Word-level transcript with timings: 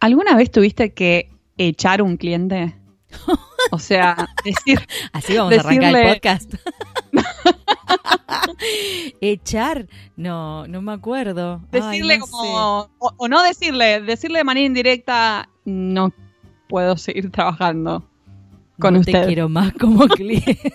¿Alguna 0.00 0.34
vez 0.34 0.50
tuviste 0.50 0.94
que 0.94 1.30
echar 1.58 2.02
un 2.02 2.16
cliente? 2.16 2.74
O 3.70 3.78
sea, 3.78 4.28
decir. 4.44 4.80
Así 5.12 5.36
vamos 5.36 5.56
a 5.56 5.60
arrancar 5.60 5.96
el 5.96 6.14
podcast. 6.14 6.54
Echar, 9.20 9.86
no, 10.16 10.66
no 10.66 10.82
me 10.82 10.92
acuerdo. 10.92 11.62
Decirle 11.70 12.18
como. 12.18 12.90
O, 12.98 13.28
no 13.28 13.42
decirle, 13.42 14.00
decirle 14.00 14.38
de 14.38 14.44
manera 14.44 14.66
indirecta, 14.66 15.48
no 15.64 16.12
puedo 16.68 16.96
seguir 16.96 17.30
trabajando 17.30 18.08
con 18.78 18.94
no 18.94 19.00
usted. 19.00 19.20
Te 19.20 19.26
quiero 19.26 19.48
más 19.48 19.72
como 19.74 20.06
cliente. 20.08 20.72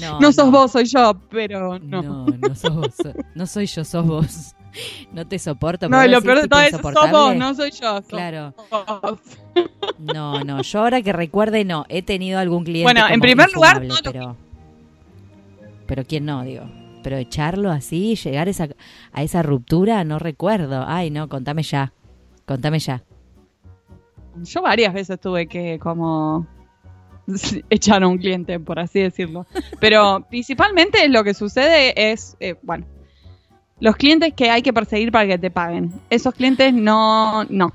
no, 0.00 0.20
no 0.20 0.32
sos 0.32 0.50
vos, 0.50 0.72
soy 0.72 0.84
yo, 0.84 1.20
pero 1.30 1.78
no. 1.78 2.02
No, 2.02 2.26
no 2.26 2.54
sos 2.54 2.74
vos. 2.74 2.94
No 3.34 3.46
soy 3.46 3.66
yo, 3.66 3.84
sos 3.84 4.06
vos. 4.06 4.53
No 5.12 5.26
te 5.26 5.38
soporto. 5.38 5.88
No, 5.88 6.06
lo 6.06 6.22
peor 6.22 6.42
de 6.42 6.48
todo 6.48 6.60
es 6.60 6.70
sos 6.70 7.10
vos, 7.10 7.36
no 7.36 7.54
soy 7.54 7.70
yo. 7.70 8.02
Claro. 8.02 8.54
No, 9.98 10.42
no, 10.44 10.62
yo 10.62 10.80
ahora 10.80 11.02
que 11.02 11.12
recuerde, 11.12 11.64
no. 11.64 11.84
He 11.88 12.02
tenido 12.02 12.38
algún 12.38 12.64
cliente. 12.64 12.92
Bueno, 12.92 13.08
en 13.08 13.20
primer 13.20 13.52
lugar, 13.52 13.82
pero, 14.02 14.36
pero 15.86 16.04
quién 16.04 16.24
no, 16.24 16.42
digo. 16.42 16.64
Pero 17.02 17.16
echarlo 17.16 17.70
así, 17.70 18.16
llegar 18.16 18.48
esa, 18.48 18.68
a 19.12 19.22
esa 19.22 19.42
ruptura, 19.42 20.02
no 20.04 20.18
recuerdo. 20.18 20.84
Ay, 20.86 21.10
no, 21.10 21.28
contame 21.28 21.62
ya. 21.62 21.92
Contame 22.46 22.78
ya. 22.78 23.02
Yo 24.42 24.62
varias 24.62 24.92
veces 24.92 25.20
tuve 25.20 25.46
que 25.46 25.78
como 25.78 26.46
echar 27.70 28.02
a 28.02 28.08
un 28.08 28.18
cliente, 28.18 28.58
por 28.60 28.78
así 28.78 29.00
decirlo. 29.00 29.46
Pero 29.80 30.26
principalmente 30.28 31.08
lo 31.08 31.24
que 31.24 31.34
sucede 31.34 32.10
es, 32.12 32.36
eh, 32.40 32.56
bueno, 32.62 32.86
los 33.80 33.96
clientes 33.96 34.32
que 34.34 34.50
hay 34.50 34.62
que 34.62 34.72
perseguir 34.72 35.12
para 35.12 35.26
que 35.26 35.38
te 35.38 35.50
paguen. 35.50 35.92
Esos 36.10 36.34
clientes 36.34 36.72
no, 36.72 37.44
no. 37.44 37.72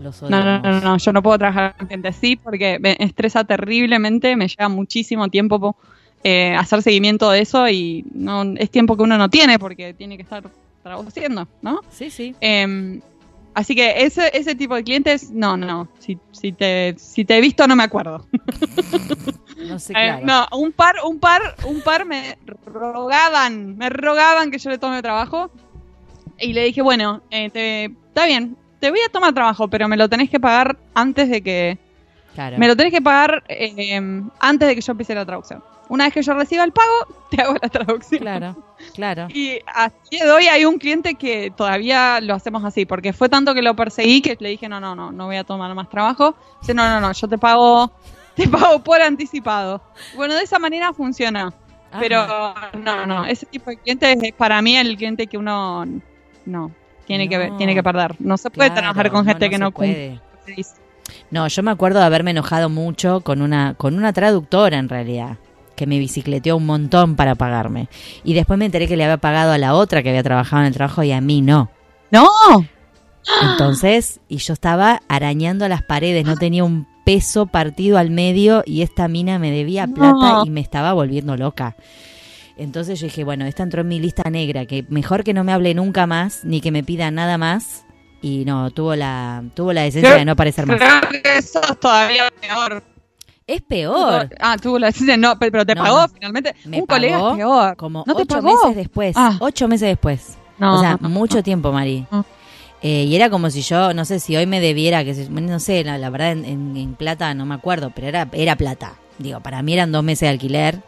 Los 0.00 0.22
no, 0.22 0.28
no, 0.28 0.60
no, 0.60 0.80
no, 0.80 0.96
yo 0.96 1.12
no 1.12 1.22
puedo 1.22 1.38
trabajar 1.38 1.74
con 1.76 1.88
clientes 1.88 2.16
así 2.16 2.36
porque 2.36 2.78
me 2.78 2.96
estresa 3.00 3.44
terriblemente, 3.44 4.36
me 4.36 4.46
lleva 4.46 4.68
muchísimo 4.68 5.28
tiempo 5.28 5.76
eh, 6.22 6.54
hacer 6.56 6.82
seguimiento 6.82 7.30
de 7.30 7.40
eso 7.40 7.68
y 7.68 8.04
no 8.12 8.42
es 8.56 8.70
tiempo 8.70 8.96
que 8.96 9.02
uno 9.02 9.18
no 9.18 9.28
tiene 9.28 9.58
porque 9.58 9.94
tiene 9.94 10.16
que 10.16 10.22
estar 10.22 10.44
traduciendo, 10.82 11.48
¿no? 11.62 11.80
Sí, 11.90 12.10
sí. 12.10 12.34
Eh, 12.40 13.00
Así 13.58 13.74
que 13.74 14.04
ese, 14.04 14.30
ese 14.34 14.54
tipo 14.54 14.76
de 14.76 14.84
clientes, 14.84 15.32
no, 15.32 15.56
no, 15.56 15.66
no. 15.66 15.88
Si, 15.98 16.16
si, 16.30 16.52
te, 16.52 16.94
si 16.96 17.24
te 17.24 17.38
he 17.38 17.40
visto, 17.40 17.66
no 17.66 17.74
me 17.74 17.82
acuerdo. 17.82 18.24
No 19.58 19.78
sé, 19.78 19.92
claro. 19.92 20.18
Eh, 20.18 20.24
no, 20.24 20.46
un 20.56 20.72
par, 20.72 20.96
un 21.04 21.18
par, 21.18 21.56
un 21.64 21.80
par 21.80 22.04
me 22.04 22.38
rogaban, 22.66 23.76
me 23.76 23.90
rogaban 23.90 24.50
que 24.50 24.58
yo 24.58 24.70
le 24.70 24.78
tome 24.78 25.02
trabajo. 25.02 25.50
Y 26.38 26.52
le 26.52 26.64
dije, 26.64 26.82
bueno, 26.82 27.22
eh, 27.30 27.50
te, 27.50 27.84
está 27.84 28.26
bien, 28.26 28.56
te 28.78 28.90
voy 28.90 29.00
a 29.00 29.10
tomar 29.10 29.34
trabajo, 29.34 29.68
pero 29.68 29.88
me 29.88 29.96
lo 29.96 30.08
tenés 30.08 30.30
que 30.30 30.38
pagar 30.38 30.76
antes 30.94 31.28
de 31.28 31.42
que... 31.42 31.78
Claro. 32.34 32.56
Me 32.58 32.68
lo 32.68 32.76
tenés 32.76 32.92
que 32.92 33.02
pagar 33.02 33.42
eh, 33.48 34.00
antes 34.38 34.68
de 34.68 34.74
que 34.76 34.80
yo 34.80 34.92
empiece 34.92 35.14
la 35.14 35.26
traducción. 35.26 35.62
Una 35.88 36.04
vez 36.04 36.14
que 36.14 36.22
yo 36.22 36.34
reciba 36.34 36.64
el 36.64 36.72
pago, 36.72 37.26
te 37.30 37.42
hago 37.42 37.54
la 37.60 37.68
traducción. 37.68 38.20
Claro, 38.20 38.56
claro. 38.94 39.26
Y 39.34 39.58
así 39.66 40.18
de 40.22 40.30
hoy 40.30 40.46
hay 40.46 40.64
un 40.64 40.78
cliente 40.78 41.14
que 41.14 41.50
todavía 41.56 42.20
lo 42.20 42.34
hacemos 42.34 42.64
así, 42.64 42.86
porque 42.86 43.12
fue 43.12 43.28
tanto 43.28 43.54
que 43.54 43.62
lo 43.62 43.74
perseguí 43.74 44.20
que 44.20 44.36
le 44.38 44.50
dije, 44.50 44.68
no, 44.68 44.78
no, 44.80 44.94
no, 44.94 45.10
no 45.10 45.26
voy 45.26 45.36
a 45.36 45.44
tomar 45.44 45.74
más 45.74 45.88
trabajo. 45.88 46.36
Dice, 46.60 46.74
no, 46.74 46.88
no, 46.88 47.00
no, 47.00 47.12
yo 47.12 47.26
te 47.26 47.38
pago, 47.38 47.90
te 48.38 48.48
pago 48.48 48.78
por 48.82 49.02
anticipado. 49.02 49.82
Bueno, 50.14 50.34
de 50.34 50.44
esa 50.44 50.58
manera 50.58 50.92
funciona. 50.92 51.52
Pero 51.98 52.54
no, 52.84 53.06
no, 53.06 53.24
ese 53.24 53.46
tipo 53.46 53.70
de 53.70 53.78
clientes 53.78 54.18
es 54.22 54.32
para 54.34 54.60
mí 54.60 54.76
el 54.76 54.96
cliente 54.96 55.26
que 55.26 55.38
uno 55.38 55.86
no 56.44 56.70
tiene 57.06 57.28
que 57.28 57.50
tiene 57.56 57.74
que 57.74 57.82
perder. 57.82 58.14
No 58.18 58.36
se 58.36 58.50
puede 58.50 58.70
trabajar 58.70 59.10
con 59.10 59.24
gente 59.24 59.48
que 59.48 59.58
no 59.58 59.72
puede. 59.72 60.20
No, 61.30 61.48
yo 61.48 61.62
me 61.62 61.70
acuerdo 61.70 61.98
de 61.98 62.04
haberme 62.04 62.32
enojado 62.32 62.68
mucho 62.68 63.22
con 63.22 63.40
una 63.40 63.74
con 63.74 63.96
una 63.96 64.12
traductora 64.12 64.78
en 64.78 64.88
realidad 64.90 65.38
que 65.76 65.86
me 65.86 65.98
bicicleteó 65.98 66.56
un 66.56 66.66
montón 66.66 67.16
para 67.16 67.36
pagarme. 67.36 67.88
Y 68.22 68.34
después 68.34 68.58
me 68.58 68.66
enteré 68.66 68.86
que 68.86 68.96
le 68.96 69.04
había 69.04 69.16
pagado 69.16 69.52
a 69.52 69.58
la 69.58 69.74
otra 69.74 70.02
que 70.02 70.10
había 70.10 70.22
trabajado 70.22 70.62
en 70.62 70.68
el 70.68 70.74
trabajo 70.74 71.02
y 71.02 71.12
a 71.12 71.20
mí 71.20 71.40
no. 71.40 71.70
¡No! 72.10 72.28
Entonces, 73.42 74.20
y 74.28 74.38
yo 74.38 74.52
estaba 74.52 75.00
arañando 75.08 75.68
las 75.68 75.82
paredes, 75.82 76.26
no 76.26 76.36
tenía 76.36 76.64
un 76.64 76.86
peso 77.08 77.46
partido 77.46 77.96
al 77.96 78.10
medio 78.10 78.62
y 78.66 78.82
esta 78.82 79.08
mina 79.08 79.38
me 79.38 79.50
debía 79.50 79.86
plata 79.86 80.42
y 80.44 80.50
me 80.50 80.60
estaba 80.60 80.92
volviendo 80.92 81.38
loca. 81.38 81.74
Entonces 82.58 83.00
yo 83.00 83.06
dije, 83.06 83.24
bueno, 83.24 83.46
esta 83.46 83.62
entró 83.62 83.80
en 83.80 83.88
mi 83.88 83.98
lista 83.98 84.28
negra, 84.28 84.66
que 84.66 84.84
mejor 84.90 85.24
que 85.24 85.32
no 85.32 85.42
me 85.42 85.52
hable 85.52 85.72
nunca 85.72 86.06
más, 86.06 86.44
ni 86.44 86.60
que 86.60 86.70
me 86.70 86.84
pida 86.84 87.10
nada 87.10 87.38
más. 87.38 87.86
Y 88.20 88.44
no, 88.44 88.70
tuvo 88.72 88.94
la, 88.94 89.42
tuvo 89.54 89.72
la 89.72 89.84
decencia 89.84 90.16
de 90.16 90.26
no 90.26 90.32
aparecer 90.32 90.66
más. 90.66 90.78
eso 91.24 91.62
es 91.62 91.80
todavía 91.80 92.30
peor. 92.42 92.84
Es 93.46 93.62
peor. 93.62 94.28
Ah, 94.38 94.58
tuvo 94.60 94.78
la 94.78 94.88
decisión, 94.88 95.18
no, 95.18 95.38
pero 95.38 95.64
te 95.64 95.74
pagó 95.74 96.06
finalmente. 96.08 96.54
Me 96.66 96.80
un 96.80 96.86
colega 96.86 97.16
es 97.16 97.36
peor. 97.36 97.76
Como 97.78 98.04
¿No 98.06 98.16
te 98.16 98.22
ocho 98.24 98.34
pagó? 98.34 98.48
meses 98.48 98.76
después. 98.76 99.16
Ah. 99.16 99.34
Ocho 99.40 99.66
meses 99.66 99.88
después. 99.88 100.36
No, 100.58 100.76
o 100.76 100.80
sea, 100.80 100.98
no, 101.00 101.08
mucho 101.08 101.38
no. 101.38 101.42
tiempo, 101.42 101.72
Mari. 101.72 102.06
Eh, 102.82 103.04
y 103.04 103.16
era 103.16 103.28
como 103.28 103.50
si 103.50 103.62
yo, 103.62 103.92
no 103.92 104.04
sé 104.04 104.20
si 104.20 104.36
hoy 104.36 104.46
me 104.46 104.60
debiera, 104.60 105.04
que 105.04 105.14
se- 105.14 105.28
no 105.28 105.58
sé, 105.58 105.82
la, 105.82 105.98
la 105.98 106.10
verdad 106.10 106.30
en, 106.32 106.44
en- 106.44 106.76
en 106.76 106.94
plata 106.94 107.34
no 107.34 107.44
me 107.44 107.54
acuerdo, 107.56 107.90
pero 107.94 108.06
era, 108.06 108.28
era 108.32 108.54
plata. 108.56 108.94
Digo, 109.18 109.40
para 109.40 109.62
mí 109.62 109.72
eran 109.74 109.90
dos 109.90 110.04
meses 110.04 110.20
de 110.20 110.28
alquiler 110.28 110.80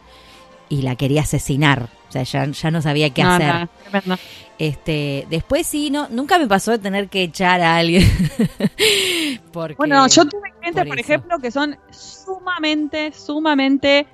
y 0.69 0.83
la 0.83 0.95
quería 0.95 1.23
asesinar. 1.23 1.89
O 2.09 2.13
sea, 2.13 2.23
ya, 2.23 2.47
ya 2.47 2.71
no 2.71 2.81
sabía 2.81 3.11
qué 3.11 3.25
No, 3.25 3.31
hacer. 3.31 3.69
no. 4.05 4.17
Este, 4.59 5.27
después 5.31 5.67
sí, 5.67 5.91
no, 5.91 6.07
nunca 6.11 6.39
me 6.39 6.47
pasó 6.47 6.71
de 6.73 6.79
tener 6.79 7.09
que 7.09 7.23
echar 7.25 7.61
a 7.61 7.77
alguien. 7.79 8.03
Porque, 9.53 9.75
Bueno, 9.77 10.07
yo 10.07 10.25
tuve 10.27 10.53
clientes, 10.61 10.87
por 10.87 10.99
ejemplo, 11.01 11.39
que 11.41 11.51
son 11.51 11.77
sumamente, 11.91 13.13
sumamente. 13.13 14.07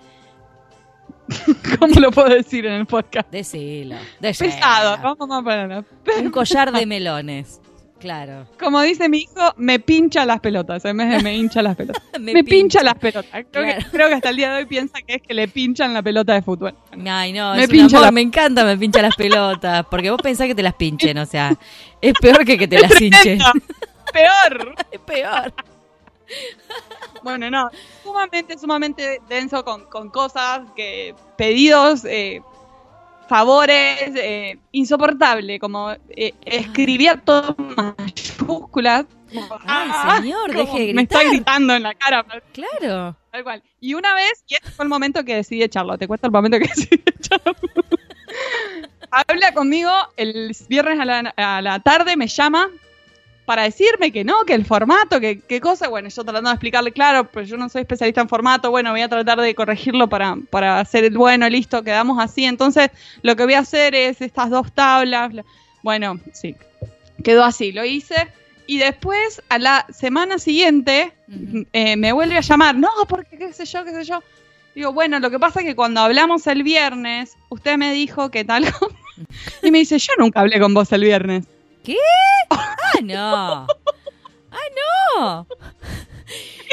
¿Cómo 1.79 1.95
lo 2.01 2.11
puedo 2.13 2.29
decir 2.29 2.65
en 2.67 2.75
el 2.75 2.87
podcast? 2.87 3.31
Decilo, 3.31 3.97
decilo. 4.21 4.51
Pesado, 4.51 4.97
vamos 5.03 5.29
a 5.39 5.43
ponerlo. 5.43 5.85
Un 6.23 6.31
collar 6.31 6.71
de 6.73 6.87
melones. 6.87 7.61
Claro. 7.99 8.47
Como 8.61 8.83
dice 8.83 9.09
mi 9.09 9.21
hijo, 9.21 9.55
me 9.57 9.79
pincha 9.81 10.27
las 10.27 10.41
pelotas, 10.41 10.85
en 10.85 10.99
vez 10.99 11.09
de 11.11 11.23
me 11.23 11.35
hincha 11.35 11.63
las 11.63 11.77
pelotas. 11.77 12.03
Me 12.21 12.35
me, 12.35 12.45
pincha. 12.45 12.51
pincha. 12.51 12.83
las 12.83 12.95
pelotas. 12.97 13.25
Creo, 13.31 13.45
Claro. 13.51 13.79
que, 13.79 13.91
creo 13.91 14.09
que 14.09 14.15
hasta 14.15 14.29
el 14.29 14.37
día 14.37 14.51
de 14.53 14.59
hoy 14.59 14.67
piensa 14.67 15.01
que 15.01 15.15
es 15.15 15.23
que 15.23 15.33
le 15.35 15.49
pinchan 15.49 15.95
la 15.95 16.03
pelota 16.03 16.35
de 16.35 16.43
fútbol. 16.43 16.75
Ay, 17.09 17.33
no, 17.33 17.55
Me 17.55 17.65
es 17.65 17.69
pincha 17.71 17.99
la- 18.01 18.11
me 18.11 18.21
encanta, 18.21 18.65
me 18.65 18.77
pincha 18.77 19.01
las 19.01 19.17
pelotas. 19.17 19.87
Porque 19.91 20.11
vos 20.11 20.21
pensás 20.23 20.47
que 20.47 20.55
te 20.55 20.63
las 20.63 20.75
pinchen, 20.75 21.17
o 21.19 21.27
sea, 21.27 21.57
es 22.01 22.13
peor 22.21 22.45
que 22.45 22.59
que 22.59 22.69
te 22.69 22.79
las 22.81 23.01
hinchen. 23.01 23.39
Peor. 24.13 24.75
Es 24.93 25.01
peor. 25.01 25.53
Bueno, 27.23 27.51
no, 27.51 27.71
sumamente, 28.03 28.59
sumamente 28.59 29.21
denso 29.29 29.65
con, 29.65 29.85
con 29.87 30.11
cosas, 30.11 30.61
que 30.77 31.15
pedidos, 31.37 32.05
eh, 32.05 32.41
favores, 33.29 34.13
eh, 34.17 34.59
insoportable, 34.73 35.59
como 35.59 35.93
eh, 36.11 36.33
escribía 36.45 37.17
todo 37.17 37.55
mayúsculas. 37.59 39.07
Ay, 39.67 39.91
ah, 39.93 40.19
señor, 40.21 40.55
deje 40.55 40.87
de 40.87 40.95
Me 40.95 41.03
está 41.03 41.19
gritar. 41.19 41.35
gritando 41.37 41.75
en 41.75 41.83
la 41.83 41.95
cara, 41.95 42.25
Claro. 42.53 43.17
tal 43.33 43.43
cual. 43.45 43.63
Y 43.81 43.95
una 43.95 44.15
vez, 44.15 44.45
y 44.47 44.55
este 44.55 44.71
fue 44.71 44.85
el 44.85 44.89
momento 44.89 45.25
que 45.25 45.35
decidí 45.35 45.63
echarlo, 45.63 45.99
te 45.99 46.07
cuento 46.07 46.27
el 46.29 46.33
momento 46.33 46.59
que 46.59 46.67
decidí 46.75 47.03
echarlo. 47.07 47.53
Habla 49.11 49.53
conmigo 49.53 49.91
el 50.17 50.55
viernes 50.69 51.01
a 51.01 51.05
la, 51.05 51.19
a 51.37 51.63
la 51.63 51.81
tarde, 51.81 52.17
me 52.17 52.27
llama 52.29 52.69
para 53.47 53.63
decirme 53.63 54.13
que 54.13 54.25
no, 54.25 54.45
que 54.45 54.53
el 54.55 54.67
formato, 54.67 55.21
que 55.21 55.39
qué 55.39 55.61
cosa. 55.61 55.89
Bueno, 55.89 56.09
yo 56.11 56.25
tratando 56.25 56.51
de 56.51 56.55
explicarle, 56.55 56.93
claro, 56.93 57.25
pero 57.33 57.47
yo 57.47 57.57
no 57.57 57.69
soy 57.71 57.83
especialista 57.83 58.21
en 58.21 58.29
formato, 58.29 58.71
bueno, 58.71 58.91
voy 58.91 59.01
a 59.01 59.09
tratar 59.09 59.41
de 59.41 59.55
corregirlo 59.55 60.09
para, 60.09 60.37
para 60.51 60.81
hacer 60.81 61.05
el 61.05 61.17
bueno, 61.17 61.49
listo, 61.49 61.83
quedamos 61.83 62.23
así. 62.23 62.45
Entonces, 62.45 62.91
lo 63.23 63.35
que 63.37 63.45
voy 63.45 63.55
a 63.55 63.61
hacer 63.61 63.95
es 63.95 64.21
estas 64.21 64.51
dos 64.51 64.71
tablas. 64.73 65.31
bla- 65.33 65.45
Bueno, 65.83 66.21
sí, 66.35 66.55
quedó 67.25 67.45
así, 67.45 67.73
lo 67.73 67.85
hice. 67.85 68.29
Y 68.67 68.79
después, 68.79 69.41
a 69.49 69.59
la 69.61 69.87
semana 69.91 70.39
siguiente, 70.41 71.13
eh, 71.73 71.97
me 71.97 72.13
vuelve 72.13 72.37
a 72.37 72.41
llamar, 72.41 72.75
no, 72.75 72.91
porque 73.09 73.39
qué 73.39 73.53
sé 73.53 73.65
yo, 73.65 73.85
qué 73.85 73.93
sé 73.93 74.05
yo. 74.05 74.23
Digo, 74.75 74.93
bueno, 74.93 75.21
lo 75.21 75.31
que 75.31 75.39
pasa 75.39 75.61
es 75.61 75.67
que 75.67 75.77
cuando 75.77 76.01
hablamos 76.01 76.47
el 76.49 76.65
viernes, 76.65 77.37
usted 77.49 77.79
me 77.79 77.93
dijo 77.93 78.31
que 78.31 78.45
tal. 78.45 78.65
y 79.63 79.71
me 79.71 79.79
dice, 79.79 79.99
yo 79.99 80.13
nunca 80.19 80.41
hablé 80.41 80.59
con 80.61 80.75
vos 80.75 80.91
el 80.93 81.03
viernes. 81.05 81.47
¿Qué? 81.87 81.97
Ah, 82.51 83.01
no. 83.03 83.67
Ah, 84.51 84.69
no. 85.15 85.47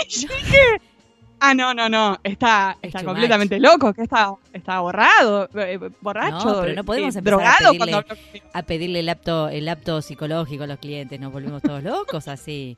Y 0.08 0.10
yo 0.10 0.28
dije, 0.28 0.60
ah, 1.40 1.54
no, 1.54 1.74
no, 1.74 1.88
no, 1.90 2.20
está, 2.24 2.78
Es 2.82 2.88
está 2.88 3.04
completamente 3.04 3.60
loco, 3.60 3.94
que 3.94 4.02
está, 4.04 4.34
está 4.54 4.80
borrado, 4.80 5.48
eh, 5.56 5.78
borracho, 6.02 6.46
No, 6.46 6.62
pero 6.62 6.74
no 6.76 6.84
podemos 6.84 7.16
eh, 7.16 7.20
empezar 7.20 7.34
a 7.40 7.42
drogado 7.60 7.74
pedirle- 7.74 7.78
cuando. 7.78 8.16
A 8.54 8.62
pedirle 8.64 9.00
el 9.02 9.10
apto, 9.10 9.50
el 9.50 9.70
apto 9.70 10.02
psicológico 10.02 10.64
a 10.64 10.68
los 10.68 10.80
clientes, 10.80 11.20
nos 11.20 11.32
volvemos 11.32 11.62
todos 11.62 11.84
locos 11.84 12.28
así. 12.28 12.78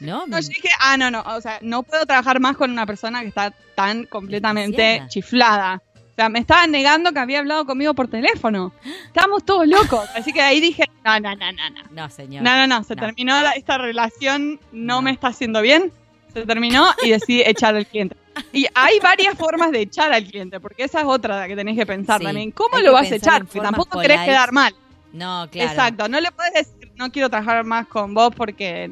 ¿No? 0.00 0.26
No, 0.28 0.38
yo 0.40 0.48
dije, 0.48 0.68
ah, 0.80 0.96
no, 0.96 1.10
no, 1.10 1.22
o 1.26 1.40
sea, 1.40 1.58
no 1.60 1.82
puedo 1.82 2.06
trabajar 2.06 2.38
más 2.38 2.56
con 2.56 2.70
una 2.70 2.86
persona 2.86 3.20
que 3.22 3.28
está 3.28 3.52
tan 3.74 4.04
completamente 4.04 5.02
chiflada. 5.08 5.82
Sea, 6.18 6.28
me 6.28 6.38
estaba 6.40 6.66
negando 6.66 7.12
que 7.12 7.18
había 7.18 7.38
hablado 7.38 7.64
conmigo 7.64 7.94
por 7.94 8.08
teléfono. 8.08 8.72
Estábamos 9.06 9.44
todos 9.44 9.66
locos. 9.66 10.08
Así 10.16 10.32
que 10.32 10.40
ahí 10.42 10.60
dije, 10.60 10.84
no, 11.04 11.20
no, 11.20 11.34
no, 11.36 11.52
no, 11.52 11.70
no. 11.70 11.82
No, 11.90 12.10
señor. 12.10 12.42
No, 12.42 12.56
no, 12.56 12.66
no, 12.66 12.84
se 12.84 12.96
terminó 12.96 13.40
la- 13.40 13.52
esta 13.52 13.78
relación, 13.78 14.58
no, 14.72 15.00
me 15.02 15.10
está 15.12 15.28
haciendo 15.28 15.62
bien. 15.62 15.92
Se 16.32 16.44
terminó 16.44 16.86
y 17.04 17.10
decidí 17.10 17.42
echar 17.42 17.74
al 17.74 17.86
cliente. 17.86 18.16
Y 18.52 18.66
hay 18.74 19.00
varias 19.00 19.34
formas 19.36 19.72
de 19.72 19.80
echar 19.80 20.12
al 20.12 20.24
cliente, 20.24 20.60
porque 20.60 20.84
esa 20.84 21.00
es 21.00 21.06
otra 21.06 21.48
que 21.48 21.56
tenés 21.56 21.76
que 21.76 21.86
pensar 21.86 22.18
Sí, 22.20 22.26
también. 22.26 22.50
¿Cómo 22.52 22.76
lo 22.78 22.84
que 22.84 22.90
vas 22.90 23.10
a 23.10 23.14
echar? 23.16 23.44
Porque 23.44 23.60
tampoco 23.60 23.98
querés 24.00 24.20
quedar 24.20 24.52
mal. 24.52 24.74
No, 25.12 25.48
claro. 25.50 25.70
Exacto, 25.70 26.08
no 26.08 26.20
le 26.20 26.30
puedes 26.32 26.52
decir, 26.52 26.92
no 26.96 27.10
quiero 27.10 27.30
trabajar 27.30 27.64
más 27.64 27.86
con 27.86 28.12
vos 28.14 28.32
porque 28.36 28.90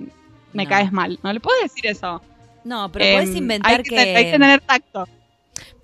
me 0.53 0.65
No. 0.65 0.71
caes 0.71 0.91
mal. 0.93 1.19
No 1.23 1.33
le 1.33 1.41
puedes 1.41 1.63
decir 1.65 1.87
eso. 1.87 2.23
No, 2.65 2.91
pero 2.91 3.05
Em, 3.05 3.15
puedes 3.21 3.37
inventar 3.37 3.73
hay 3.77 3.83
que, 3.83 3.99
hay 3.99 4.25
que 4.25 4.33
tener 4.33 4.61
tacto. 4.63 5.07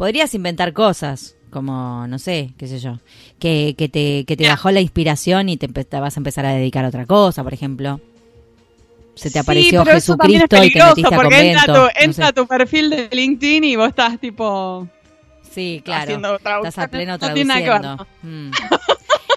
Podrías 0.02 0.34
inventar 0.34 0.72
cosas, 0.72 1.36
como, 1.48 2.08
no 2.08 2.18
sé, 2.18 2.54
qué 2.58 2.66
sé 2.66 2.80
yo, 2.80 2.98
que, 3.38 3.76
que 3.78 3.88
te, 3.88 4.24
que 4.24 4.36
te 4.36 4.48
bajó 4.48 4.72
la 4.72 4.80
inspiración 4.80 5.48
y 5.48 5.56
te, 5.56 5.68
vas 6.00 6.16
a 6.16 6.18
empezar 6.18 6.44
a 6.44 6.50
dedicar 6.54 6.84
a 6.84 6.88
otra 6.88 7.06
cosa, 7.06 7.44
por 7.44 7.54
ejemplo. 7.54 8.00
Se 9.14 9.30
te 9.30 9.38
apareció 9.38 9.78
sí, 9.78 9.84
pero 9.86 9.98
eso 9.98 10.16
también 10.16 10.42
es 10.42 10.48
Jesucristo 10.50 10.94
y 10.98 11.02
te 11.04 11.14
a 11.14 11.16
porque 11.16 11.50
entra, 11.50 11.66
convento. 11.66 11.72
tu, 11.74 11.80
no 11.82 11.90
entra 12.04 12.26
sé. 12.26 12.32
tu 12.32 12.46
perfil 12.48 12.90
de 12.90 13.08
LinkedIn 13.12 13.62
y 13.62 13.76
vos 13.76 13.90
estás 13.90 14.18
tipo 14.18 14.88
Sí, 15.52 15.82
claro. 15.84 16.02
haciendo. 16.02 16.34
Estás 16.34 16.78
a 16.78 16.88
pleno 16.88 17.12
No 17.16 17.32
tiene 17.32 17.44
nada 17.44 17.60
que 17.62 17.70
ver, 17.70 17.80
traduciendo. 17.80 18.06
Mm. 18.24 18.50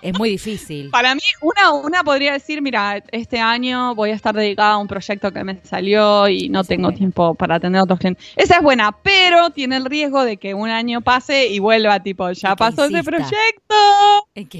Es 0.01 0.17
muy 0.17 0.29
difícil. 0.29 0.89
Para 0.89 1.15
mí, 1.15 1.21
una, 1.41 1.73
una 1.73 2.03
podría 2.03 2.33
decir, 2.33 2.61
mira, 2.61 3.03
este 3.11 3.39
año 3.39 3.95
voy 3.95 4.11
a 4.11 4.13
estar 4.13 4.35
dedicada 4.35 4.73
a 4.73 4.77
un 4.77 4.87
proyecto 4.87 5.31
que 5.31 5.43
me 5.43 5.59
salió 5.63 6.27
y 6.27 6.49
no 6.49 6.63
tengo 6.63 6.91
tiempo 6.91 7.35
para 7.35 7.55
atender 7.55 7.79
a 7.79 7.83
otros 7.83 7.99
clientes. 7.99 8.25
Esa 8.35 8.57
es 8.57 8.61
buena, 8.61 8.91
pero 8.91 9.49
tiene 9.49 9.77
el 9.77 9.85
riesgo 9.85 10.23
de 10.23 10.37
que 10.37 10.53
un 10.53 10.69
año 10.69 11.01
pase 11.01 11.47
y 11.47 11.59
vuelva, 11.59 12.01
tipo, 12.01 12.31
ya 12.31 12.55
pasó 12.55 12.85
ese 12.85 13.03
proyecto, 13.03 13.75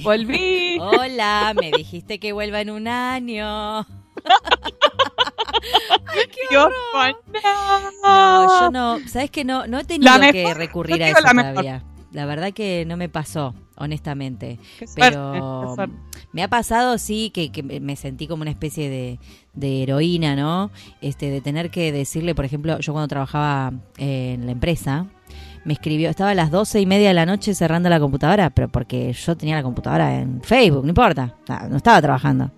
volví. 0.04 0.78
Hola, 0.80 1.54
me 1.60 1.72
dijiste 1.72 2.20
que 2.20 2.34
vuelva 2.34 2.62
en 2.62 2.70
un 2.70 2.88
año. 2.88 3.86
Dios, 6.50 6.70
No, 8.04 8.62
yo 8.62 8.72
no, 8.72 9.00
sabes 9.08 9.32
que 9.32 9.44
no, 9.44 9.68
no 9.68 9.80
he 9.80 9.84
tenido 9.84 10.12
que 10.32 10.54
recurrir 10.54 11.04
a 11.04 11.10
eso 11.10 11.34
mejor. 11.34 11.95
La 12.16 12.26
verdad 12.26 12.54
que 12.54 12.86
no 12.88 12.96
me 12.96 13.10
pasó, 13.10 13.54
honestamente. 13.76 14.58
Qué 14.80 14.86
Pero 14.96 15.76
suerte. 15.76 15.94
me 16.32 16.44
ha 16.44 16.48
pasado, 16.48 16.98
sí, 16.98 17.30
que, 17.30 17.52
que 17.52 17.62
me 17.62 17.98
sentí 17.98 18.26
como 18.26 18.42
una 18.42 18.52
especie 18.52 18.90
de, 18.90 19.20
de 19.54 19.84
heroína, 19.84 20.34
¿no? 20.38 20.72
Este, 21.02 21.30
de 21.30 21.42
tener 21.42 21.70
que 21.70 21.92
decirle, 21.92 22.34
por 22.34 22.46
ejemplo, 22.46 22.80
yo 22.80 22.94
cuando 22.94 23.10
trabajaba 23.10 23.74
en 23.98 24.46
la 24.46 24.54
empresa, 24.54 25.08
me 25.66 25.74
escribió, 25.74 26.10
estaba 26.10 26.30
a 26.30 26.36
las 26.36 26.52
doce 26.52 26.80
y 26.80 26.86
media 26.86 27.10
de 27.10 27.16
la 27.16 27.26
noche 27.26 27.54
cerrando 27.54 27.90
la 27.90 28.00
computadora, 28.00 28.50
pero 28.50 28.70
porque 28.70 29.12
yo 29.12 29.36
tenía 29.36 29.58
la 29.58 29.64
computadora 29.64 30.18
en 30.22 30.42
Facebook, 30.42 30.84
no 30.84 30.90
importa, 30.90 31.36
no, 31.50 31.70
no 31.70 31.76
estaba 31.78 32.02
trabajando. 32.02 32.50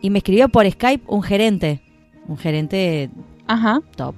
Y 0.00 0.08
me 0.08 0.18
escribió 0.20 0.48
por 0.48 0.68
Skype 0.70 1.04
un 1.06 1.22
gerente, 1.22 1.82
un 2.28 2.38
gerente 2.38 3.10
Ajá. 3.46 3.82
top. 3.94 4.14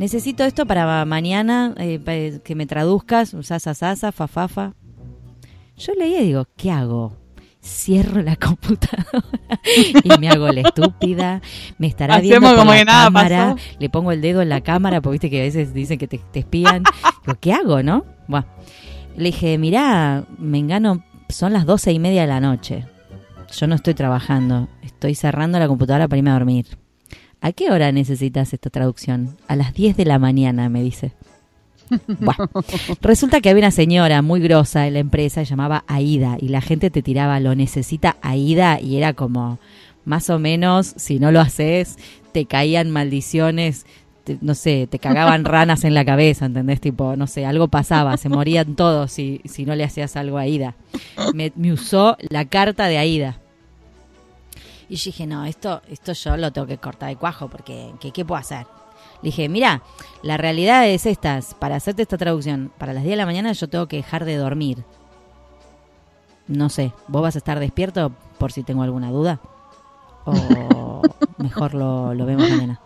Necesito 0.00 0.44
esto 0.44 0.64
para 0.64 1.04
mañana, 1.04 1.74
eh, 1.76 1.98
pa- 1.98 2.42
que 2.42 2.54
me 2.54 2.64
traduzcas, 2.66 3.36
sasa, 3.42 3.74
sasa, 3.74 4.12
fa, 4.12 4.26
fa, 4.28 4.48
fa. 4.48 4.72
Yo 5.76 5.92
leía 5.94 6.22
y 6.22 6.28
digo, 6.28 6.46
¿qué 6.56 6.70
hago? 6.70 7.18
Cierro 7.62 8.22
la 8.22 8.36
computadora 8.36 9.60
y 10.02 10.18
me 10.18 10.30
hago 10.30 10.48
la 10.48 10.62
estúpida. 10.62 11.42
Me 11.76 11.86
estará 11.88 12.14
Hacemos 12.14 12.30
viendo 12.30 12.48
por 12.48 12.56
como 12.60 12.70
la 12.72 12.78
que 12.78 12.84
nada 12.86 13.04
cámara. 13.04 13.54
pasó. 13.54 13.68
Le 13.78 13.90
pongo 13.90 14.12
el 14.12 14.22
dedo 14.22 14.40
en 14.40 14.48
la 14.48 14.62
cámara 14.62 15.02
porque 15.02 15.12
viste 15.16 15.28
que 15.30 15.40
a 15.40 15.44
veces 15.44 15.74
dicen 15.74 15.98
que 15.98 16.08
te, 16.08 16.16
te 16.32 16.38
espían. 16.40 16.82
Digo, 17.26 17.38
¿qué 17.38 17.52
hago, 17.52 17.82
no? 17.82 18.06
Bueno, 18.26 18.46
le 19.18 19.24
dije, 19.24 19.58
mirá, 19.58 20.24
me 20.38 20.56
engano, 20.58 21.04
son 21.28 21.52
las 21.52 21.66
doce 21.66 21.92
y 21.92 21.98
media 21.98 22.22
de 22.22 22.28
la 22.28 22.40
noche. 22.40 22.86
Yo 23.54 23.66
no 23.66 23.74
estoy 23.74 23.92
trabajando, 23.92 24.68
estoy 24.82 25.14
cerrando 25.14 25.58
la 25.58 25.68
computadora 25.68 26.08
para 26.08 26.16
irme 26.18 26.30
a 26.30 26.34
dormir. 26.34 26.78
¿A 27.40 27.52
qué 27.52 27.70
hora 27.70 27.90
necesitas 27.92 28.52
esta 28.52 28.70
traducción? 28.70 29.36
A 29.48 29.56
las 29.56 29.72
10 29.74 29.96
de 29.96 30.04
la 30.04 30.18
mañana, 30.18 30.68
me 30.68 30.82
dice. 30.82 31.12
Bueno, 32.20 32.48
resulta 33.00 33.40
que 33.40 33.50
había 33.50 33.62
una 33.64 33.70
señora 33.72 34.22
muy 34.22 34.38
grosa 34.40 34.86
en 34.86 34.92
la 34.94 35.00
empresa, 35.00 35.42
llamaba 35.42 35.82
Aida, 35.88 36.36
y 36.40 36.46
la 36.48 36.60
gente 36.60 36.88
te 36.90 37.02
tiraba, 37.02 37.40
lo 37.40 37.56
necesita 37.56 38.16
Aida, 38.22 38.80
y 38.80 38.96
era 38.96 39.12
como, 39.14 39.58
más 40.04 40.30
o 40.30 40.38
menos, 40.38 40.92
si 40.96 41.18
no 41.18 41.32
lo 41.32 41.40
haces, 41.40 41.96
te 42.30 42.44
caían 42.46 42.90
maldiciones, 42.92 43.86
te- 44.22 44.38
no 44.40 44.54
sé, 44.54 44.86
te 44.88 45.00
cagaban 45.00 45.44
ranas 45.46 45.82
en 45.82 45.94
la 45.94 46.04
cabeza, 46.04 46.46
¿entendés? 46.46 46.80
Tipo, 46.80 47.16
no 47.16 47.26
sé, 47.26 47.44
algo 47.44 47.66
pasaba, 47.66 48.16
se 48.18 48.28
morían 48.28 48.76
todos 48.76 49.10
si, 49.10 49.40
si 49.44 49.64
no 49.64 49.74
le 49.74 49.82
hacías 49.82 50.14
algo 50.14 50.38
a 50.38 50.42
Aida. 50.42 50.76
Me, 51.34 51.50
me 51.56 51.72
usó 51.72 52.16
la 52.20 52.44
carta 52.44 52.86
de 52.86 52.98
Aida. 52.98 53.39
Y 54.90 54.96
yo 54.96 55.04
dije, 55.06 55.26
no, 55.26 55.44
esto, 55.46 55.80
esto 55.88 56.12
yo 56.12 56.36
lo 56.36 56.52
tengo 56.52 56.66
que 56.66 56.76
cortar 56.76 57.08
de 57.08 57.16
cuajo, 57.16 57.48
porque 57.48 57.92
¿qué, 58.00 58.10
qué 58.10 58.24
puedo 58.24 58.38
hacer? 58.40 58.66
Le 59.22 59.28
dije, 59.28 59.48
mira, 59.48 59.82
la 60.22 60.36
realidad 60.36 60.86
es 60.88 61.06
esta, 61.06 61.40
para 61.58 61.76
hacerte 61.76 62.02
esta 62.02 62.18
traducción, 62.18 62.72
para 62.76 62.92
las 62.92 63.04
10 63.04 63.12
de 63.12 63.16
la 63.16 63.24
mañana 63.26 63.52
yo 63.52 63.68
tengo 63.68 63.86
que 63.86 63.96
dejar 63.96 64.24
de 64.26 64.36
dormir. 64.36 64.84
No 66.48 66.68
sé, 66.68 66.92
¿vos 67.06 67.22
vas 67.22 67.36
a 67.36 67.38
estar 67.38 67.60
despierto 67.60 68.12
por 68.38 68.50
si 68.52 68.64
tengo 68.64 68.82
alguna 68.82 69.10
duda? 69.10 69.38
O 70.24 71.02
mejor 71.38 71.74
lo, 71.74 72.12
lo 72.12 72.26
vemos 72.26 72.50
mañana. 72.50 72.80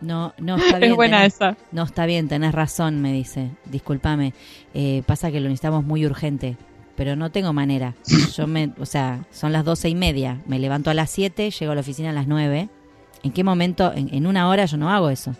No, 0.00 0.34
no, 0.38 0.56
está 0.56 0.78
bien. 0.78 0.90
Es 0.90 0.96
buena 0.96 1.22
tenés- 1.22 1.26
esa. 1.28 1.56
no, 1.72 1.82
está 1.84 2.06
bien, 2.06 2.28
tenés 2.28 2.52
razón, 2.54 3.00
me 3.00 3.12
dice. 3.12 3.50
Discúlpame. 3.64 4.34
Eh, 4.74 5.02
pasa 5.06 5.30
que 5.30 5.40
lo 5.40 5.48
necesitamos 5.48 5.84
muy 5.84 6.04
urgente. 6.04 6.56
Pero 6.96 7.14
no 7.16 7.30
tengo 7.30 7.52
manera. 7.52 7.94
Yo 8.36 8.46
me, 8.46 8.70
o 8.78 8.86
sea, 8.86 9.24
son 9.30 9.52
las 9.52 9.64
doce 9.64 9.88
y 9.88 9.94
media. 9.94 10.40
Me 10.46 10.58
levanto 10.58 10.90
a 10.90 10.94
las 10.94 11.10
7, 11.10 11.50
llego 11.50 11.72
a 11.72 11.74
la 11.74 11.80
oficina 11.82 12.10
a 12.10 12.12
las 12.12 12.26
9. 12.26 12.68
¿En 13.22 13.32
qué 13.32 13.44
momento? 13.44 13.92
En, 13.94 14.12
en 14.14 14.26
una 14.26 14.48
hora 14.48 14.64
yo 14.66 14.76
no 14.76 14.90
hago 14.90 15.10
eso. 15.10 15.34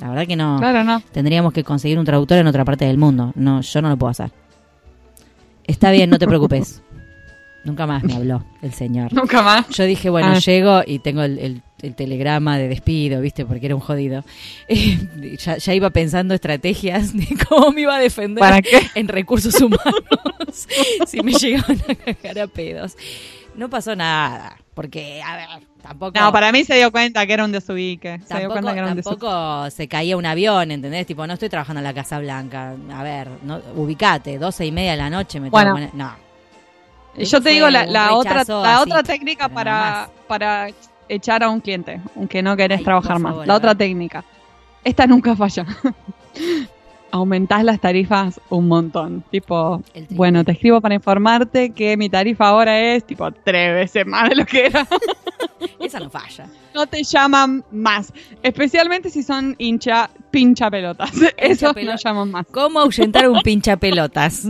La 0.00 0.08
verdad 0.08 0.26
que 0.26 0.36
no. 0.36 0.56
Claro, 0.58 0.82
no. 0.84 1.00
Tendríamos 1.12 1.52
que 1.52 1.62
conseguir 1.62 1.98
un 1.98 2.04
traductor 2.04 2.38
en 2.38 2.46
otra 2.48 2.64
parte 2.64 2.84
del 2.84 2.98
mundo. 2.98 3.32
No, 3.36 3.60
yo 3.60 3.82
no 3.82 3.88
lo 3.88 3.96
puedo 3.96 4.10
hacer. 4.10 4.30
Está 5.64 5.90
bien, 5.92 6.10
no 6.10 6.18
te 6.18 6.26
preocupes. 6.26 6.82
Nunca 7.64 7.86
más 7.86 8.02
me 8.02 8.14
habló 8.14 8.44
el 8.62 8.72
señor. 8.72 9.12
Nunca 9.12 9.42
más. 9.42 9.68
Yo 9.68 9.84
dije, 9.84 10.10
bueno, 10.10 10.32
Ah. 10.32 10.38
llego 10.40 10.82
y 10.84 10.98
tengo 10.98 11.22
el, 11.22 11.38
el- 11.38 11.62
el 11.82 11.94
telegrama 11.94 12.58
de 12.58 12.68
despido, 12.68 13.20
¿viste? 13.20 13.44
Porque 13.44 13.66
era 13.66 13.74
un 13.74 13.80
jodido. 13.80 14.24
Eh, 14.68 15.36
ya, 15.38 15.56
ya 15.58 15.74
iba 15.74 15.90
pensando 15.90 16.34
estrategias 16.34 17.12
de 17.14 17.26
cómo 17.48 17.72
me 17.72 17.82
iba 17.82 17.96
a 17.96 17.98
defender 17.98 18.40
¿Para 18.40 18.62
qué? 18.62 18.80
en 18.94 19.08
recursos 19.08 19.60
humanos 19.60 19.94
si 21.06 21.20
me 21.22 21.32
llegaban 21.32 21.78
a 21.88 21.94
cagar 21.94 22.38
a 22.38 22.46
pedos. 22.46 22.96
No 23.54 23.68
pasó 23.68 23.94
nada, 23.94 24.56
porque, 24.72 25.20
a 25.22 25.36
ver, 25.36 25.48
tampoco... 25.82 26.18
No, 26.18 26.32
para 26.32 26.50
mí 26.52 26.64
se 26.64 26.74
dio 26.76 26.90
cuenta 26.90 27.26
que 27.26 27.34
era 27.34 27.44
un 27.44 27.52
desubique. 27.52 28.18
Se 28.20 28.38
dio 28.38 28.48
Tampoco, 28.48 28.52
cuenta 28.52 28.72
que 28.72 28.78
era 28.78 28.88
un 28.88 28.96
desubique. 28.96 29.20
tampoco 29.20 29.70
se 29.70 29.88
caía 29.88 30.16
un 30.16 30.24
avión, 30.24 30.70
¿entendés? 30.70 31.06
Tipo, 31.06 31.26
no 31.26 31.34
estoy 31.34 31.50
trabajando 31.50 31.80
en 31.80 31.84
la 31.84 31.92
Casa 31.92 32.18
Blanca. 32.18 32.74
A 32.94 33.02
ver, 33.02 33.28
no, 33.42 33.60
ubicate, 33.76 34.38
doce 34.38 34.64
y 34.64 34.72
media 34.72 34.92
de 34.92 34.96
la 34.96 35.10
noche 35.10 35.38
me 35.38 35.48
tengo 35.50 35.50
Bueno. 35.50 35.74
que 35.76 35.82
poner- 35.88 35.94
No, 35.94 36.14
yo 37.18 37.42
te 37.42 37.50
digo 37.50 37.68
la, 37.68 38.14
otra, 38.14 38.42
la 38.46 38.76
así, 38.80 38.90
otra 38.90 39.02
técnica 39.02 39.50
para, 39.50 40.08
para 40.26 40.68
echar 41.14 41.42
a 41.42 41.48
un 41.50 41.60
cliente, 41.60 42.00
aunque 42.16 42.42
no 42.42 42.56
querés 42.56 42.78
Ay, 42.78 42.84
trabajar 42.84 43.18
más. 43.18 43.32
favor, 43.32 43.46
la 43.46 43.54
otra 43.54 43.74
técnica. 43.74 44.24
Esta 44.84 45.06
nunca 45.06 45.36
falla. 45.36 45.66
Aumentás 47.14 47.62
las 47.62 47.78
tarifas 47.78 48.40
un 48.48 48.68
montón. 48.68 49.22
Tipo, 49.30 49.82
bueno, 50.10 50.44
te 50.44 50.52
escribo 50.52 50.80
para 50.80 50.94
informarte 50.94 51.70
que 51.70 51.94
mi 51.98 52.08
tarifa 52.08 52.48
ahora 52.48 52.80
es 52.80 53.04
tipo 53.04 53.30
tres 53.30 53.74
veces 53.74 54.06
más 54.06 54.30
de 54.30 54.36
lo 54.36 54.46
que 54.46 54.64
era. 54.66 54.86
esa 55.78 56.00
no 56.00 56.08
falla. 56.08 56.46
no 56.74 56.86
te 56.86 57.02
llaman 57.04 57.64
más. 57.70 58.14
Especialmente 58.42 59.10
si 59.10 59.22
son 59.22 59.54
hincha, 59.58 60.08
pincha 60.30 60.70
pelotas. 60.70 61.10
Eso 61.36 61.74
pelo- 61.74 61.92
no 61.92 61.96
llaman 61.98 62.30
más. 62.30 62.46
¿Cómo 62.50 62.80
ahuyentar 62.80 63.28
un 63.28 63.40
pincha 63.42 63.76
pelotas? 63.76 64.48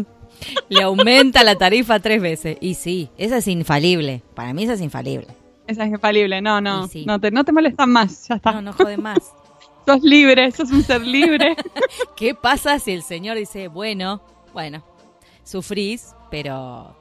Le 0.68 0.82
aumenta 0.82 1.42
la 1.42 1.56
tarifa 1.56 1.98
tres 1.98 2.22
veces. 2.22 2.58
Y 2.60 2.74
sí, 2.74 3.10
esa 3.18 3.38
es 3.38 3.48
infalible. 3.48 4.22
Para 4.34 4.54
mí 4.54 4.62
esa 4.62 4.74
es 4.74 4.80
infalible. 4.80 5.26
Esa 5.66 5.84
es 5.84 5.90
infalible. 5.90 6.40
No, 6.42 6.60
no. 6.60 6.86
Sí. 6.88 7.04
No, 7.06 7.20
te, 7.20 7.30
no 7.30 7.44
te 7.44 7.52
molestan 7.52 7.90
más. 7.90 8.28
Ya 8.28 8.36
está. 8.36 8.52
No, 8.52 8.62
no 8.62 8.72
jode 8.72 8.96
más. 8.96 9.18
Sos 9.86 10.02
libre. 10.02 10.50
Sos 10.52 10.70
un 10.70 10.82
ser 10.82 11.00
libre. 11.00 11.56
¿Qué 12.16 12.34
pasa 12.34 12.78
si 12.78 12.92
el 12.92 13.02
señor 13.02 13.36
dice, 13.36 13.68
bueno, 13.68 14.22
bueno, 14.52 14.84
sufrís, 15.44 16.14
pero 16.30 16.96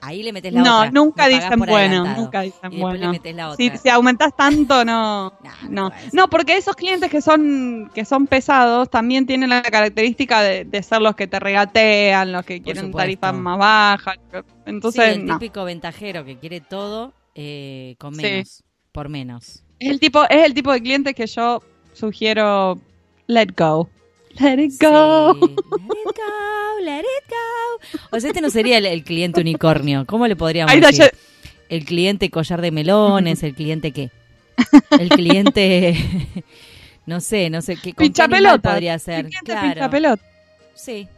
ahí 0.00 0.22
le 0.22 0.32
metes 0.32 0.52
la 0.52 0.62
no, 0.62 0.78
otra? 0.78 0.90
nunca 0.90 1.28
dicen 1.28 1.58
bueno. 1.58 1.74
adelantado. 1.74 2.22
Nunca 2.22 2.40
dicen 2.42 2.72
Y 2.72 2.80
bueno. 2.80 2.98
le 2.98 3.08
metes 3.08 3.34
la 3.34 3.50
otra. 3.50 3.56
Si, 3.56 3.76
si 3.78 3.88
aumentás 3.88 4.34
tanto, 4.36 4.84
no. 4.84 5.32
No 5.68 5.90
No, 6.12 6.28
porque 6.28 6.56
esos 6.56 6.76
clientes 6.76 7.10
que 7.10 7.20
son 7.20 7.90
que 7.94 8.04
son 8.04 8.26
pesados 8.26 8.90
también 8.90 9.26
tienen 9.26 9.50
la 9.50 9.62
característica 9.62 10.42
de, 10.42 10.64
de 10.64 10.82
ser 10.82 11.02
los 11.02 11.14
que 11.16 11.26
te 11.26 11.40
regatean, 11.40 12.32
los 12.32 12.44
que 12.44 12.62
quieren 12.62 12.92
tarifas 12.92 13.34
más 13.34 13.58
bajas. 13.58 14.18
Entonces, 14.66 15.14
sí, 15.14 15.20
el 15.20 15.26
típico 15.26 15.64
ventajero 15.64 16.24
que 16.24 16.38
quiere 16.38 16.60
todo 16.60 17.12
eh, 17.34 17.94
con 17.98 18.14
Sí. 18.14 18.22
menos, 18.22 18.62
por 18.92 19.08
menos. 19.08 19.62
Es 19.78 19.90
el 19.90 20.00
tipo, 20.00 20.22
es 20.28 20.44
el 20.44 20.54
tipo 20.54 20.72
de 20.72 20.80
cliente 20.80 21.14
que 21.14 21.26
yo 21.26 21.62
sugiero 21.92 22.78
let 23.26 23.48
go. 23.56 23.88
Let 24.40 24.62
it 24.62 24.72
go. 24.80 25.34
Sí. 25.34 25.40
Let 25.40 25.50
it 25.50 26.16
go, 26.16 26.80
let 26.84 27.00
it 27.00 27.30
go. 27.30 28.06
O 28.16 28.20
sea, 28.20 28.30
este 28.30 28.40
no 28.40 28.50
sería 28.50 28.78
el, 28.78 28.86
el 28.86 29.04
cliente 29.04 29.40
unicornio. 29.40 30.04
¿Cómo 30.06 30.26
le 30.26 30.34
podríamos 30.36 30.72
Ahí 30.72 30.80
decir? 30.80 31.10
El 31.68 31.84
cliente 31.84 32.30
collar 32.30 32.60
de 32.60 32.70
melones, 32.70 33.42
el 33.42 33.54
cliente 33.54 33.92
qué? 33.92 34.10
El 34.98 35.08
cliente 35.08 35.96
no 37.06 37.20
sé, 37.20 37.50
no 37.50 37.62
sé 37.62 37.74
qué 37.76 37.92
con 37.92 38.04
qué 38.04 38.04
Pincha 38.04 38.28
pelota. 38.28 38.70
podría 38.70 38.98
ser. 38.98 39.26
Cliente 39.26 39.44
Claro. 39.44 39.68
pincha 39.72 39.90
pelota. 39.90 40.22
Sí. 40.74 41.08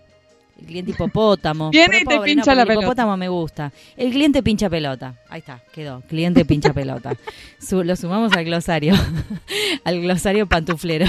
El 0.59 0.67
cliente 0.67 0.91
hipopótamo. 0.93 1.71
Viene 1.73 1.99
y 1.99 2.05
te 2.05 2.17
pobre, 2.17 2.25
pincha 2.33 2.51
no, 2.53 2.55
la 2.57 2.63
el 2.63 2.69
pelota. 2.69 2.85
hipopótamo 2.87 3.17
me 3.17 3.29
gusta. 3.29 3.73
El 3.97 4.11
cliente 4.11 4.43
pincha 4.43 4.69
pelota. 4.71 5.15
Ahí 5.29 5.41
está, 5.41 5.61
quedó. 5.73 6.01
Cliente 6.09 6.45
pincha 6.45 6.73
pelota. 6.73 7.13
Su- 7.61 7.85
lo 7.85 7.95
sumamos 7.97 8.33
al 8.33 8.45
glosario. 8.45 8.95
al 9.85 10.01
glosario 10.01 10.47
pantuflero. 10.47 11.07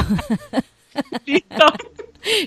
Listo. 1.25 1.65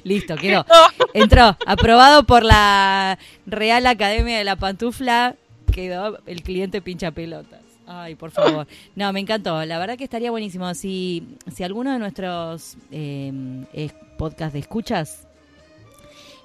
Listo, 0.05 0.37
quedó. 0.37 0.67
Entró. 1.15 1.57
Aprobado 1.67 2.25
por 2.25 2.45
la 2.45 3.19
Real 3.47 3.87
Academia 3.87 4.37
de 4.39 4.45
la 4.45 4.57
Pantufla. 4.57 5.37
Quedó 5.73 6.19
el 6.27 6.43
cliente 6.43 6.83
pincha 6.83 7.13
pelotas. 7.13 7.61
Ay, 7.87 8.15
por 8.15 8.31
favor. 8.31 8.67
No, 8.95 9.13
me 9.13 9.21
encantó. 9.21 9.65
La 9.65 9.79
verdad 9.79 9.97
que 9.97 10.05
estaría 10.05 10.31
buenísimo. 10.31 10.75
Si, 10.75 11.25
si 11.55 11.65
alguno 11.65 11.93
de 11.93 11.99
nuestros 11.99 12.77
eh, 12.91 13.33
es- 13.73 13.95
podcast 14.19 14.53
de 14.53 14.59
escuchas 14.59 15.27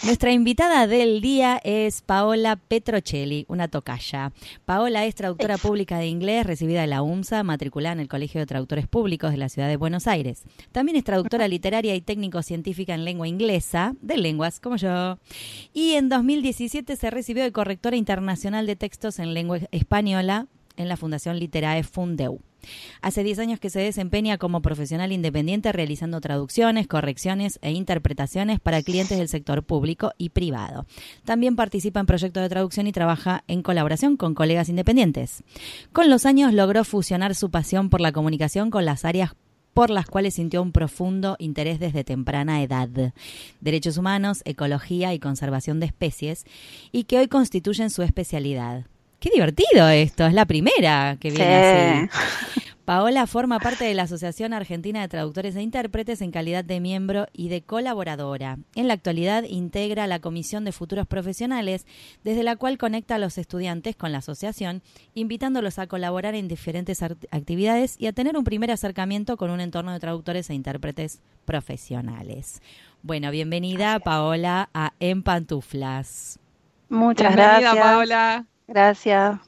Nuestra 0.06 0.30
invitada 0.30 0.86
del 0.86 1.20
día 1.20 1.60
es 1.64 2.00
Paola 2.00 2.54
Petrocelli, 2.54 3.44
una 3.48 3.66
tocaya. 3.66 4.32
Paola 4.64 5.04
es 5.04 5.16
traductora 5.16 5.58
pública 5.58 5.98
de 5.98 6.06
inglés, 6.06 6.46
recibida 6.46 6.82
de 6.82 6.86
la 6.86 7.02
UMSA, 7.02 7.42
matriculada 7.42 7.94
en 7.94 7.98
el 7.98 8.06
Colegio 8.06 8.40
de 8.40 8.46
Traductores 8.46 8.86
Públicos 8.86 9.32
de 9.32 9.36
la 9.36 9.48
Ciudad 9.48 9.66
de 9.66 9.76
Buenos 9.76 10.06
Aires. 10.06 10.44
También 10.70 10.96
es 10.96 11.02
traductora 11.02 11.48
literaria 11.48 11.96
y 11.96 12.02
técnico-científica 12.02 12.94
en 12.94 13.04
lengua 13.04 13.26
inglesa, 13.26 13.96
de 14.00 14.16
lenguas, 14.16 14.60
como 14.60 14.76
yo. 14.76 15.18
Y 15.74 15.94
en 15.94 16.08
2017 16.08 16.94
se 16.94 17.10
recibió 17.10 17.42
de 17.42 17.50
correctora 17.50 17.96
internacional 17.96 18.64
de 18.68 18.76
textos 18.76 19.18
en 19.18 19.34
lengua 19.34 19.58
española 19.72 20.46
en 20.76 20.88
la 20.88 20.96
Fundación 20.96 21.40
Literae 21.40 21.82
Fundeu. 21.82 22.40
Hace 23.02 23.22
10 23.22 23.38
años 23.38 23.60
que 23.60 23.70
se 23.70 23.80
desempeña 23.80 24.38
como 24.38 24.62
profesional 24.62 25.12
independiente 25.12 25.72
realizando 25.72 26.20
traducciones, 26.20 26.86
correcciones 26.86 27.58
e 27.62 27.72
interpretaciones 27.72 28.60
para 28.60 28.82
clientes 28.82 29.18
del 29.18 29.28
sector 29.28 29.62
público 29.62 30.12
y 30.18 30.30
privado. 30.30 30.86
También 31.24 31.56
participa 31.56 32.00
en 32.00 32.06
proyectos 32.06 32.42
de 32.42 32.48
traducción 32.48 32.86
y 32.86 32.92
trabaja 32.92 33.44
en 33.48 33.62
colaboración 33.62 34.16
con 34.16 34.34
colegas 34.34 34.68
independientes. 34.68 35.42
Con 35.92 36.10
los 36.10 36.26
años 36.26 36.52
logró 36.52 36.84
fusionar 36.84 37.34
su 37.34 37.50
pasión 37.50 37.90
por 37.90 38.00
la 38.00 38.12
comunicación 38.12 38.70
con 38.70 38.84
las 38.84 39.04
áreas 39.04 39.34
por 39.76 39.90
las 39.90 40.06
cuales 40.06 40.32
sintió 40.32 40.62
un 40.62 40.72
profundo 40.72 41.36
interés 41.38 41.78
desde 41.78 42.02
temprana 42.02 42.62
edad. 42.62 42.88
Derechos 43.60 43.98
humanos, 43.98 44.40
ecología 44.46 45.12
y 45.12 45.18
conservación 45.18 45.80
de 45.80 45.86
especies, 45.86 46.46
y 46.92 47.04
que 47.04 47.18
hoy 47.18 47.28
constituyen 47.28 47.90
su 47.90 48.02
especialidad. 48.02 48.86
Qué 49.18 49.30
divertido 49.32 49.88
esto, 49.88 50.26
es 50.26 50.34
la 50.34 50.44
primera 50.44 51.16
que 51.18 51.30
viene 51.30 52.08
así. 52.08 52.10
Paola 52.86 53.26
forma 53.26 53.58
parte 53.58 53.84
de 53.84 53.94
la 53.94 54.04
Asociación 54.04 54.52
Argentina 54.52 55.00
de 55.00 55.08
Traductores 55.08 55.56
e 55.56 55.62
Intérpretes 55.62 56.20
en 56.20 56.30
calidad 56.30 56.64
de 56.64 56.78
miembro 56.78 57.26
y 57.32 57.48
de 57.48 57.62
colaboradora. 57.62 58.58
En 58.76 58.86
la 58.86 58.94
actualidad 58.94 59.42
integra 59.42 60.06
la 60.06 60.20
Comisión 60.20 60.64
de 60.64 60.70
Futuros 60.70 61.08
Profesionales, 61.08 61.84
desde 62.22 62.44
la 62.44 62.54
cual 62.54 62.78
conecta 62.78 63.16
a 63.16 63.18
los 63.18 63.38
estudiantes 63.38 63.96
con 63.96 64.12
la 64.12 64.18
asociación, 64.18 64.82
invitándolos 65.14 65.80
a 65.80 65.88
colaborar 65.88 66.36
en 66.36 66.46
diferentes 66.46 67.02
actividades 67.02 67.96
y 67.98 68.06
a 68.06 68.12
tener 68.12 68.36
un 68.36 68.44
primer 68.44 68.70
acercamiento 68.70 69.36
con 69.36 69.50
un 69.50 69.60
entorno 69.60 69.92
de 69.92 69.98
traductores 69.98 70.48
e 70.50 70.54
intérpretes 70.54 71.22
profesionales. 71.44 72.62
Bueno, 73.02 73.32
bienvenida 73.32 73.98
Paola 73.98 74.70
a 74.72 74.92
En 75.00 75.24
Pantuflas. 75.24 76.38
Muchas 76.88 77.34
Bienvenida, 77.34 77.74
gracias. 77.74 77.84
Paola. 77.84 78.46
Gracias. 78.66 79.38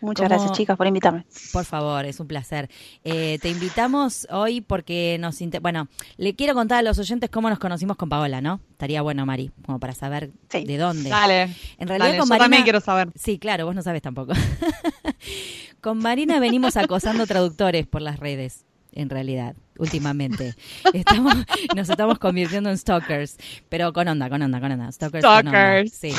Muchas 0.00 0.26
¿Cómo- 0.26 0.36
gracias, 0.36 0.58
chicas, 0.58 0.76
por 0.76 0.88
invitarme. 0.88 1.24
Por 1.52 1.64
favor, 1.64 2.04
es 2.04 2.18
un 2.18 2.26
placer. 2.26 2.68
Eh, 3.04 3.38
te 3.40 3.50
invitamos 3.50 4.26
hoy 4.32 4.60
porque 4.60 5.16
nos... 5.20 5.40
inter- 5.40 5.60
Bueno, 5.60 5.86
le 6.16 6.34
quiero 6.34 6.54
contar 6.54 6.78
a 6.78 6.82
los 6.82 6.98
oyentes 6.98 7.30
cómo 7.30 7.48
nos 7.48 7.60
conocimos 7.60 7.96
con 7.96 8.08
Paola, 8.08 8.40
¿no? 8.40 8.58
Estaría 8.72 9.00
bueno, 9.02 9.24
Mari, 9.26 9.52
como 9.64 9.78
para 9.78 9.92
saber 9.94 10.32
Sí. 10.50 10.64
de 10.64 10.76
dónde. 10.76 11.08
Dale. 11.08 11.42
En 11.78 11.86
realidad 11.86 12.06
Dale, 12.08 12.18
con 12.18 12.26
yo 12.26 12.30
Marina... 12.30 12.44
también 12.44 12.62
quiero 12.64 12.80
saber. 12.80 13.10
Sí, 13.14 13.38
claro, 13.38 13.64
vos 13.66 13.76
no 13.76 13.82
sabes 13.82 14.02
tampoco. 14.02 14.32
con 15.80 15.98
Marina 15.98 16.40
venimos 16.40 16.76
acosando 16.76 17.24
traductores 17.26 17.86
por 17.86 18.02
las 18.02 18.18
redes, 18.18 18.64
en 18.92 19.08
realidad, 19.08 19.54
últimamente. 19.78 20.54
Estamos, 20.92 21.34
nos 21.74 21.88
estamos 21.88 22.18
convirtiendo 22.18 22.70
en 22.70 22.78
stalkers, 22.78 23.36
pero 23.68 23.92
con 23.92 24.08
onda, 24.08 24.28
con 24.28 24.42
onda, 24.42 24.60
con 24.60 24.72
onda. 24.72 24.92
Stalkers. 24.92 25.24
con 25.24 25.46
onda, 25.46 25.50
Stalkers. 25.50 25.92
Sí. 25.92 26.12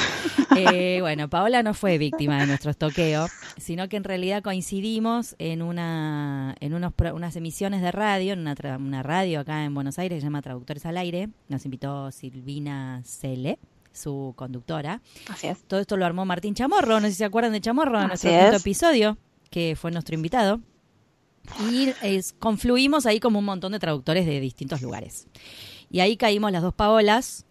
Eh, 0.55 1.00
bueno, 1.01 1.29
Paola 1.29 1.63
no 1.63 1.74
fue 1.74 1.98
víctima 1.98 2.39
de 2.39 2.48
nuestro 2.48 2.72
estoqueo, 2.72 3.27
sino 3.57 3.88
que 3.89 3.98
en 3.98 4.03
realidad 4.03 4.43
coincidimos 4.43 5.36
en 5.39 5.62
una 5.62 6.55
en 6.60 6.74
unos 6.74 6.93
unas 7.13 7.36
emisiones 7.36 7.81
de 7.81 7.91
radio, 7.91 8.33
en 8.33 8.39
una, 8.39 8.55
una 8.77 9.03
radio 9.03 9.39
acá 9.41 9.63
en 9.65 9.74
Buenos 9.74 10.00
Aires 10.00 10.17
que 10.17 10.22
se 10.22 10.27
llama 10.27 10.41
Traductores 10.41 10.86
al 10.86 10.98
Aire. 10.98 11.29
Nos 11.50 11.65
invitó 11.65 12.12
Silvina 12.12 13.01
Cele, 13.03 13.60
su 13.91 14.33
conductora. 14.36 15.01
Así 15.29 15.48
es. 15.48 15.63
Todo 15.63 15.79
esto 15.79 15.98
lo 15.98 16.05
armó 16.05 16.25
Martín 16.25 16.55
Chamorro, 16.55 17.00
no 17.00 17.07
sé 17.07 17.12
si 17.12 17.17
se 17.17 17.25
acuerdan 17.25 17.51
de 17.53 17.62
Chamorro, 17.62 18.00
en 18.00 18.12
Así 18.12 18.27
nuestro 18.27 18.31
quinto 18.31 18.55
es. 18.55 18.62
episodio, 18.62 19.17
que 19.50 19.75
fue 19.79 19.91
nuestro 19.91 20.15
invitado. 20.15 20.60
Y 21.71 21.91
es- 22.01 22.33
confluimos 22.33 23.05
ahí 23.05 23.19
como 23.19 23.39
un 23.39 23.45
montón 23.45 23.71
de 23.73 23.79
traductores 23.79 24.25
de 24.25 24.39
distintos 24.39 24.81
lugares. 24.81 25.27
Y 25.91 26.00
ahí 26.00 26.17
caímos 26.17 26.51
las 26.51 26.62
dos 26.62 26.73
Paolas. 26.73 27.45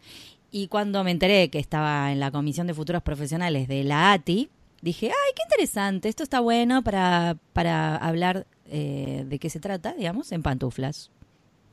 Y 0.50 0.68
cuando 0.68 1.02
me 1.04 1.10
enteré 1.10 1.48
que 1.50 1.58
estaba 1.58 2.12
en 2.12 2.20
la 2.20 2.30
Comisión 2.30 2.66
de 2.66 2.74
Futuros 2.74 3.02
Profesionales 3.02 3.68
de 3.68 3.84
la 3.84 4.12
ATI, 4.12 4.50
dije, 4.82 5.06
ay, 5.06 5.32
qué 5.34 5.42
interesante, 5.44 6.08
esto 6.08 6.22
está 6.22 6.40
bueno 6.40 6.82
para, 6.82 7.36
para 7.52 7.96
hablar 7.96 8.46
eh, 8.66 9.24
de 9.26 9.38
qué 9.38 9.48
se 9.48 9.60
trata, 9.60 9.94
digamos, 9.94 10.30
en 10.32 10.42
pantuflas. 10.42 11.10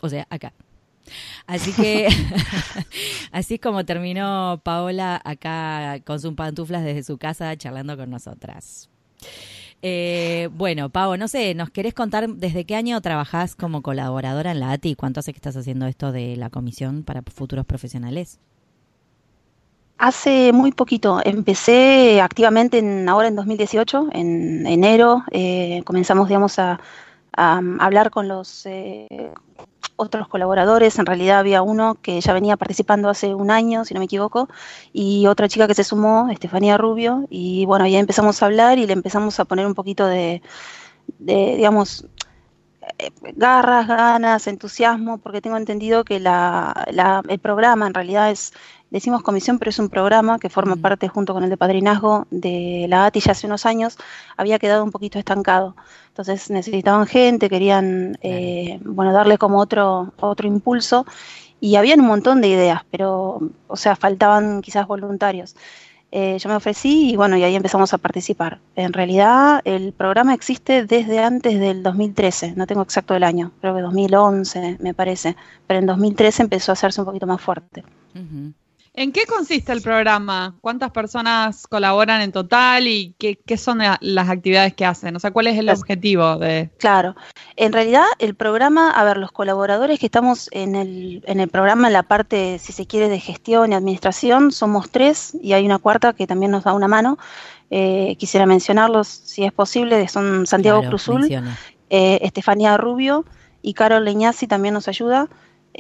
O 0.02 0.08
sea, 0.10 0.28
acá. 0.30 0.54
Así 1.48 1.74
que 1.74 2.08
así 3.32 3.56
es 3.56 3.60
como 3.62 3.84
terminó 3.86 4.62
Paola 4.64 5.20
acá 5.26 6.00
con 6.06 6.20
sus 6.20 6.34
pantuflas 6.36 6.84
desde 6.84 7.04
su 7.04 7.18
casa 7.18 7.56
charlando 7.58 7.98
con 7.98 8.10
nosotras. 8.10 8.90
Eh, 9.82 10.50
bueno, 10.52 10.90
Pau, 10.90 11.16
no 11.16 11.28
sé, 11.28 11.56
¿nos 11.56 11.70
querés 11.70 11.94
contar 11.94 12.28
desde 12.28 12.66
qué 12.66 12.76
año 12.76 13.00
trabajás 13.02 13.56
como 13.56 13.82
colaboradora 13.82 14.52
en 14.52 14.60
la 14.60 14.72
ATI? 14.72 14.96
¿Cuánto 14.96 15.22
hace 15.22 15.32
que 15.32 15.38
estás 15.38 15.56
haciendo 15.56 15.86
esto 15.86 16.12
de 16.12 16.36
la 16.36 16.50
Comisión 16.50 17.04
para 17.04 17.22
Futuros 17.22 17.66
Profesionales? 17.66 18.40
Hace 19.98 20.54
muy 20.54 20.72
poquito, 20.72 21.20
empecé 21.24 22.22
activamente 22.22 22.78
en, 22.78 23.08
ahora 23.10 23.28
en 23.28 23.36
2018, 23.36 24.08
en 24.14 24.66
enero, 24.66 25.24
eh, 25.32 25.82
comenzamos, 25.86 26.30
digamos, 26.30 26.58
a, 26.58 26.80
a, 27.40 27.62
hablar 27.80 28.12
con 28.12 28.28
los 28.28 28.66
eh, 28.66 29.32
otros 29.96 30.28
colaboradores. 30.28 31.00
En 31.00 31.06
realidad 31.06 31.40
había 31.40 31.62
uno 31.62 31.96
que 32.02 32.20
ya 32.22 32.34
venía 32.34 32.58
participando 32.58 33.10
hace 33.10 33.34
un 33.36 33.52
año, 33.52 33.86
si 33.86 33.94
no 33.94 34.00
me 34.00 34.06
equivoco, 34.06 34.50
y 34.94 35.28
otra 35.28 35.48
chica 35.48 35.68
que 35.68 35.76
se 35.76 35.84
sumó, 35.84 36.30
Estefanía 36.30 36.78
Rubio, 36.78 37.26
y 37.30 37.66
bueno, 37.66 37.86
ahí 37.86 37.96
empezamos 37.96 38.42
a 38.42 38.46
hablar 38.48 38.78
y 38.78 38.88
le 38.88 38.94
empezamos 38.94 39.40
a 39.40 39.46
poner 39.46 39.66
un 39.66 39.76
poquito 39.76 40.06
de, 40.06 40.42
de 41.20 41.56
digamos, 41.58 42.06
garras, 43.36 43.88
ganas, 43.88 44.48
entusiasmo, 44.48 45.18
porque 45.20 45.42
tengo 45.42 45.58
entendido 45.58 46.04
que 46.04 46.20
la, 46.20 46.86
la, 46.92 47.22
el 47.28 47.40
programa 47.40 47.88
en 47.88 47.94
realidad 47.94 48.32
es 48.32 48.54
decimos 48.90 49.22
comisión, 49.22 49.60
pero 49.60 49.70
es 49.70 49.80
un 49.80 49.90
programa 49.90 50.40
que 50.40 50.50
forma 50.50 50.76
parte 50.76 51.08
junto 51.08 51.34
con 51.34 51.44
el 51.44 51.50
de 51.50 51.58
padrinazgo 51.58 52.28
de 52.32 52.86
la 52.90 53.06
ATI 53.06 53.20
ya 53.20 53.32
hace 53.34 53.48
unos 53.48 53.66
años, 53.66 53.98
había 54.38 54.60
quedado 54.60 54.84
un 54.84 54.92
poquito 54.92 55.20
estancado. 55.20 55.76
Entonces 56.20 56.50
necesitaban 56.50 57.08
gente, 57.08 57.50
querían 57.50 58.18
eh, 58.22 58.78
bueno, 58.84 59.14
darle 59.14 59.38
como 59.38 59.58
otro, 59.58 60.12
otro 60.20 60.50
impulso 60.50 61.06
y 61.62 61.78
habían 61.78 62.02
un 62.02 62.08
montón 62.08 62.42
de 62.42 62.50
ideas, 62.50 62.82
pero, 62.92 63.40
o 63.68 63.78
sea, 63.78 63.96
faltaban 63.96 64.62
quizás 64.62 64.86
voluntarios. 64.86 65.56
Eh, 66.12 66.38
yo 66.38 66.50
me 66.50 66.56
ofrecí 66.56 67.12
y 67.12 67.16
bueno, 67.16 67.38
y 67.38 67.44
ahí 67.44 67.56
empezamos 67.56 67.94
a 67.94 68.00
participar. 68.00 68.60
En 68.76 68.92
realidad 68.92 69.62
el 69.64 69.94
programa 69.94 70.34
existe 70.34 70.86
desde 70.86 71.20
antes 71.20 71.58
del 71.58 71.84
2013, 71.84 72.52
no 72.58 72.68
tengo 72.68 72.82
exacto 72.82 73.16
el 73.16 73.24
año, 73.24 73.54
creo 73.62 73.74
que 73.74 73.82
2011 73.82 74.76
me 74.82 74.94
parece, 74.94 75.38
pero 75.68 75.80
en 75.80 75.86
2013 75.86 76.42
empezó 76.42 76.74
a 76.74 76.74
hacerse 76.74 77.00
un 77.00 77.06
poquito 77.06 77.28
más 77.28 77.40
fuerte. 77.40 77.86
Uh 78.14 78.20
-huh. 78.20 78.54
¿En 78.94 79.12
qué 79.12 79.26
consiste 79.26 79.72
el 79.72 79.82
programa? 79.82 80.56
¿Cuántas 80.62 80.92
personas 80.92 81.68
colaboran 81.68 82.22
en 82.22 82.32
total 82.32 82.88
y 82.88 83.16
qué, 83.18 83.38
qué 83.46 83.58
son 83.58 83.80
las 84.00 84.30
actividades 84.30 84.74
que 84.74 84.86
hacen? 84.86 85.16
O 85.16 85.20
sea, 85.20 85.32
¿cuál 85.32 85.48
es 85.48 85.58
el 85.58 85.70
objetivo 85.70 86.38
de...? 86.38 86.70
Claro, 86.80 87.16
en 87.56 87.72
realidad 87.72 88.06
el 88.18 88.36
programa, 88.36 88.92
a 88.92 89.04
ver, 89.04 89.18
los 89.18 89.32
colaboradores 89.32 90.00
que 90.00 90.08
estamos 90.08 90.50
en 90.52 90.76
el, 90.76 91.24
en 91.26 91.40
el 91.40 91.50
programa, 91.50 91.88
en 91.88 91.94
la 91.94 92.04
parte, 92.04 92.60
si 92.60 92.74
se 92.74 92.88
quiere, 92.88 93.10
de 93.10 93.20
gestión 93.20 93.72
y 93.72 93.76
administración, 93.76 94.52
somos 94.52 94.90
tres 94.90 95.38
y 95.42 95.54
hay 95.54 95.66
una 95.66 95.78
cuarta 95.78 96.14
que 96.14 96.28
también 96.28 96.52
nos 96.52 96.64
da 96.64 96.74
una 96.74 96.88
mano. 96.88 97.18
Eh, 97.72 98.16
quisiera 98.18 98.46
mencionarlos, 98.46 99.08
si 99.08 99.46
es 99.46 99.54
posible, 99.54 100.08
son 100.08 100.48
Santiago 100.48 100.80
claro, 100.80 100.90
Cruzul, 100.90 101.32
eh, 101.90 102.20
Estefanía 102.22 102.78
Rubio 102.78 103.26
y 103.62 103.74
Carol 103.74 104.06
Leñazzi 104.06 104.48
también 104.48 104.74
nos 104.74 104.88
ayuda. 104.88 105.28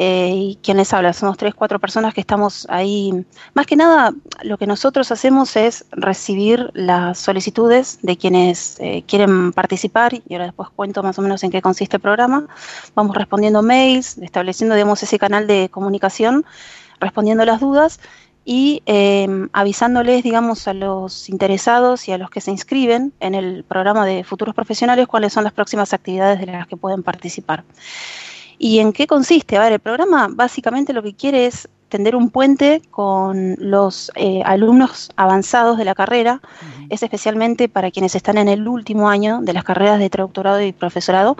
Eh, 0.02 0.32
y 0.34 0.60
quien 0.64 0.78
les 0.78 0.94
habla, 0.94 1.12
somos 1.12 1.36
tres, 1.36 1.54
cuatro 1.54 1.78
personas 1.78 2.14
que 2.14 2.22
estamos 2.22 2.66
ahí. 2.70 3.26
Más 3.54 3.66
que 3.66 3.76
nada, 3.76 4.14
lo 4.44 4.58
que 4.58 4.66
nosotros 4.66 5.12
hacemos 5.12 5.58
es 5.58 5.84
recibir 5.92 6.72
las 6.74 7.18
solicitudes 7.20 8.00
de 8.02 8.16
quienes 8.16 8.80
eh, 8.80 9.04
quieren 9.06 9.52
participar, 9.52 10.14
y 10.14 10.24
ahora 10.32 10.46
después 10.46 10.70
cuento 10.74 11.04
más 11.04 11.20
o 11.20 11.22
menos 11.22 11.44
en 11.44 11.52
qué 11.52 11.62
consiste 11.62 11.98
el 11.98 12.02
programa. 12.02 12.48
Vamos 12.96 13.14
respondiendo 13.14 13.62
mails, 13.62 14.18
estableciendo, 14.20 14.74
digamos, 14.74 15.04
ese 15.04 15.20
canal 15.20 15.48
de 15.48 15.68
comunicación, 15.70 16.46
respondiendo 17.02 17.44
las 17.44 17.60
dudas 17.60 18.00
y 18.46 18.82
eh, 18.86 19.28
avisándoles, 19.52 20.24
digamos, 20.24 20.66
a 20.70 20.74
los 20.74 21.28
interesados 21.28 22.08
y 22.08 22.14
a 22.14 22.18
los 22.18 22.30
que 22.30 22.40
se 22.40 22.52
inscriben 22.52 23.12
en 23.20 23.36
el 23.36 23.66
programa 23.66 24.06
de 24.06 24.24
futuros 24.24 24.56
profesionales 24.56 25.08
cuáles 25.08 25.34
son 25.34 25.44
las 25.44 25.52
próximas 25.52 25.94
actividades 25.94 26.40
de 26.40 26.46
las 26.46 26.68
que 26.68 26.78
pueden 26.78 27.04
participar. 27.04 27.66
¿Y 28.60 28.80
en 28.80 28.92
qué 28.92 29.08
consiste? 29.08 29.58
A 29.58 29.62
ver, 29.62 29.72
el 29.72 29.80
programa 29.80 30.28
básicamente 30.30 30.92
lo 30.92 31.02
que 31.02 31.16
quiere 31.16 31.46
es 31.46 31.70
tender 31.88 32.16
un 32.16 32.30
puente 32.30 32.82
con 32.92 33.56
los 33.58 34.12
eh, 34.16 34.42
alumnos 34.46 35.10
avanzados 35.16 35.78
de 35.78 35.86
la 35.86 35.96
carrera, 35.96 36.42
uh 36.44 36.46
-huh. 36.46 36.88
es 36.90 37.02
especialmente 37.02 37.68
para 37.70 37.90
quienes 37.90 38.14
están 38.16 38.38
en 38.38 38.48
el 38.50 38.68
último 38.68 39.10
año 39.10 39.40
de 39.42 39.54
las 39.54 39.64
carreras 39.64 39.98
de 39.98 40.10
traductorado 40.10 40.62
y 40.62 40.74
profesorado. 40.74 41.38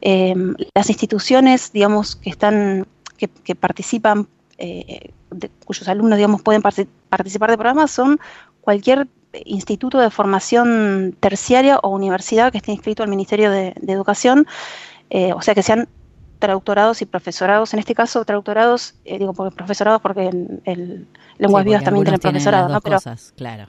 Eh, 0.00 0.34
las 0.74 0.88
instituciones, 0.88 1.72
digamos, 1.72 2.16
que 2.16 2.30
están, 2.30 2.86
que, 3.18 3.28
que 3.28 3.54
participan, 3.54 4.26
eh, 4.58 5.10
de, 5.30 5.50
cuyos 5.66 5.86
alumnos, 5.88 6.16
digamos, 6.16 6.42
pueden 6.42 6.62
participar 6.62 7.50
del 7.50 7.58
programa 7.58 7.86
son 7.86 8.18
cualquier 8.62 9.06
instituto 9.44 9.98
de 9.98 10.10
formación 10.10 11.16
terciaria 11.20 11.78
o 11.82 11.90
universidad 11.90 12.50
que 12.50 12.58
esté 12.58 12.72
inscrito 12.72 13.02
al 13.02 13.08
Ministerio 13.08 13.50
de, 13.50 13.74
de 13.80 13.92
Educación, 13.92 14.46
eh, 15.10 15.32
o 15.34 15.42
sea, 15.42 15.54
que 15.54 15.62
sean 15.62 15.88
traductorados 16.42 17.00
y 17.02 17.06
profesorados, 17.06 17.72
en 17.72 17.78
este 17.78 17.94
caso 17.94 18.24
traductorados, 18.24 18.96
eh, 19.04 19.16
digo 19.16 19.32
porque 19.32 19.54
profesorados 19.54 20.02
porque 20.02 20.24
en 20.24 20.60
el 20.64 21.06
lenguas 21.38 21.62
sí, 21.62 21.68
vivas 21.68 21.84
también 21.84 22.04
tienen 22.04 22.20
profesorado, 22.20 22.68
¿no? 22.68 22.80
Pero, 22.80 22.96
cosas, 22.96 23.32
claro. 23.36 23.68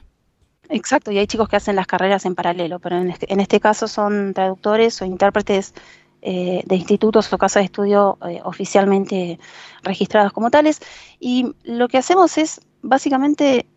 Exacto, 0.69 1.11
y 1.11 1.19
hay 1.19 1.27
chicos 1.27 1.47
que 1.47 1.55
hacen 1.55 1.75
las 1.75 1.85
carreras 1.85 2.25
en 2.25 2.33
paralelo, 2.33 2.79
pero 2.79 2.97
en 2.97 3.11
este, 3.11 3.31
en 3.31 3.39
este 3.39 3.59
caso 3.59 3.87
son 3.87 4.33
traductores 4.33 4.99
o 5.03 5.05
intérpretes 5.05 5.75
eh, 6.23 6.63
de 6.65 6.75
institutos 6.75 7.31
o 7.31 7.37
casas 7.37 7.61
de 7.61 7.65
estudio 7.65 8.17
eh, 8.27 8.41
oficialmente 8.43 9.39
registradas 9.83 10.33
como 10.33 10.49
tales, 10.49 10.81
y 11.19 11.53
lo 11.63 11.87
que 11.87 11.99
hacemos 11.99 12.39
es 12.39 12.59
básicamente 12.81 13.67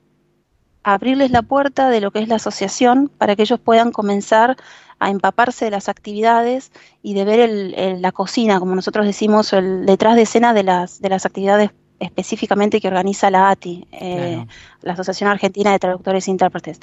abrirles 0.84 1.32
la 1.32 1.42
puerta 1.42 1.90
de 1.90 2.00
lo 2.00 2.12
que 2.12 2.20
es 2.20 2.28
la 2.28 2.36
asociación 2.36 3.08
para 3.08 3.36
que 3.36 3.42
ellos 3.42 3.60
puedan 3.60 3.92
comenzar 3.92 4.56
a 4.98 5.10
empaparse 5.10 5.66
de 5.66 5.70
las 5.70 5.88
actividades 5.88 6.72
y 7.02 7.14
de 7.14 7.24
ver 7.24 7.40
el, 7.40 7.74
el, 7.74 8.02
la 8.02 8.12
cocina, 8.12 8.58
como 8.58 8.74
nosotros 8.74 9.06
decimos, 9.06 9.52
el 9.52 9.86
detrás 9.86 10.16
de 10.16 10.22
escena 10.22 10.54
de 10.54 10.62
las, 10.62 11.00
de 11.00 11.08
las 11.08 11.26
actividades 11.26 11.70
específicamente 11.98 12.80
que 12.80 12.88
organiza 12.88 13.30
la 13.30 13.50
ATI, 13.50 13.86
eh, 13.92 14.34
claro. 14.34 14.46
la 14.82 14.92
Asociación 14.92 15.30
Argentina 15.30 15.72
de 15.72 15.78
Traductores 15.78 16.28
e 16.28 16.30
Intérpretes. 16.30 16.80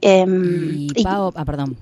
Eh, 0.00 0.24
y, 0.26 1.04
ah, 1.06 1.30
perdón. 1.44 1.76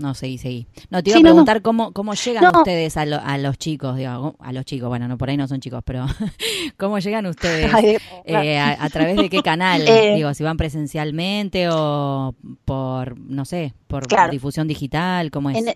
No, 0.00 0.14
seguí, 0.14 0.38
seguí. 0.38 0.66
No, 0.88 1.02
te 1.02 1.10
iba 1.10 1.18
sí, 1.18 1.22
a 1.22 1.24
preguntar 1.24 1.56
no, 1.58 1.62
cómo, 1.62 1.92
cómo 1.92 2.14
llegan 2.14 2.42
no. 2.42 2.58
ustedes 2.60 2.96
a, 2.96 3.04
lo, 3.04 3.20
a, 3.22 3.36
los 3.36 3.58
chicos, 3.58 3.96
digo, 3.96 4.34
a 4.38 4.52
los 4.52 4.64
chicos, 4.64 4.88
bueno, 4.88 5.06
no 5.08 5.18
por 5.18 5.28
ahí 5.28 5.36
no 5.36 5.46
son 5.46 5.60
chicos, 5.60 5.82
pero 5.84 6.06
¿cómo 6.78 6.98
llegan 6.98 7.26
ustedes? 7.26 7.70
Ay, 7.74 7.98
eh, 8.24 8.58
a, 8.58 8.82
a, 8.82 8.88
través 8.88 9.16
de 9.16 9.28
qué 9.28 9.42
canal? 9.44 9.86
Eh, 9.86 10.14
digo, 10.16 10.32
si 10.32 10.42
van 10.42 10.56
presencialmente 10.56 11.68
o 11.70 12.34
por, 12.64 13.18
no 13.18 13.44
sé, 13.44 13.74
por 13.88 14.06
claro. 14.06 14.32
difusión 14.32 14.66
digital, 14.66 15.30
¿cómo 15.30 15.50
es? 15.50 15.58
En, 15.58 15.74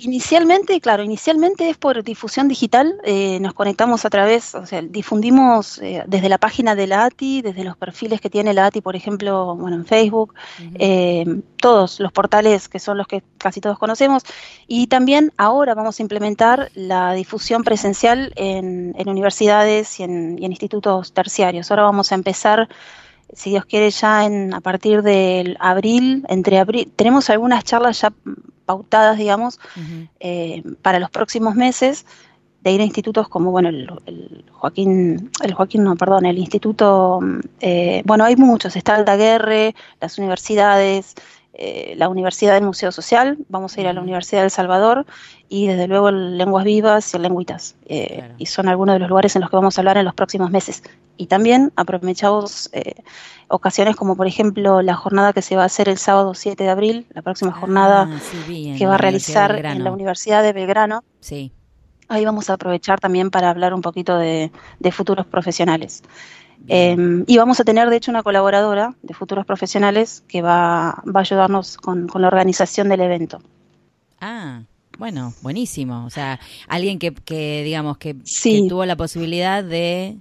Inicialmente, 0.00 0.80
claro, 0.80 1.02
inicialmente 1.02 1.68
es 1.70 1.76
por 1.76 2.04
difusión 2.04 2.46
digital, 2.46 3.00
eh, 3.02 3.40
nos 3.40 3.52
conectamos 3.52 4.04
a 4.04 4.10
través, 4.10 4.54
o 4.54 4.64
sea, 4.64 4.80
difundimos 4.80 5.78
eh, 5.78 6.04
desde 6.06 6.28
la 6.28 6.38
página 6.38 6.76
de 6.76 6.86
la 6.86 7.04
ATI, 7.04 7.42
desde 7.42 7.64
los 7.64 7.76
perfiles 7.76 8.20
que 8.20 8.30
tiene 8.30 8.54
la 8.54 8.66
ATI, 8.66 8.80
por 8.80 8.94
ejemplo, 8.94 9.56
bueno, 9.56 9.76
en 9.76 9.86
Facebook, 9.86 10.34
uh 10.34 10.62
-huh. 10.62 10.76
eh, 10.78 11.40
todos 11.56 11.98
los 11.98 12.12
portales 12.12 12.68
que 12.68 12.78
son 12.78 12.96
los 12.96 13.08
que 13.08 13.22
casi 13.38 13.60
todos 13.60 13.78
conocemos, 13.78 14.22
y 14.68 14.86
también 14.86 15.32
ahora 15.36 15.74
vamos 15.74 15.98
a 15.98 16.02
implementar 16.02 16.70
la 16.74 17.12
difusión 17.14 17.64
presencial 17.64 18.32
en, 18.36 18.94
en 18.96 19.08
universidades 19.08 19.98
y 19.98 20.04
en, 20.04 20.38
y 20.38 20.44
en 20.44 20.52
institutos 20.52 21.12
terciarios. 21.12 21.70
Ahora 21.70 21.82
vamos 21.82 22.12
a 22.12 22.14
empezar 22.14 22.68
si 23.32 23.50
Dios 23.50 23.64
quiere, 23.66 23.90
ya 23.90 24.24
en, 24.24 24.54
a 24.54 24.60
partir 24.60 25.02
del 25.02 25.56
abril, 25.60 26.24
entre 26.28 26.58
abril, 26.58 26.92
tenemos 26.96 27.30
algunas 27.30 27.64
charlas 27.64 28.00
ya 28.00 28.12
pautadas, 28.66 29.16
digamos, 29.18 29.58
uh 29.76 29.80
-huh. 29.80 30.08
eh, 30.20 30.62
para 30.82 30.98
los 30.98 31.10
próximos 31.10 31.54
meses, 31.54 32.04
de 32.60 32.72
ir 32.72 32.80
a 32.80 32.84
institutos 32.84 33.28
como, 33.28 33.50
bueno, 33.50 33.68
el, 33.68 33.88
el 34.06 34.44
Joaquín, 34.52 35.30
el 35.42 35.54
Joaquín, 35.54 35.84
no, 35.84 35.96
perdón, 35.96 36.26
el 36.26 36.38
instituto, 36.38 37.20
eh, 37.60 38.02
bueno, 38.04 38.24
hay 38.24 38.36
muchos, 38.36 38.74
está 38.76 38.96
Aldaguerre, 38.96 39.74
las 40.00 40.18
universidades, 40.18 41.14
eh, 41.54 41.94
la 41.96 42.08
Universidad 42.08 42.54
del 42.54 42.64
Museo 42.64 42.92
Social, 42.92 43.38
vamos 43.48 43.76
a 43.76 43.80
ir 43.80 43.88
a 43.88 43.92
la 43.92 44.00
Universidad 44.00 44.42
del 44.42 44.50
Salvador 44.50 45.06
y 45.48 45.66
desde 45.66 45.88
luego 45.88 46.10
Lenguas 46.10 46.64
Vivas 46.64 47.14
y 47.14 47.18
Lenguitas. 47.18 47.74
Eh, 47.86 48.16
claro. 48.18 48.34
Y 48.38 48.46
son 48.46 48.68
algunos 48.68 48.94
de 48.94 49.00
los 49.00 49.08
lugares 49.08 49.34
en 49.34 49.40
los 49.40 49.50
que 49.50 49.56
vamos 49.56 49.76
a 49.76 49.80
hablar 49.80 49.96
en 49.96 50.04
los 50.04 50.14
próximos 50.14 50.50
meses. 50.50 50.82
Y 51.16 51.26
también 51.26 51.72
aprovechamos 51.74 52.70
eh, 52.72 53.02
ocasiones 53.48 53.96
como 53.96 54.14
por 54.14 54.26
ejemplo 54.26 54.82
la 54.82 54.94
jornada 54.94 55.32
que 55.32 55.42
se 55.42 55.56
va 55.56 55.64
a 55.64 55.66
hacer 55.66 55.88
el 55.88 55.98
sábado 55.98 56.34
7 56.34 56.62
de 56.62 56.70
abril, 56.70 57.06
la 57.12 57.22
próxima 57.22 57.52
ah, 57.56 57.60
jornada 57.60 58.20
sí, 58.20 58.38
bien, 58.46 58.78
que 58.78 58.86
va 58.86 58.94
a 58.94 58.98
realizar 58.98 59.64
en 59.64 59.82
la 59.82 59.90
Universidad 59.90 60.42
de 60.42 60.52
Belgrano. 60.52 61.02
Sí. 61.20 61.50
Ahí 62.08 62.24
vamos 62.24 62.50
a 62.50 62.54
aprovechar 62.54 63.00
también 63.00 63.30
para 63.30 63.50
hablar 63.50 63.74
un 63.74 63.82
poquito 63.82 64.16
de, 64.16 64.52
de 64.78 64.92
futuros 64.92 65.26
profesionales. 65.26 66.02
Eh, 66.66 67.24
y 67.26 67.36
vamos 67.38 67.60
a 67.60 67.64
tener, 67.64 67.88
de 67.88 67.96
hecho, 67.96 68.10
una 68.10 68.22
colaboradora 68.22 68.94
de 69.02 69.14
futuros 69.14 69.46
profesionales 69.46 70.24
que 70.28 70.42
va, 70.42 71.02
va 71.06 71.20
a 71.20 71.20
ayudarnos 71.20 71.76
con, 71.76 72.08
con, 72.08 72.22
la 72.22 72.28
organización 72.28 72.88
del 72.88 73.00
evento. 73.00 73.40
Ah, 74.20 74.62
bueno, 74.98 75.32
buenísimo. 75.42 76.04
O 76.04 76.10
sea, 76.10 76.40
alguien 76.66 76.98
que, 76.98 77.14
que 77.14 77.62
digamos, 77.64 77.98
que, 77.98 78.16
sí. 78.24 78.62
que 78.62 78.68
tuvo 78.68 78.84
la 78.84 78.96
posibilidad 78.96 79.62
de, 79.62 80.18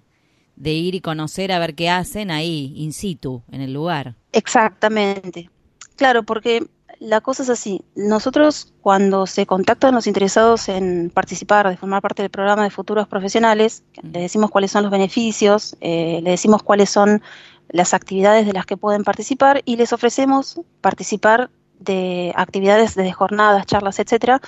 de 0.55 0.73
ir 0.73 0.95
y 0.95 1.01
conocer 1.01 1.51
a 1.51 1.59
ver 1.59 1.75
qué 1.75 1.89
hacen 1.89 2.31
ahí, 2.31 2.73
in 2.75 2.93
situ, 2.93 3.41
en 3.51 3.61
el 3.61 3.73
lugar. 3.73 4.15
Exactamente. 4.31 5.49
Claro, 5.95 6.23
porque 6.23 6.63
la 6.99 7.21
cosa 7.21 7.43
es 7.43 7.49
así. 7.49 7.81
Nosotros 7.95 8.73
cuando 8.81 9.27
se 9.27 9.45
contactan 9.45 9.93
los 9.93 10.07
interesados 10.07 10.69
en 10.69 11.11
participar, 11.13 11.69
de 11.69 11.77
formar 11.77 12.01
parte 12.01 12.21
del 12.21 12.31
programa 12.31 12.63
de 12.63 12.69
futuros 12.69 13.07
profesionales, 13.07 13.83
le 14.01 14.21
decimos 14.21 14.49
cuáles 14.49 14.71
son 14.71 14.83
los 14.83 14.91
beneficios, 14.91 15.75
eh, 15.81 16.19
le 16.23 16.31
decimos 16.31 16.63
cuáles 16.63 16.89
son 16.89 17.21
las 17.69 17.93
actividades 17.93 18.45
de 18.45 18.53
las 18.53 18.65
que 18.65 18.77
pueden 18.77 19.03
participar 19.03 19.61
y 19.65 19.75
les 19.75 19.93
ofrecemos 19.93 20.61
participar 20.81 21.49
de 21.79 22.33
actividades 22.35 22.95
de 22.95 23.11
jornadas, 23.11 23.65
charlas, 23.65 23.99
etcétera, 23.99 24.41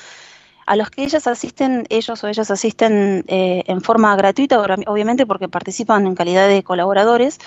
a 0.65 0.75
los 0.75 0.89
que 0.89 1.03
ellas 1.03 1.27
asisten, 1.27 1.85
ellos 1.89 2.23
o 2.23 2.27
ellas 2.27 2.51
asisten 2.51 3.25
eh, 3.27 3.63
en 3.65 3.81
forma 3.81 4.15
gratuita, 4.15 4.59
obviamente 4.59 5.25
porque 5.25 5.49
participan 5.49 6.05
en 6.05 6.15
calidad 6.15 6.47
de 6.47 6.63
colaboradores. 6.63 7.39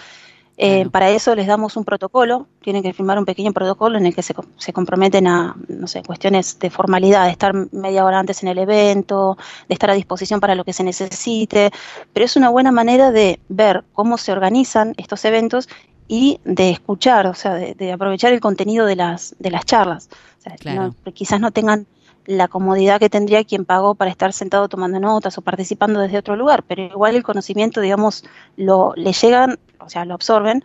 Eh, 0.59 0.89
para 0.91 1.11
eso 1.11 1.35
les 1.35 1.47
damos 1.47 1.77
un 1.77 1.85
protocolo, 1.85 2.47
tienen 2.61 2.83
que 2.83 2.93
firmar 2.93 3.19
un 3.19 3.25
pequeño 3.25 3.53
protocolo 3.53 3.97
en 3.97 4.07
el 4.07 4.15
que 4.15 4.23
se, 4.23 4.35
se, 4.59 4.73
comprometen 4.73 5.27
a, 5.27 5.57
no 5.69 5.87
sé, 5.87 6.03
cuestiones 6.03 6.59
de 6.59 6.69
formalidad, 6.69 7.25
de 7.25 7.31
estar 7.31 7.55
media 7.73 8.05
hora 8.05 8.19
antes 8.19 8.43
en 8.43 8.51
el 8.51 8.59
evento, 8.59 9.39
de 9.69 9.75
estar 9.75 9.91
a 9.91 9.95
disposición 9.95 10.41
para 10.41 10.55
lo 10.55 10.65
que 10.65 10.75
se 10.75 10.85
necesite, 10.85 11.71
pero 12.13 12.27
es 12.27 12.37
una 12.37 12.51
buena 12.51 12.71
manera 12.71 13.11
de 13.11 13.41
ver 13.49 13.85
cómo 13.95 14.19
se 14.19 14.31
organizan 14.31 14.95
estos 14.99 15.25
eventos 15.25 15.69
y 16.07 16.41
de 16.45 16.71
escuchar, 16.71 17.27
o 17.27 17.35
sea, 17.35 17.55
de, 17.55 17.93
aprovechar 17.93 18.33
el 18.33 18.41
contenido 18.41 18.85
de 18.85 18.97
las, 18.97 19.35
de 19.39 19.51
las 19.51 19.65
charlas. 19.65 20.11
quizás 21.15 21.41
no 21.41 21.51
tengan 21.51 21.87
la 22.27 22.49
comodidad 22.49 23.01
que 23.01 23.11
tendría 23.11 23.45
quien 23.45 23.65
pagó 23.65 23.95
para 23.95 24.11
estar 24.11 24.33
sentado 24.33 24.69
tomando 24.69 25.01
notas 25.01 25.37
o 25.39 25.43
participando 25.43 26.01
desde 26.01 26.19
otro 26.19 26.37
lugar, 26.37 26.63
pero 26.63 26.83
igual 26.83 27.17
el 27.17 27.23
conocimiento, 27.23 27.81
digamos, 27.81 28.25
lo 28.57 28.93
le 28.97 29.13
llegan, 29.13 29.59
o 29.79 29.89
sea, 29.89 30.05
lo 30.05 30.15
absorben. 30.15 30.65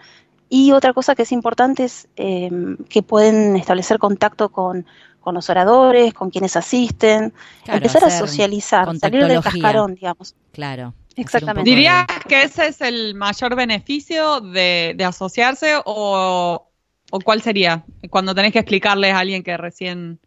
Y 0.50 0.72
otra 0.72 0.93
cosa 0.93 1.15
que 1.15 1.24
es 1.24 1.32
importante 1.32 1.84
es 1.84 2.08
eh, 2.15 2.50
que 2.89 3.04
pueden 3.04 3.58
establecer 3.58 4.00
contacto 4.00 4.50
con, 4.50 4.86
con, 5.20 5.36
los 5.36 5.50
oradores, 5.50 6.13
con 6.13 6.30
quienes 6.30 6.56
asisten, 6.56 7.34
empezar 7.65 8.06
a 8.06 8.10
socializar, 8.10 8.96
salir 8.98 9.26
del 9.26 9.41
cascarón, 9.41 9.96
digamos. 9.96 10.36
Claro. 10.54 10.93
Exactamente. 11.17 11.70
¿Dirías 11.70 12.06
que 12.30 12.43
ese 12.43 12.67
es 12.67 12.80
el 12.82 13.15
mayor 13.15 13.56
beneficio 13.56 14.39
de, 14.39 14.96
asociarse 15.06 15.74
o, 15.84 16.70
o, 17.10 17.20
cuál 17.20 17.41
sería 17.41 17.84
cuando 18.10 18.36
tenés 18.36 18.54
que 18.54 18.60
explicarles 18.60 19.13
a 19.13 19.20
alguien 19.20 19.43
que 19.43 19.58
recién, 19.58 20.20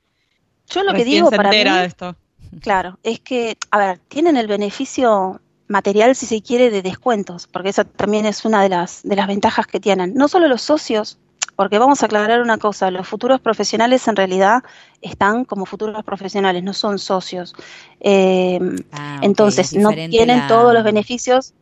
Yo 0.70 0.83
lo 0.85 0.94
que 0.94 1.04
digo 1.04 1.30
para 1.30 1.50
de 1.50 1.85
esto? 1.85 2.16
Claro, 2.61 2.98
es 3.02 3.20
que, 3.20 3.56
a 3.70 3.78
ver, 3.78 3.98
tienen 4.09 4.37
el 4.37 4.46
beneficio 4.46 5.40
material, 5.68 6.16
si 6.16 6.26
se 6.26 6.42
quiere, 6.42 6.70
de 6.70 6.83
descuentos, 6.83 7.46
porque 7.46 7.68
esa 7.68 7.85
también 7.85 8.26
es 8.26 8.44
una 8.44 8.62
de 8.62 8.68
las, 8.68 9.02
de 9.04 9.14
las 9.14 9.28
ventajas 9.28 9.66
que 9.66 9.78
tienen. 9.78 10.14
No 10.14 10.26
solo 10.26 10.48
los 10.48 10.62
socios, 10.62 11.18
porque 11.54 11.78
vamos 11.78 12.02
a 12.02 12.06
aclarar 12.06 12.40
una 12.42 12.59
cosa, 12.59 12.90
los 12.90 13.06
futuros 13.06 13.40
profesionales 13.40 14.09
en 14.09 14.16
realidad 14.16 14.62
están 15.00 15.44
como 15.44 15.66
futuros 15.66 16.02
profesionales, 16.04 16.64
no 16.64 16.72
son 16.72 16.98
socios. 16.98 17.54
Em, 18.00 18.76
ah, 18.92 19.20
entonces, 19.22 19.74
no 19.74 19.90
tienen 19.90 20.46
todos 20.48 20.74
los 20.74 20.83
beneficios. 20.83 21.54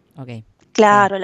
Claro, 0.73 1.19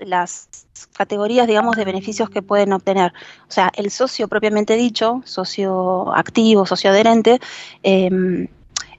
las 0.00 0.48
categorías, 0.96 1.46
digamos, 1.46 1.76
de 1.76 1.84
beneficios 1.84 2.28
que 2.28 2.42
pueden 2.42 2.72
obtener. 2.72 3.12
O 3.48 3.50
sea, 3.50 3.70
el 3.74 3.90
socio 3.90 4.28
propiamente 4.28 4.74
dicho, 4.76 5.22
socio 5.24 6.14
activo, 6.14 6.66
socio 6.66 6.90
adherente, 6.90 7.40
em, 7.82 8.48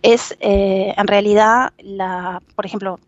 es 0.02 0.36
eh, 0.40 0.94
en 0.98 1.08
realidad 1.08 1.74
la, 1.80 2.42
por 2.56 2.66
ejemplo, 2.66 3.00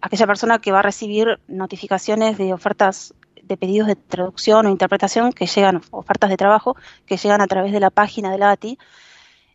aquella 0.00 0.26
persona 0.26 0.58
que 0.58 0.72
va 0.72 0.80
a 0.80 0.82
recibir 0.82 1.40
notificaciones 1.48 2.36
de 2.36 2.52
ofertas 2.52 3.14
de 3.42 3.56
pedidos 3.56 3.88
de 3.88 3.96
traducción 3.96 4.66
o 4.66 4.70
interpretación 4.70 5.32
que 5.32 5.46
llegan, 5.46 5.80
ofertas 5.90 6.30
de 6.30 6.36
trabajo 6.36 6.76
que 7.06 7.16
llegan 7.16 7.40
a 7.40 7.46
través 7.46 7.72
de 7.72 7.80
la 7.80 7.90
página 7.90 8.30
de 8.30 8.38
la 8.38 8.50
ATI. 8.50 8.78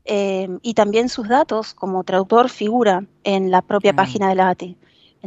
Eh, 0.06 0.48
y 0.62 0.74
también 0.74 1.10
sus 1.10 1.28
datos 1.28 1.74
como 1.74 2.04
traductor 2.04 2.50
figura 2.50 3.04
en 3.24 3.52
la 3.52 3.62
propia 3.62 3.94
página 3.94 4.30
de 4.30 4.36
la 4.36 4.50
ATI. 4.50 4.78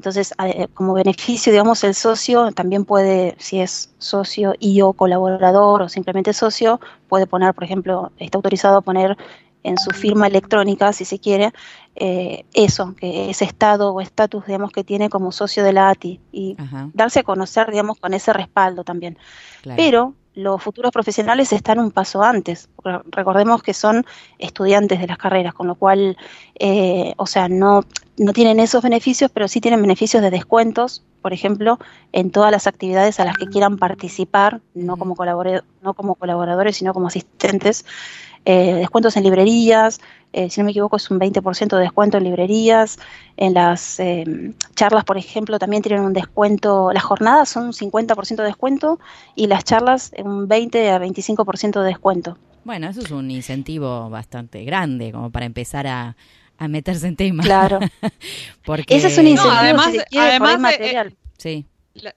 Entonces, 0.01 0.33
eh, 0.43 0.67
como 0.73 0.95
beneficio, 0.95 1.53
digamos, 1.53 1.85
el 1.85 1.95
socio 1.95 2.53
también 2.53 2.87
puede, 2.87 3.37
si 3.39 3.61
es 3.61 3.93
socio 3.99 4.55
y 4.59 4.81
o 4.81 4.95
colaborador 4.95 5.83
o 5.83 5.91
simplemente 5.91 6.33
socio, 6.33 6.81
puede 7.07 7.27
poner, 7.27 7.53
por 7.53 7.65
ejemplo, 7.65 8.11
está 8.17 8.39
autorizado 8.39 8.79
a 8.79 8.81
poner 8.81 9.19
en 9.63 9.77
su 9.77 9.91
firma 9.91 10.27
electrónica, 10.27 10.95
si 10.95 11.05
se 11.05 11.19
quiere, 11.19 11.53
eh, 11.97 12.47
eso, 12.55 12.95
que 12.97 13.29
ese 13.29 13.45
estado 13.45 13.93
o 13.93 14.01
estatus, 14.01 14.47
digamos, 14.47 14.73
que 14.73 14.85
tiene 14.85 15.11
como 15.11 15.33
socio 15.33 15.63
de 15.65 15.75
la 15.75 15.91
ATI 15.91 16.19
y 16.33 16.57
darse 16.95 17.21
a 17.21 17.23
conocer, 17.23 17.71
digamos, 17.71 17.99
con 17.99 18.15
ese 18.15 18.33
respaldo 18.33 18.85
también. 18.85 19.19
Pero 19.77 20.15
los 20.35 20.63
futuros 20.63 20.93
profesionales 20.93 21.53
están 21.53 21.79
un 21.79 21.91
paso 21.91 22.23
antes, 22.23 22.69
recordemos 23.11 23.63
que 23.63 23.75
son 23.75 24.07
estudiantes 24.39 25.01
de 25.01 25.07
las 25.07 25.19
carreras, 25.19 25.55
con 25.55 25.67
lo 25.67 25.75
cual, 25.75 26.17
eh, 26.59 27.15
o 27.17 27.27
sea, 27.27 27.49
no, 27.49 27.85
no 28.17 28.33
tienen 28.33 28.61
esos 28.61 28.83
beneficios, 28.83 29.31
pero 29.33 29.49
sí 29.49 29.61
tienen 29.61 29.83
beneficios 29.83 30.23
de 30.23 30.31
descuentos, 30.31 31.03
por 31.21 31.33
ejemplo, 31.33 31.79
en 32.13 32.31
todas 32.31 32.51
las 32.51 32.67
actividades 32.67 33.21
a 33.21 33.25
las 33.25 33.37
que 33.37 33.47
quieran 33.47 33.77
participar, 33.77 34.61
no 34.75 34.97
como, 34.97 35.15
no 35.83 35.95
como 35.95 36.15
colaboradores, 36.15 36.77
sino 36.77 36.95
como 36.95 37.09
asistentes. 37.09 37.85
Eh, 38.47 38.75
descuentos 38.75 39.17
en 39.17 39.25
librerías, 39.25 40.01
eh, 40.33 40.49
si 40.49 40.61
no 40.61 40.65
me 40.65 40.71
equivoco 40.71 40.97
es 40.97 41.11
un 41.11 41.19
20% 41.19 41.77
de 41.77 41.83
descuento 41.83 42.17
en 42.17 42.25
librerías, 42.25 42.99
en 43.37 43.53
las 43.53 44.01
eh, 44.01 44.55
charlas, 44.75 45.05
por 45.05 45.19
ejemplo, 45.19 45.59
también 45.59 45.83
tienen 45.83 46.03
un 46.03 46.13
descuento, 46.15 46.91
las 46.93 47.03
jornadas 47.03 47.51
son 47.51 47.67
un 47.67 47.73
50% 47.73 48.37
de 48.37 48.45
descuento 48.45 48.99
y 49.35 49.47
las 49.47 49.65
charlas 49.65 50.13
un 50.25 50.49
20 50.49 50.91
a 50.91 50.99
25% 50.99 51.81
de 51.81 51.87
descuento. 51.87 52.39
Bueno, 52.65 52.89
eso 52.89 53.01
es 53.01 53.11
un 53.11 53.31
incentivo 53.31 54.09
bastante 54.09 54.65
grande 54.65 55.13
como 55.13 55.31
para 55.31 55.47
empezar 55.47 55.87
a, 55.87 56.17
meterse 56.69 57.09
en 57.09 57.17
temas. 57.17 57.47
Claro. 57.47 57.79
Porque 58.65 58.97
ese 58.97 59.09
es 59.09 59.19
un 59.19 59.27
incentivo 59.27 59.55
además, 59.59 59.95
además 60.15 60.61
material. 60.61 61.17
sí. 61.37 61.67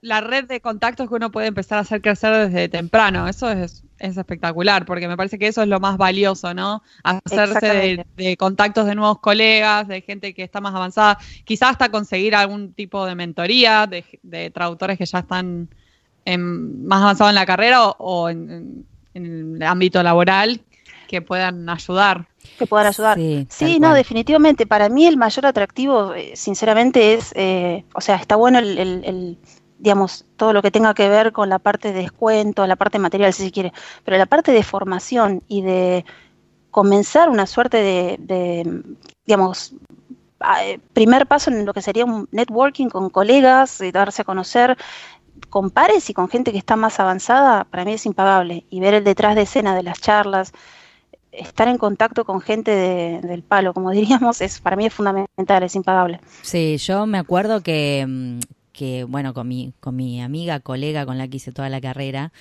La, 0.00 0.20
red 0.20 0.44
de 0.44 0.60
contactos 0.60 1.08
que 1.08 1.14
uno 1.14 1.30
puede 1.30 1.48
empezar 1.48 1.78
a 1.78 1.82
hacer 1.82 2.00
crecer 2.00 2.48
desde 2.48 2.68
temprano, 2.68 3.28
eso 3.28 3.50
es 3.50 3.84
es 3.98 4.16
espectacular, 4.16 4.84
porque 4.84 5.08
me 5.08 5.16
parece 5.16 5.38
que 5.38 5.46
eso 5.46 5.62
es 5.62 5.68
lo 5.68 5.80
más 5.80 5.96
valioso, 5.96 6.52
¿no? 6.52 6.82
Hacerse 7.02 8.04
de, 8.16 8.36
contactos 8.36 8.86
de 8.86 8.94
nuevos 8.94 9.18
colegas, 9.20 9.88
de 9.88 10.02
gente 10.02 10.34
que 10.34 10.42
está 10.42 10.60
más 10.60 10.74
avanzada, 10.74 11.18
quizás 11.44 11.70
hasta 11.70 11.88
conseguir 11.90 12.34
algún 12.34 12.72
tipo 12.72 13.06
de 13.06 13.14
mentoría 13.14 13.86
de, 13.86 14.50
traductores 14.50 14.98
que 14.98 15.06
ya 15.06 15.20
están 15.20 15.68
más 16.26 17.02
avanzados 17.02 17.30
en 17.30 17.34
la 17.34 17.46
carrera 17.46 17.88
o, 17.88 18.28
en, 18.28 18.84
el 19.14 19.62
ámbito 19.62 20.02
laboral 20.02 20.60
que 21.08 21.22
puedan 21.22 21.68
ayudar. 21.68 22.26
Que 22.58 22.66
puedan 22.66 22.88
ayudar. 22.88 23.18
Sí, 23.48 23.78
no, 23.78 23.94
definitivamente. 23.94 24.66
Para 24.66 24.88
mí 24.88 25.06
el 25.06 25.16
mayor 25.16 25.46
atractivo, 25.46 26.14
eh, 26.14 26.32
sinceramente, 26.34 27.14
es, 27.14 27.32
eh, 27.36 27.84
o 27.94 28.00
sea, 28.00 28.16
está 28.16 28.36
bueno 28.36 28.58
el 28.58 29.38
digamos, 29.84 30.24
todo 30.38 30.54
lo 30.54 30.62
que 30.62 30.70
tenga 30.70 30.94
que 30.94 31.10
ver 31.10 31.30
con 31.32 31.50
la 31.50 31.58
parte 31.58 31.92
de 31.92 32.00
descuento, 32.00 32.66
la 32.66 32.74
parte 32.74 32.98
material, 32.98 33.34
si 33.34 33.44
se 33.44 33.52
quiere, 33.52 33.70
pero 34.02 34.16
la 34.16 34.24
parte 34.24 34.50
de 34.50 34.62
formación 34.62 35.42
y 35.46 35.60
de 35.60 36.06
comenzar 36.70 37.28
una 37.28 37.46
suerte 37.46 37.76
de, 37.82 38.82
digamos, 39.26 39.74
eh, 40.62 40.80
primer 40.94 41.26
paso 41.26 41.50
en 41.50 41.66
lo 41.66 41.74
que 41.74 41.82
sería 41.82 42.06
un 42.06 42.26
networking 42.32 42.88
con 42.88 43.10
colegas, 43.10 43.76
de 43.76 43.92
darse 43.92 44.22
a 44.22 44.24
conocer 44.24 44.78
con 45.50 45.68
pares 45.68 46.08
y 46.08 46.14
con 46.14 46.30
gente 46.30 46.50
que 46.50 46.58
está 46.58 46.76
más 46.76 46.98
avanzada, 46.98 47.64
para 47.64 47.84
mí 47.84 47.92
es 47.92 48.06
impagable. 48.06 48.64
Y 48.70 48.80
ver 48.80 48.94
el 48.94 49.04
detrás 49.04 49.34
de 49.34 49.42
escena 49.42 49.76
de 49.76 49.82
las 49.82 50.00
charlas, 50.00 50.54
estar 51.30 51.68
en 51.68 51.76
contacto 51.76 52.24
con 52.24 52.40
gente 52.40 52.70
del 53.22 53.42
palo, 53.42 53.74
como 53.74 53.90
diríamos, 54.00 54.40
es 54.40 54.60
para 54.60 54.76
mí 54.76 54.86
es 54.86 54.94
fundamental, 54.94 55.62
es 55.62 55.74
impagable. 55.74 56.20
Sí, 56.40 56.78
yo 56.78 57.04
me 57.04 57.18
acuerdo 57.18 57.60
que, 57.60 58.06
mm, 58.08 58.38
que, 58.74 59.04
bueno, 59.04 59.32
con 59.32 59.48
mi, 59.48 59.72
con 59.80 59.96
mi 59.96 60.20
amiga, 60.20 60.60
colega 60.60 61.06
con 61.06 61.16
la 61.16 61.28
que 61.28 61.38
hice 61.38 61.52
toda 61.52 61.70
la 61.70 61.80
carrera, 61.80 62.32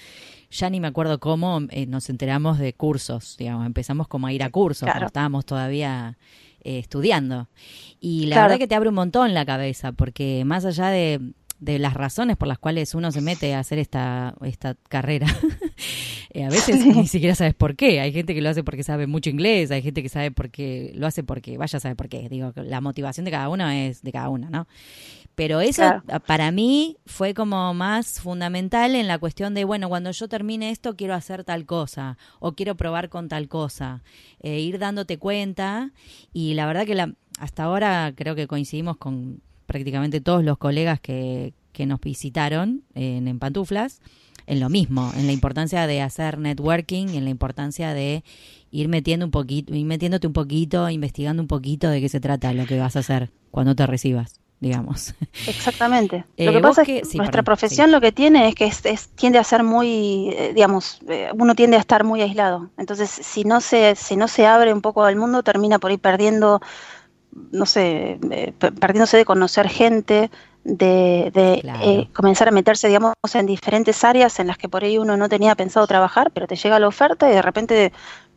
ya 0.49 0.69
ni 0.69 0.81
me 0.81 0.87
acuerdo 0.87 1.19
cómo 1.19 1.61
eh, 1.69 1.85
nos 1.85 2.09
enteramos 2.09 2.57
de 2.57 2.73
cursos, 2.73 3.37
digamos, 3.37 3.65
empezamos 3.65 4.07
como 4.09 4.27
a 4.27 4.33
ir 4.33 4.43
a 4.43 4.49
cursos, 4.49 4.89
cuando 4.89 5.05
estábamos 5.05 5.45
todavía 5.45 6.17
eh, 6.63 6.79
estudiando. 6.79 7.47
Y 8.01 8.25
la 8.25 8.41
verdad 8.41 8.57
que 8.57 8.67
te 8.67 8.75
abre 8.75 8.89
un 8.89 8.95
montón 8.95 9.33
la 9.33 9.45
cabeza, 9.45 9.93
porque 9.93 10.43
más 10.43 10.65
allá 10.65 10.87
de, 10.87 11.21
de 11.59 11.79
las 11.79 11.93
razones 11.93 12.35
por 12.35 12.47
las 12.47 12.57
cuales 12.57 12.93
uno 12.93 13.11
se 13.11 13.21
mete 13.21 13.53
a 13.53 13.59
hacer 13.59 13.79
esta, 13.79 14.35
esta 14.43 14.75
carrera. 14.89 15.27
Eh, 16.35 16.45
a 16.45 16.49
veces 16.49 16.83
ni 16.83 17.05
siquiera 17.05 17.35
sabes 17.35 17.53
por 17.53 17.75
qué. 17.75 17.99
Hay 17.99 18.11
gente 18.11 18.33
que 18.33 18.41
lo 18.41 18.49
hace 18.49 18.63
porque 18.63 18.81
sabe 18.81 19.05
mucho 19.05 19.29
inglés, 19.29 19.69
hay 19.69 19.83
gente 19.83 20.01
que 20.01 20.09
sabe 20.09 20.31
porque 20.31 20.91
lo 20.95 21.05
hace 21.05 21.21
porque 21.21 21.59
vaya 21.59 21.77
a 21.77 21.79
saber 21.79 21.95
por 21.95 22.09
qué. 22.09 22.27
Digo, 22.27 22.51
la 22.55 22.81
motivación 22.81 23.23
de 23.23 23.29
cada 23.29 23.49
uno 23.49 23.69
es 23.69 24.01
de 24.01 24.11
cada 24.11 24.29
uno, 24.29 24.49
¿no? 24.49 24.67
Pero 25.35 25.61
eso 25.61 26.03
para 26.27 26.51
mí 26.51 26.97
fue 27.05 27.33
como 27.33 27.73
más 27.73 28.19
fundamental 28.19 28.95
en 28.95 29.07
la 29.07 29.17
cuestión 29.17 29.53
de, 29.53 29.63
bueno, 29.63 29.89
cuando 29.89 30.11
yo 30.11 30.27
termine 30.27 30.69
esto 30.69 30.95
quiero 30.95 31.15
hacer 31.15 31.43
tal 31.43 31.65
cosa 31.65 32.17
o 32.39 32.53
quiero 32.53 32.75
probar 32.75 33.09
con 33.09 33.29
tal 33.29 33.47
cosa. 33.47 34.03
Eh, 34.41 34.59
ir 34.59 34.77
dándote 34.77 35.17
cuenta 35.17 35.91
y 36.33 36.53
la 36.53 36.67
verdad 36.67 36.85
que 36.85 36.93
la, 36.93 37.13
hasta 37.39 37.63
ahora 37.63 38.13
creo 38.15 38.35
que 38.35 38.47
coincidimos 38.47 38.97
con 38.97 39.41
prácticamente 39.65 40.21
todos 40.21 40.43
los 40.43 40.57
colegas 40.59 40.99
que, 40.99 41.53
que 41.71 41.87
nos 41.87 41.99
visitaron 41.99 42.83
en, 42.93 43.27
en 43.27 43.39
Pantuflas 43.39 44.01
en 44.45 44.59
lo 44.59 44.69
mismo, 44.69 45.11
en 45.15 45.25
la 45.25 45.31
importancia 45.31 45.87
de 45.87 46.01
hacer 46.01 46.37
networking, 46.37 47.07
en 47.09 47.23
la 47.23 47.29
importancia 47.29 47.93
de 47.93 48.25
ir 48.71 48.89
metiendo 48.89 49.25
un 49.25 49.31
poquito, 49.31 49.73
ir 49.73 49.85
metiéndote 49.85 50.27
un 50.27 50.33
poquito, 50.33 50.89
investigando 50.89 51.41
un 51.41 51.47
poquito 51.47 51.89
de 51.89 52.01
qué 52.01 52.09
se 52.09 52.19
trata 52.19 52.53
lo 52.53 52.65
que 52.65 52.77
vas 52.77 52.97
a 52.97 52.99
hacer 52.99 53.31
cuando 53.51 53.73
te 53.73 53.87
recibas 53.87 54.42
digamos. 54.63 55.13
Exactamente. 55.47 56.26
lo 56.38 56.52
que 56.52 56.60
pasa 56.60 56.82
es 56.82 56.88
que 56.88 57.17
nuestra 57.17 57.43
profesión 57.43 57.91
lo 57.91 58.02
que 58.02 58.12
tiene 58.12 58.47
es 58.47 58.56
que 58.56 58.65
es, 58.65 59.10
tiende 59.10 59.38
a 59.38 59.43
ser 59.43 59.63
muy, 59.63 60.36
digamos, 60.56 60.99
uno 61.36 61.54
tiende 61.54 61.78
a 61.78 61.80
estar 61.80 62.04
muy 62.04 62.21
aislado. 62.21 62.69
Entonces, 62.78 63.10
si 63.12 63.43
no 63.43 63.62
se, 63.62 63.95
si 63.95 64.15
no 64.15 64.28
se 64.28 64.47
abre 64.47 64.73
un 64.73 64.82
poco 64.82 65.04
al 65.04 65.15
mundo, 65.15 65.43
termina 65.43 65.78
por 65.78 65.91
ir 65.91 65.99
perdiendo 65.99 66.62
no 67.52 67.65
sé, 67.65 68.19
eh, 68.32 68.54
perdiéndose 68.60 69.17
de 69.17 69.26
conocer 69.26 69.67
gente, 69.67 70.30
de, 70.63 71.32
eh, 71.36 72.08
comenzar 72.13 72.47
a 72.47 72.52
meterse, 72.52 72.88
digamos, 72.88 73.13
en 73.34 73.45
diferentes 73.45 74.04
áreas 74.04 74.39
en 74.39 74.47
las 74.47 74.58
que 74.58 74.69
por 74.69 74.84
ahí 74.84 74.97
uno 74.97 75.17
no 75.17 75.30
tenía 75.30 75.56
pensado 75.56 75.86
trabajar, 75.88 76.32
pero 76.32 76.47
te 76.47 76.56
llega 76.56 76.80
la 76.80 76.88
oferta 76.88 77.30
y 77.30 77.34
de 77.34 77.41
repente 77.41 77.93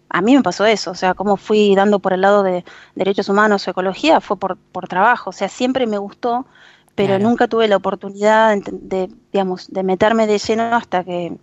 a 0.09 0.23
mí 0.23 0.37
me 0.37 0.43
pasó 0.43 0.65
eso, 0.67 0.91
o 0.91 0.95
sea, 0.95 1.15
como 1.15 1.37
fui 1.37 1.75
dando 1.75 1.99
por 1.99 2.13
el 2.13 2.21
lado 2.21 2.43
de 2.43 2.65
derechos 2.95 3.29
humanos 3.29 3.67
o 3.67 3.71
ecología, 3.71 4.21
fue 4.21 4.39
por, 4.39 4.57
por 4.57 4.89
trabajo, 4.89 5.31
o 5.31 5.33
sea, 5.33 5.49
siempre 5.49 5.87
me 5.87 5.99
gustó, 5.99 6.47
pero 6.95 7.19
nunca 7.19 7.47
tuve 7.47 7.69
la 7.69 7.77
oportunidad 7.77 8.57
de, 8.65 9.11
digamos, 9.33 9.71
de 9.71 9.83
meterme 9.83 10.27
de 10.27 10.39
lleno 10.39 10.75
hasta 10.75 11.05
que 11.05 11.37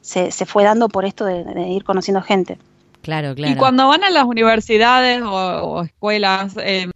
se, 0.00 0.30
se 0.30 0.46
fue 0.46 0.64
dando 0.64 0.88
por 0.88 1.04
esto 1.04 1.24
de 1.26 1.68
ir 1.68 1.84
conociendo 1.84 2.22
gente. 2.22 2.58
Claro, 3.02 3.34
claro. 3.34 3.52
Y 3.52 3.56
cuando 3.56 3.88
van 3.88 4.04
a 4.04 4.10
las 4.10 4.24
universidades 4.24 5.22
o, 5.24 5.82
escuelas, 5.82 6.56
eh, 6.58 6.88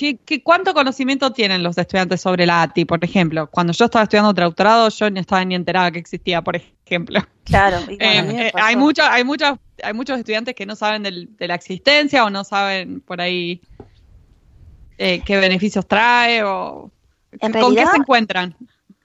¿qué, 0.00 0.42
cuánto 0.42 0.72
conocimiento 0.72 1.32
tienen 1.32 1.62
los 1.62 1.76
estudiantes 1.76 2.20
sobre 2.20 2.46
la 2.46 2.62
ATI, 2.62 2.84
por 2.84 3.04
ejemplo? 3.04 3.48
Cuando 3.48 3.72
yo 3.72 3.84
estaba 3.84 4.04
estudiando 4.04 4.32
doctorado, 4.32 4.88
yo 4.88 5.10
no 5.10 5.20
estaba 5.20 5.44
ni 5.44 5.54
enterada 5.54 5.90
que 5.90 5.98
existía, 5.98 6.42
por 6.42 6.56
ejemplo. 6.56 7.20
Claro. 7.44 7.78
Em, 7.98 8.30
eh, 8.30 8.52
hay, 8.54 8.76
mucho, 8.76 9.02
hay, 9.02 9.24
muchos, 9.24 9.58
hay 9.82 9.92
muchos 9.92 10.18
estudiantes 10.18 10.54
que 10.54 10.66
no 10.66 10.74
saben 10.74 11.02
de 11.02 11.48
la 11.48 11.54
existencia 11.54 12.24
o 12.24 12.30
no 12.30 12.44
saben 12.44 13.00
por 13.00 13.20
ahí 13.20 13.60
eh, 14.98 15.22
qué 15.24 15.36
beneficios 15.36 15.86
trae 15.86 16.42
o 16.42 16.90
con 17.40 17.52
qué 17.74 17.86
se 17.86 17.96
encuentran. 17.96 18.56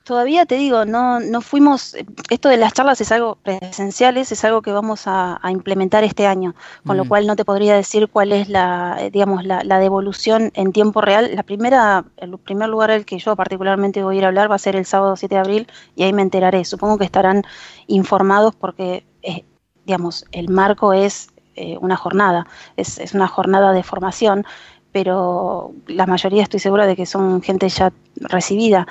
Todavía 0.06 0.46
te 0.46 0.54
digo, 0.54 0.86
no, 0.86 1.20
no 1.20 1.42
fuimos, 1.42 1.96
esto 2.30 2.50
de 2.50 2.58
las 2.58 2.74
charlas 2.74 3.02
es 3.02 3.12
algo 3.12 3.40
presenciales, 3.42 4.32
es 4.32 4.46
algo 4.46 4.62
que 4.62 4.72
vamos 4.72 5.06
a, 5.08 5.40
implementar 5.50 6.04
este 6.04 6.28
año, 6.28 6.54
con 6.86 6.96
lo 6.96 7.06
mm. 7.06 7.08
cual 7.08 7.26
no 7.26 7.36
te 7.36 7.44
podría 7.44 7.76
decir 7.76 8.08
cuál 8.08 8.32
es 8.32 8.48
la, 8.48 8.98
eh, 9.00 9.10
digamos, 9.10 9.44
la, 9.44 9.80
devolución 9.80 10.52
en 10.54 10.74
tiempo 10.74 11.02
real. 11.02 11.32
La 11.34 11.42
primera, 11.42 12.06
el 12.18 12.38
primer 12.38 12.70
lugar 12.70 12.92
al 12.92 13.04
que 13.04 13.18
yo 13.18 13.36
particularmente 13.36 14.04
voy 14.04 14.18
a 14.18 14.18
ir 14.20 14.26
a 14.26 14.28
hablar 14.28 14.52
va 14.52 14.56
a 14.56 14.60
ser 14.60 14.76
el 14.76 14.86
sábado 14.86 15.16
7 15.16 15.34
de 15.34 15.42
abril 15.42 15.68
y 15.96 16.04
ahí 16.04 16.14
me 16.14 16.22
enteraré. 16.22 16.66
Supongo 16.66 17.00
que 17.00 17.06
estarán 17.06 17.42
informados 17.88 18.54
porque, 18.56 19.08
eh, 19.24 19.44
digamos, 19.86 20.26
el 20.32 20.50
marco 20.50 20.94
es 20.94 21.30
eh, 21.56 21.80
una 21.82 21.96
jornada, 21.96 22.46
es, 22.78 23.00
es 23.00 23.16
una 23.16 23.28
jornada 23.28 23.74
de 23.74 23.82
formación, 23.82 24.46
pero 24.92 25.74
la 25.88 26.06
mayoría 26.06 26.44
estoy 26.44 26.60
segura 26.60 26.86
de 26.86 26.96
que 26.96 27.08
son 27.08 27.42
gente 27.42 27.68
ya 27.70 27.92
recibida 28.16 28.86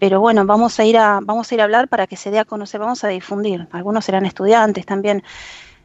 pero 0.00 0.18
bueno, 0.18 0.46
vamos 0.46 0.80
a 0.80 0.84
ir 0.84 0.96
a, 0.96 1.20
vamos 1.22 1.52
a 1.52 1.54
ir 1.54 1.60
a 1.60 1.64
hablar 1.64 1.86
para 1.86 2.06
que 2.06 2.16
se 2.16 2.30
dé 2.30 2.38
a 2.38 2.46
conocer, 2.46 2.80
vamos 2.80 3.04
a 3.04 3.08
difundir. 3.08 3.68
Algunos 3.70 4.06
serán 4.06 4.24
estudiantes 4.24 4.86
también. 4.86 5.22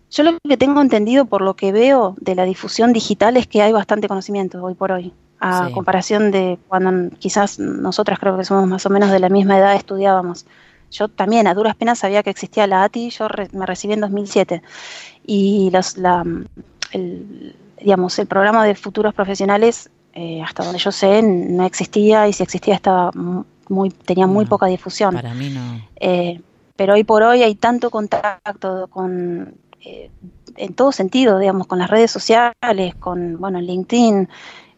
Yo 0.09 0.23
lo 0.23 0.37
que 0.47 0.55
tengo 0.55 0.81
entendido 0.81 1.25
por 1.25 1.41
lo 1.41 1.55
que 1.55 1.73
veo 1.73 2.15
de 2.21 2.33
la 2.33 2.45
difusión 2.45 2.93
digital 2.93 3.35
es 3.35 3.45
que 3.45 3.61
hay 3.61 3.73
bastante 3.73 4.07
conocimiento 4.07 4.63
hoy 4.63 4.73
por 4.73 4.93
hoy, 4.93 5.13
a 5.41 5.69
comparación 5.73 6.31
de 6.31 6.57
cuando 6.69 7.13
quizás 7.17 7.59
nosotras 7.59 8.17
creo 8.17 8.37
que 8.37 8.45
somos 8.45 8.65
más 8.67 8.85
o 8.85 8.89
menos 8.89 9.11
de 9.11 9.19
la 9.19 9.27
misma 9.27 9.57
edad 9.57 9.75
estudiábamos. 9.75 10.45
Yo 10.91 11.09
también 11.09 11.45
a 11.47 11.53
duras 11.53 11.75
penas 11.75 11.99
sabía 11.99 12.23
que 12.23 12.29
existía 12.29 12.67
la 12.67 12.85
ATI, 12.85 13.09
yo 13.09 13.27
me 13.51 13.65
recibí 13.65 13.95
en 13.95 13.99
2007 13.99 14.61
y 15.25 15.69
los, 15.71 15.97
la, 15.97 16.23
el, 16.91 17.53
digamos, 17.81 18.17
el 18.17 18.27
programa 18.27 18.63
de 18.63 18.75
futuros 18.75 19.13
profesionales, 19.13 19.89
eh, 20.13 20.41
hasta 20.41 20.63
donde 20.63 20.79
yo 20.79 20.93
sé, 20.93 21.21
no 21.21 21.65
existía 21.65 22.29
y 22.29 22.33
si 22.33 22.43
existía 22.43 22.75
estaba 22.75 23.11
muy, 23.69 23.89
tenía 23.89 24.27
muy 24.27 24.45
poca 24.45 24.67
difusión. 24.67 25.13
Para 25.13 25.33
mí 25.33 25.49
no. 25.49 25.81
Eh, 25.95 26.41
pero 26.75 26.93
hoy 26.93 27.03
por 27.03 27.23
hoy 27.23 27.43
hay 27.43 27.55
tanto 27.55 27.89
contacto 27.89 28.87
con, 28.87 29.55
eh, 29.81 30.09
en 30.57 30.73
todo 30.73 30.91
sentido, 30.91 31.39
digamos, 31.39 31.67
con 31.67 31.79
las 31.79 31.89
redes 31.89 32.11
sociales, 32.11 32.95
con, 32.99 33.37
bueno, 33.39 33.61
LinkedIn, 33.61 34.29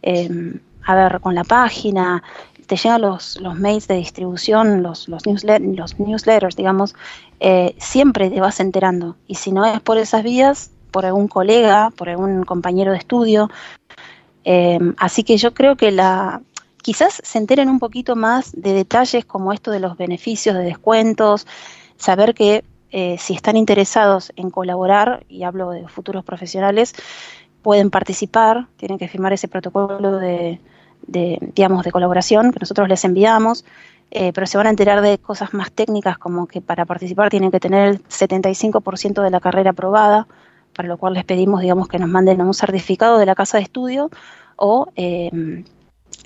em, 0.02 0.60
a 0.86 0.95
ver, 0.95 1.19
con 1.19 1.36
la 1.36 1.43
página, 1.43 2.23
te 2.67 2.76
llegan 2.76 3.02
los, 3.02 3.39
los 3.41 3.56
mails 3.56 3.88
de 3.88 3.95
distribución, 3.95 4.84
los, 4.84 5.08
los, 5.08 5.23
los 5.26 6.00
newsletters, 6.00 6.56
digamos, 6.56 6.95
eh, 7.39 7.76
siempre 7.80 8.30
te 8.30 8.41
vas 8.41 8.60
enterando. 8.60 9.15
Y 9.28 9.36
si 9.36 9.52
no 9.52 9.65
es 9.65 9.80
por 9.80 9.97
esas 9.97 10.23
vías, 10.23 10.71
por 10.91 11.06
algún 11.06 11.28
colega, 11.28 11.91
por 11.95 12.10
algún 12.10 12.43
compañero 12.43 12.91
de 12.91 12.97
estudio. 12.97 13.50
Em, 14.43 14.95
así 14.97 15.23
que 15.23 15.38
yo 15.38 15.54
creo 15.54 15.76
que 15.76 15.91
la, 15.91 16.41
quizás 16.88 17.19
se 17.21 17.38
enteren 17.38 17.67
un 17.67 17.80
poquito 17.80 18.15
más 18.15 18.54
de 18.54 18.71
detalles 18.71 19.26
como 19.26 19.52
esto 19.52 19.71
de 19.71 19.82
los 19.82 19.97
beneficios 19.97 20.56
de 20.56 20.63
descuentos, 20.63 21.45
saber 21.97 22.34
que 22.34 22.63
eh, 22.91 23.17
si 23.19 23.34
están 23.34 23.58
interesados 23.58 24.32
en 24.38 24.50
colaborar, 24.50 25.26
y 25.28 25.43
hablo 25.43 25.71
de 25.71 25.86
futuros 25.89 26.23
profesionales, 26.23 26.93
pueden 27.62 27.89
participar, 27.89 28.67
tienen 28.78 28.97
que 28.97 29.10
firmar 29.10 29.34
ese 29.34 29.50
protocolo 29.50 30.15
de, 30.15 30.62
digamos, 31.08 31.84
de 31.84 31.91
colaboración 31.91 32.54
que 32.54 32.60
nosotros 32.62 32.88
les 32.88 33.04
enviamos, 33.04 33.65
eh, 34.10 34.32
pero 34.32 34.47
se 34.47 34.58
van 34.58 34.67
a 34.67 34.69
enterar 34.69 35.02
de 35.02 35.17
cosas 35.17 35.54
más 35.54 35.73
técnicas 35.73 36.17
como 36.17 36.47
que 36.47 36.62
para 36.62 36.86
participar 36.86 37.30
tienen 37.30 37.52
que 37.52 37.60
tener 37.60 37.89
el 37.89 38.04
75% 38.06 39.21
de 39.21 39.30
la 39.30 39.41
carrera 39.41 39.71
aprobada, 39.71 40.26
para 40.73 40.88
lo 40.88 40.97
cual 40.97 41.15
les 41.15 41.26
pedimos, 41.26 41.60
digamos, 41.60 41.89
que 41.89 42.00
nos 42.00 42.08
manden 42.08 42.41
un 42.41 42.54
certificado 42.54 43.17
de 43.17 43.26
la 43.26 43.36
casa 43.36 43.58
de 43.58 43.63
estudio 43.63 44.10
o 44.56 44.88
eh, 44.95 45.65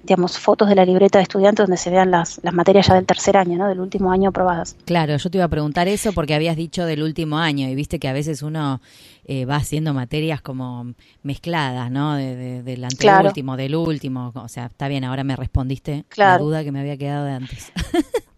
digamos, 0.04 0.40
fotos 0.40 0.70
de 0.70 0.76
la 0.76 0.86
libreta 0.86 1.20
de 1.20 1.24
estudiantes 1.24 1.64
donde 1.66 1.78
se 1.78 1.90
vean 1.90 2.12
las, 2.12 2.40
las 2.44 2.54
materias 2.54 2.88
ya 2.88 2.96
del 2.96 3.06
tercer 3.06 3.38
año, 3.38 3.58
¿no? 3.58 3.68
Del 3.68 3.80
último 3.80 4.12
año 4.12 4.30
aprobadas. 4.30 4.76
Claro, 4.86 5.16
yo 5.16 5.30
te 5.30 5.38
iba 5.38 5.46
a 5.46 5.50
preguntar 5.50 5.88
eso 5.88 6.12
porque 6.14 6.34
habías 6.34 6.56
dicho 6.56 6.86
del 6.86 7.04
último 7.04 7.38
año 7.38 7.68
y 7.68 7.76
viste 7.76 8.00
que 8.00 8.08
a 8.08 8.14
veces 8.14 8.42
uno 8.42 8.82
eh, 9.26 9.46
va 9.46 9.58
haciendo 9.58 9.94
materias 9.94 10.42
como 10.42 10.94
mezcladas, 11.24 11.92
¿no? 11.92 12.16
De, 12.16 12.64
del 12.64 12.84
anteúltimo, 12.84 13.58
del 13.58 13.76
último. 13.76 14.32
O 14.36 14.48
sea, 14.48 14.66
está 14.66 14.88
bien, 14.88 15.04
ahora 15.04 15.24
me 15.24 15.36
respondiste 15.36 16.06
la 16.16 16.38
duda 16.38 16.64
que 16.64 16.72
me 16.72 16.80
había 16.80 16.98
quedado 16.98 17.26
de 17.26 17.32
antes. 17.34 17.72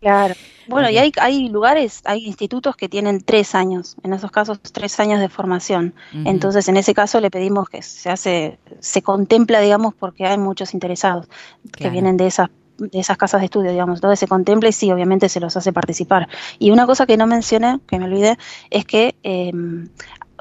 Claro. 0.00 0.34
Bueno, 0.68 0.90
y 0.90 0.98
hay, 0.98 1.12
hay 1.20 1.48
lugares, 1.48 2.02
hay 2.04 2.24
institutos 2.26 2.76
que 2.76 2.88
tienen 2.88 3.20
tres 3.20 3.54
años, 3.54 3.96
en 4.02 4.12
esos 4.12 4.30
casos 4.30 4.60
tres 4.60 5.00
años 5.00 5.18
de 5.18 5.28
formación. 5.28 5.94
Entonces, 6.12 6.68
en 6.68 6.76
ese 6.76 6.94
caso 6.94 7.20
le 7.20 7.30
pedimos 7.30 7.68
que 7.68 7.82
se 7.82 8.10
hace, 8.10 8.58
se 8.80 9.02
contempla, 9.02 9.60
digamos, 9.60 9.94
porque 9.94 10.26
hay 10.26 10.38
muchos 10.38 10.74
interesados 10.74 11.26
que 11.72 11.90
vienen 11.90 12.16
de 12.16 12.26
esas 12.26 12.50
de 12.78 13.00
esas 13.00 13.16
casas 13.16 13.40
de 13.40 13.46
estudio, 13.46 13.72
digamos, 13.72 13.96
entonces 13.96 14.20
se 14.20 14.28
contempla 14.28 14.68
y 14.68 14.72
sí, 14.72 14.92
obviamente 14.92 15.28
se 15.28 15.40
los 15.40 15.56
hace 15.56 15.72
participar. 15.72 16.28
Y 16.60 16.70
una 16.70 16.86
cosa 16.86 17.06
que 17.06 17.16
no 17.16 17.26
mencioné, 17.26 17.80
que 17.88 17.98
me 17.98 18.04
olvidé, 18.04 18.38
es 18.70 18.84
que 18.84 19.16
em, 19.24 19.88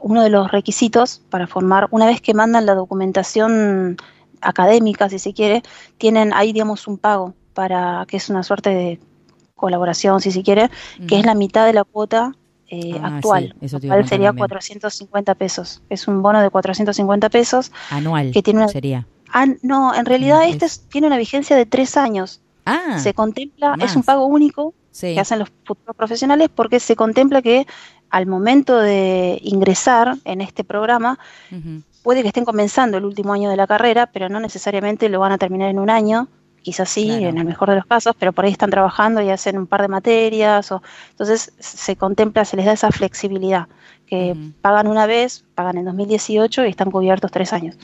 uno 0.03 0.21
de 0.21 0.29
los 0.29 0.51
requisitos 0.51 1.23
para 1.31 1.47
formar, 1.47 1.87
una 1.89 2.05
vez 2.05 2.21
que 2.21 2.35
mandan 2.35 2.67
la 2.67 2.75
documentación 2.75 3.97
académica, 4.41 5.09
si 5.09 5.17
se 5.17 5.33
quiere, 5.33 5.63
tienen 5.97 6.31
ahí, 6.31 6.53
digamos, 6.53 6.87
un 6.87 6.99
pago 6.99 7.33
para 7.55 8.05
que 8.07 8.17
es 8.17 8.29
una 8.29 8.43
suerte 8.43 8.69
de 8.69 8.99
colaboración, 9.57 10.21
si 10.21 10.31
se 10.31 10.43
quiere, 10.43 10.69
que 11.07 11.19
es 11.19 11.25
la 11.25 11.35
mitad 11.35 11.65
de 11.65 11.73
la 11.73 11.83
cuota 11.83 12.33
eh, 12.69 12.97
ah, 13.01 13.17
actual. 13.17 13.55
eso 13.59 13.79
sería 14.05 14.31
450 14.31 15.35
pesos. 15.35 15.81
Es 15.89 16.07
un 16.07 16.21
bono 16.21 16.41
de 16.41 16.49
450 16.49 17.29
pesos. 17.29 17.71
Anual. 17.89 18.31
Que 18.31 18.41
tiene 18.41 18.67
sería. 18.69 19.05
no, 19.61 19.93
en 19.93 20.05
realidad 20.05 20.47
este 20.47 20.67
tiene 20.89 21.07
una 21.07 21.17
vigencia 21.17 21.57
de 21.57 21.65
tres 21.65 21.97
años. 21.97 22.41
Ah, 22.65 22.99
se 22.99 23.13
contempla, 23.13 23.75
es 23.79 23.95
un 23.95 24.03
pago 24.03 24.25
único 24.25 24.73
que 24.99 25.19
hacen 25.19 25.39
los 25.39 25.49
futuros 25.63 25.95
profesionales 25.95 26.49
porque 26.53 26.79
se 26.79 26.95
contempla 26.95 27.41
que 27.41 27.65
al 28.09 28.25
momento 28.25 28.77
de 28.77 29.39
ingresar 29.43 30.17
en 30.25 30.41
este 30.41 30.63
programa, 30.63 31.19
puede 32.03 32.21
que 32.21 32.29
estén 32.29 32.45
comenzando 32.45 32.97
el 32.97 33.05
último 33.05 33.33
año 33.33 33.49
de 33.49 33.57
la 33.57 33.67
carrera, 33.67 34.07
pero 34.07 34.29
no 34.29 34.39
necesariamente 34.39 35.09
lo 35.09 35.19
van 35.19 35.33
a 35.33 35.37
terminar 35.37 35.69
en 35.69 35.79
un 35.79 35.89
año, 35.89 36.27
quizás 36.67 36.89
sí, 36.89 37.09
en 37.09 37.37
el 37.37 37.45
mejor 37.45 37.69
de 37.69 37.77
los 37.77 37.85
casos, 37.85 38.13
pero 38.19 38.33
por 38.33 38.43
ahí 38.43 38.51
están 38.51 38.69
trabajando 38.69 39.21
y 39.21 39.29
hacen 39.29 39.57
un 39.57 39.67
par 39.67 39.81
de 39.81 39.87
materias, 39.87 40.69
o 40.73 40.81
entonces 41.11 41.53
se 41.59 41.95
contempla, 41.95 42.43
se 42.43 42.57
les 42.57 42.65
da 42.65 42.73
esa 42.73 42.91
flexibilidad, 42.91 43.69
que 44.05 44.35
pagan 44.59 44.87
una 44.87 45.05
vez, 45.05 45.45
pagan 45.55 45.77
en 45.77 45.85
2018 45.85 46.65
y 46.65 46.69
están 46.69 46.91
cubiertos 46.91 47.31
tres 47.31 47.53
años. 47.53 47.77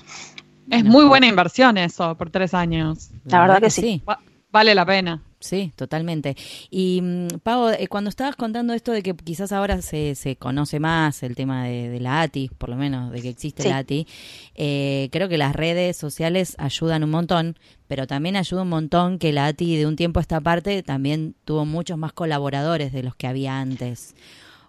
Es 0.69 0.83
muy 0.83 1.05
buena 1.05 1.27
inversión 1.27 1.77
eso, 1.77 2.17
por 2.17 2.29
tres 2.29 2.53
años. 2.53 3.11
La 3.23 3.39
verdad 3.39 3.61
que 3.61 3.69
sí. 3.69 4.03
Vale 4.51 4.75
la 4.75 4.85
pena. 4.85 5.21
Sí, 5.43 5.73
totalmente. 5.75 6.37
Y 6.69 7.01
mm, 7.01 7.27
Pau, 7.43 7.67
eh, 7.67 7.87
cuando 7.89 8.09
estabas 8.09 8.37
contando 8.37 8.73
esto 8.73 8.93
de 8.93 9.03
que 9.03 9.13
quizás 9.13 9.51
ahora 9.51 9.81
se, 9.81 10.15
se 10.15 10.37
conoce 10.37 10.79
más 10.79 11.21
el 11.21 11.35
tema 11.35 11.65
de, 11.65 11.99
la 11.99 12.21
ATI, 12.21 12.49
por 12.57 12.69
lo 12.69 12.77
menos 12.77 13.11
de 13.11 13.21
que 13.21 13.27
existe 13.27 13.67
la 13.67 13.79
ATI, 13.79 14.07
eh, 14.55 15.09
creo 15.11 15.27
que 15.27 15.37
las 15.37 15.53
redes 15.53 15.97
sociales 15.97 16.55
ayudan 16.59 17.03
un 17.03 17.09
montón, 17.09 17.57
pero 17.89 18.07
también 18.07 18.37
ayuda 18.37 18.61
un 18.61 18.69
montón 18.69 19.19
que 19.19 19.33
la 19.33 19.47
ATI 19.47 19.75
de 19.75 19.85
un 19.85 19.97
tiempo 19.97 20.19
a 20.19 20.21
esta 20.21 20.39
parte 20.39 20.81
también 20.81 21.35
tuvo 21.43 21.65
muchos 21.65 21.97
más 21.97 22.13
colaboradores 22.13 22.93
de 22.93 23.03
los 23.03 23.13
que 23.13 23.27
había 23.27 23.59
antes 23.59 24.15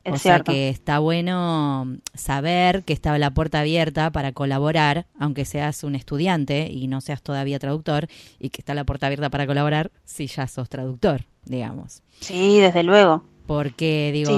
o 0.06 0.18
sea 0.18 0.40
que 0.40 0.68
está 0.68 0.98
bueno 0.98 1.98
saber 2.14 2.84
que 2.84 2.92
estaba 2.92 3.18
la 3.18 3.32
puerta 3.32 3.60
abierta 3.60 4.10
para 4.10 4.32
colaborar, 4.32 5.06
aunque 5.18 5.44
seas 5.44 5.84
un 5.84 5.94
estudiante 5.94 6.68
y 6.70 6.86
no 6.88 7.00
seas 7.00 7.22
todavía 7.22 7.58
traductor, 7.58 8.08
y 8.38 8.50
que 8.50 8.60
está 8.60 8.74
la 8.74 8.84
puerta 8.84 9.06
abierta 9.06 9.30
para 9.30 9.46
colaborar 9.46 9.90
si 10.04 10.26
ya 10.26 10.46
sos 10.46 10.68
traductor, 10.68 11.24
digamos. 11.44 12.02
Sí, 12.20 12.58
desde 12.58 12.82
luego. 12.82 13.24
Porque, 13.46 14.10
digo, 14.12 14.30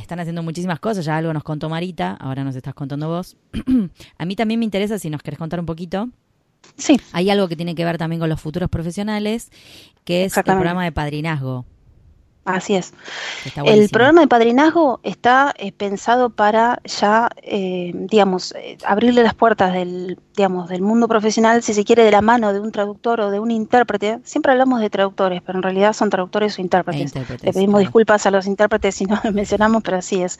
están 0.00 0.20
haciendo 0.20 0.42
muchísimas 0.42 0.78
cosas, 0.78 1.04
ya 1.04 1.16
algo 1.16 1.32
nos 1.32 1.42
contó 1.42 1.68
Marita, 1.68 2.12
ahora 2.20 2.44
nos 2.44 2.54
estás 2.54 2.74
contando 2.74 3.08
vos. 3.08 3.36
A 4.18 4.24
mí 4.24 4.36
también 4.36 4.60
me 4.60 4.64
interesa, 4.64 4.98
si 4.98 5.10
nos 5.10 5.22
querés 5.22 5.38
contar 5.38 5.58
un 5.58 5.66
poquito, 5.66 6.08
Sí. 6.76 7.00
Hay 7.12 7.30
algo 7.30 7.48
que 7.48 7.56
tiene 7.56 7.74
que 7.74 7.84
ver 7.84 7.98
también 7.98 8.20
con 8.20 8.28
los 8.28 8.40
futuros 8.40 8.68
profesionales, 8.68 9.50
que 10.04 10.24
es 10.24 10.36
el 10.36 10.44
programa 10.44 10.84
de 10.84 10.92
padrinazgo. 10.92 11.64
Así 12.46 12.76
es. 12.76 12.94
El 13.64 13.88
programa 13.88 14.20
de 14.20 14.28
padrinazgo 14.28 15.00
está 15.02 15.52
eh, 15.58 15.72
pensado 15.72 16.30
para 16.30 16.80
ya, 16.84 17.28
eh, 17.42 17.90
digamos, 17.92 18.54
eh, 18.56 18.78
abrirle 18.86 19.24
las 19.24 19.34
puertas 19.34 19.72
del, 19.72 20.16
digamos, 20.36 20.68
del 20.68 20.80
mundo 20.80 21.08
profesional, 21.08 21.64
si 21.64 21.74
se 21.74 21.84
quiere, 21.84 22.04
de 22.04 22.12
la 22.12 22.22
mano 22.22 22.52
de 22.52 22.60
un 22.60 22.70
traductor 22.70 23.20
o 23.20 23.30
de 23.32 23.40
un 23.40 23.50
intérprete. 23.50 24.20
Siempre 24.22 24.52
hablamos 24.52 24.80
de 24.80 24.90
traductores, 24.90 25.42
pero 25.44 25.58
en 25.58 25.64
realidad 25.64 25.92
son 25.92 26.08
traductores 26.08 26.56
o 26.56 26.62
intérpretes. 26.62 27.12
Le 27.42 27.52
pedimos 27.52 27.80
disculpas 27.80 28.26
a 28.26 28.30
los 28.30 28.46
intérpretes 28.46 28.94
si 28.94 29.06
no 29.06 29.20
lo 29.24 29.32
mencionamos, 29.32 29.82
pero 29.82 29.96
así 29.96 30.22
es. 30.22 30.38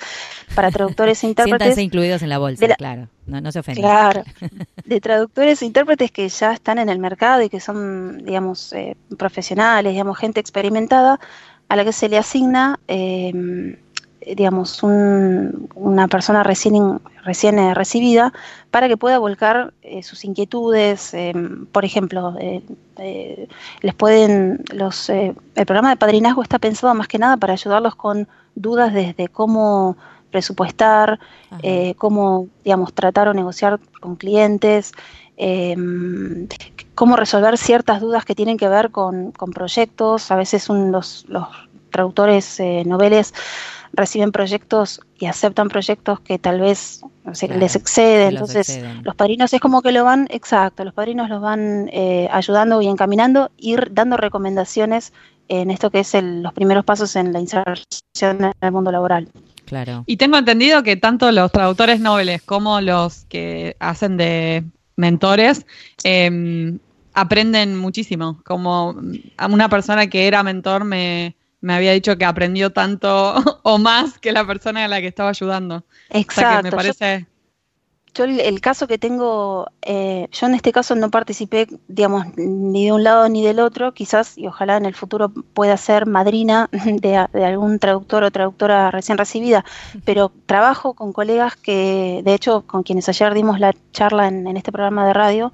Para 0.55 0.71
traductores 0.71 1.25
e 1.25 1.27
intérpretes. 1.31 1.59
Siéntanse 1.59 1.83
incluidos 1.83 2.23
en 2.23 2.29
la 2.29 2.39
bolsa, 2.39 2.69
claro. 2.77 3.09
No, 3.27 3.41
no 3.41 3.51
se 3.51 3.59
ofenden. 3.59 3.83
Claro. 3.83 4.23
De 4.85 5.01
traductores 5.01 5.61
e 5.61 5.67
intérpretes 5.67 6.13
que 6.13 6.29
ya 6.29 6.53
están 6.53 6.79
en 6.79 6.89
el 6.89 7.01
mercado 7.01 7.43
y 7.43 7.49
que 7.49 7.59
son, 7.59 8.25
digamos, 8.25 8.73
profesionales, 9.19 9.91
digamos, 9.91 10.17
gente 10.17 10.39
experimentada 10.39 11.19
a 11.69 11.77
la 11.77 11.85
que 11.85 11.93
se 11.93 12.09
le 12.09 12.19
asigna, 12.19 12.79
em, 12.89 13.77
digamos, 14.35 14.83
una 14.83 16.09
persona 16.09 16.43
recién, 16.43 17.01
recién 17.25 17.59
eh, 17.59 17.75
recibida 17.75 18.33
para 18.71 18.89
que 18.89 18.97
pueda 18.97 19.19
volcar 19.19 19.73
eh, 19.83 20.03
sus 20.03 20.25
inquietudes. 20.25 21.15
Em, 21.15 21.67
por 21.67 21.85
ejemplo, 21.85 22.35
eh, 22.41 22.63
les 23.83 23.95
pueden, 23.95 24.65
los, 24.73 25.09
el 25.11 25.35
programa 25.55 25.91
de 25.91 25.97
padrinazgo 25.97 26.43
está 26.43 26.59
pensado 26.59 26.95
más 26.95 27.09
que 27.09 27.19
nada 27.19 27.37
para 27.37 27.53
ayudarlos 27.53 27.95
con 27.95 28.29
dudas 28.55 28.93
desde 28.93 29.29
cómo 29.29 29.97
presupuestar, 30.31 31.19
cómo, 31.97 32.49
digamos, 32.65 32.93
tratar 32.93 33.29
o 33.29 33.35
negociar 33.35 33.79
con 34.01 34.17
clientes, 34.17 34.93
em, 35.37 36.47
cómo 36.97 37.15
resolver 37.15 37.57
ciertas 37.59 38.01
dudas 38.01 38.25
que 38.25 38.35
tienen 38.35 38.57
que 38.57 38.69
ver 38.69 38.91
con, 38.91 39.33
proyectos. 39.55 40.33
A 40.33 40.37
veces 40.37 40.69
los, 40.69 41.27
traductores 41.91 42.59
eh, 42.59 42.83
noveles 42.85 43.33
reciben 43.93 44.33
proyectos 44.33 45.01
y 45.19 45.27
aceptan 45.27 45.69
proyectos 45.69 46.21
que 46.21 46.39
tal 46.39 46.61
vez 46.61 47.03
les 47.49 47.77
exceden. 47.77 48.31
Entonces, 48.31 48.83
los 49.03 49.15
padrinos 49.15 49.53
es 49.53 49.61
como 49.61 49.83
que 49.83 49.93
lo 49.93 50.05
van, 50.05 50.27
exacto, 50.31 50.85
los 50.85 50.95
padrinos 50.95 51.29
los 51.29 51.41
van 51.41 51.89
eh, 51.93 52.29
ayudando 52.33 52.83
y 52.83 52.89
encaminando, 52.89 53.51
ir 53.57 53.89
dando 53.93 54.17
recomendaciones 54.17 55.13
en 55.49 55.71
esto 55.71 55.91
que 55.91 56.01
es 56.01 56.13
los 56.21 56.53
primeros 56.53 56.85
pasos 56.85 57.15
en 57.15 57.33
la 57.33 57.41
inserción 57.41 58.45
en 58.45 58.53
el 58.61 58.73
mundo 58.73 58.91
laboral. 58.91 59.29
Claro. 59.65 60.05
Y 60.07 60.17
tengo 60.17 60.39
entendido 60.39 60.83
que 60.83 60.97
tanto 60.97 61.31
los 61.31 61.53
traductores 61.53 62.01
noveles 62.01 62.43
como 62.43 62.81
los 62.81 63.25
que 63.27 63.77
hacen 63.81 64.17
de 64.17 64.65
mentores 64.97 65.67
eh, 66.05 66.79
aprenden 67.17 67.77
muchísimo. 67.77 68.41
Como 68.45 68.95
a 69.39 69.47
una 69.47 69.69
persona 69.69 70.07
que 70.07 70.29
era 70.29 70.43
mentor 70.43 70.85
me, 70.85 71.35
había 71.67 71.93
dicho 71.93 72.17
que 72.17 72.25
aprendió 72.25 72.71
tanto 72.71 73.35
o 73.65 73.79
más 73.79 74.19
que 74.19 74.33
la 74.33 74.47
persona 74.47 74.85
a 74.85 74.89
la 74.89 75.01
que 75.01 75.09
estaba 75.09 75.31
ayudando. 75.31 75.85
Exacto. 76.11 76.63
me 76.63 76.71
parece... 76.71 77.27
Yo, 78.15 78.25
el, 78.25 78.63
caso 78.63 78.87
que 78.87 78.97
tengo, 78.97 79.67
eh, 79.83 80.27
yo 80.33 80.47
en 80.47 80.55
este 80.55 80.73
caso 80.73 80.95
no 80.95 81.11
participé, 81.11 81.67
digamos, 81.87 82.25
ni 82.39 82.87
de 82.87 82.93
un 82.93 83.05
lado 83.05 83.29
ni 83.29 83.45
del 83.45 83.61
otro, 83.61 83.93
quizás 83.93 84.39
y 84.39 84.47
ojalá 84.47 84.79
en 84.79 84.87
el 84.87 84.95
futuro 84.95 85.29
pueda 85.29 85.77
ser 85.77 86.07
madrina 86.07 86.71
de, 86.73 87.17
algún 87.17 87.79
traductor 87.79 88.25
o 88.25 88.31
traductora 88.31 88.91
recién 88.91 89.19
recibida, 89.19 89.67
pero 90.07 90.33
trabajo 90.47 90.95
con 90.95 91.13
colegas 91.13 91.57
que, 91.57 92.23
de 92.25 92.33
hecho, 92.33 92.63
con 92.63 92.85
quienes 92.85 93.07
ayer 93.11 93.35
dimos 93.35 93.61
la 93.61 93.75
charla 93.93 94.29
en 94.29 94.57
este 94.57 94.73
programa 94.73 95.07
de 95.07 95.13
radio, 95.13 95.53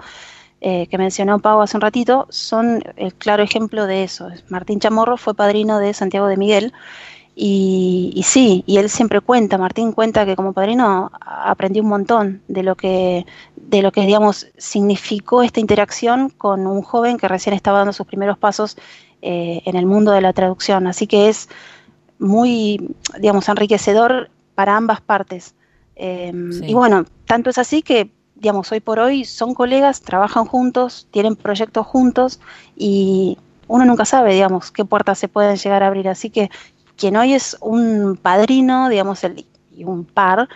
eh, 0.65 0.87
que 0.87 0.97
mencionó 0.97 1.41
Pau 1.41 1.61
hace 1.61 1.77
un 1.77 1.81
ratito, 1.81 2.29
son 2.31 2.85
el 2.95 3.13
claro 3.15 3.43
ejemplo 3.43 3.89
de 3.89 4.05
eso. 4.05 4.29
Martín 4.49 4.79
Chamorro 4.79 5.17
fue 5.17 5.35
padrino 5.35 5.81
de 5.81 5.93
Santiago 5.93 6.29
de 6.29 6.37
Miguel 6.37 6.73
y, 7.35 8.23
sí, 8.25 8.63
y 8.65 8.77
él 8.77 8.89
siempre 8.89 9.21
cuenta, 9.21 9.59
Martín 9.59 9.91
cuenta 9.91 10.25
que 10.25 10.37
como 10.37 10.53
padrino 10.53 11.11
aprendió 11.21 11.83
un 11.83 11.89
montón 11.89 12.43
de 12.47 12.63
lo 12.63 12.77
que, 12.77 13.27
de 13.57 13.83
lo 13.83 13.91
que 13.91 14.03
digamos, 14.03 14.47
significó 14.57 15.43
esta 15.43 15.59
interacción 15.59 16.29
con 16.31 16.65
un 16.69 16.83
joven 16.83 17.19
que 17.19 17.27
recién 17.27 17.57
estaba 17.57 17.79
dando 17.79 17.93
sus 17.93 18.07
primeros 18.07 18.39
pasos 18.39 18.77
eh, 19.21 19.63
en 19.65 19.75
el 19.75 19.87
mundo 19.87 20.13
de 20.13 20.21
la 20.21 20.33
traducción. 20.33 20.87
Así 20.87 21.09
que 21.09 21.29
es 21.29 21.49
muy, 22.21 22.95
digamos, 23.19 23.49
enriquecedor 23.49 24.31
para 24.55 24.77
ambas 24.77 25.01
partes. 25.01 25.57
Em, 25.97 26.53
y 26.63 26.73
bueno, 26.73 27.05
tanto 27.27 27.51
es 27.51 27.59
así 27.59 27.83
que 27.83 28.13
digamos, 28.43 28.73
hoy 28.73 28.81
por 28.81 28.99
hoy 28.99 29.25
son 29.25 29.55
colegas, 29.55 30.03
trabajan 30.03 30.47
juntos, 30.47 31.07
tienen 31.13 31.37
proyectos 31.37 31.87
juntos 31.87 32.41
y 32.77 33.39
uno 33.69 33.85
nunca 33.85 34.05
sabe, 34.05 34.35
digamos, 34.35 34.73
qué 34.73 34.85
puertas 34.85 35.21
se 35.21 35.29
pueden 35.29 35.57
llegar 35.57 35.85
a 35.85 35.87
abrir. 35.87 36.09
Así 36.09 36.29
que 36.29 36.51
quien 36.97 37.17
hoy 37.17 37.35
es 37.35 37.57
un 37.61 38.19
padrino, 38.21 38.89
digamos, 38.89 39.23
el, 39.23 39.47
y 39.71 39.85
un 39.85 40.05
par, 40.05 40.49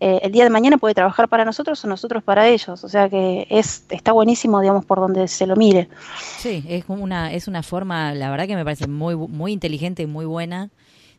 eh, 0.00 0.20
el 0.22 0.32
día 0.32 0.44
de 0.44 0.50
mañana 0.50 0.76
puede 0.76 0.94
trabajar 0.94 1.30
para 1.30 1.46
nosotros 1.46 1.82
o 1.82 1.88
nosotros 1.88 2.22
para 2.22 2.46
ellos. 2.46 2.84
O 2.84 2.88
sea 2.90 3.08
que 3.08 3.46
es 3.48 3.86
está 3.88 4.12
buenísimo, 4.12 4.60
digamos, 4.60 4.84
por 4.84 5.00
donde 5.00 5.26
se 5.26 5.46
lo 5.46 5.56
mire. 5.56 5.88
Sí, 6.36 6.62
es 6.68 6.84
una, 6.88 7.32
es 7.32 7.48
una 7.48 7.62
forma, 7.62 8.12
la 8.12 8.30
verdad 8.30 8.48
que 8.48 8.54
me 8.54 8.64
parece 8.64 8.86
muy, 8.86 9.16
muy 9.16 9.52
inteligente 9.52 10.02
y 10.02 10.06
muy 10.06 10.26
buena 10.26 10.68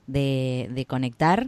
de, 0.05 0.69
de 0.71 0.85
conectar 0.85 1.47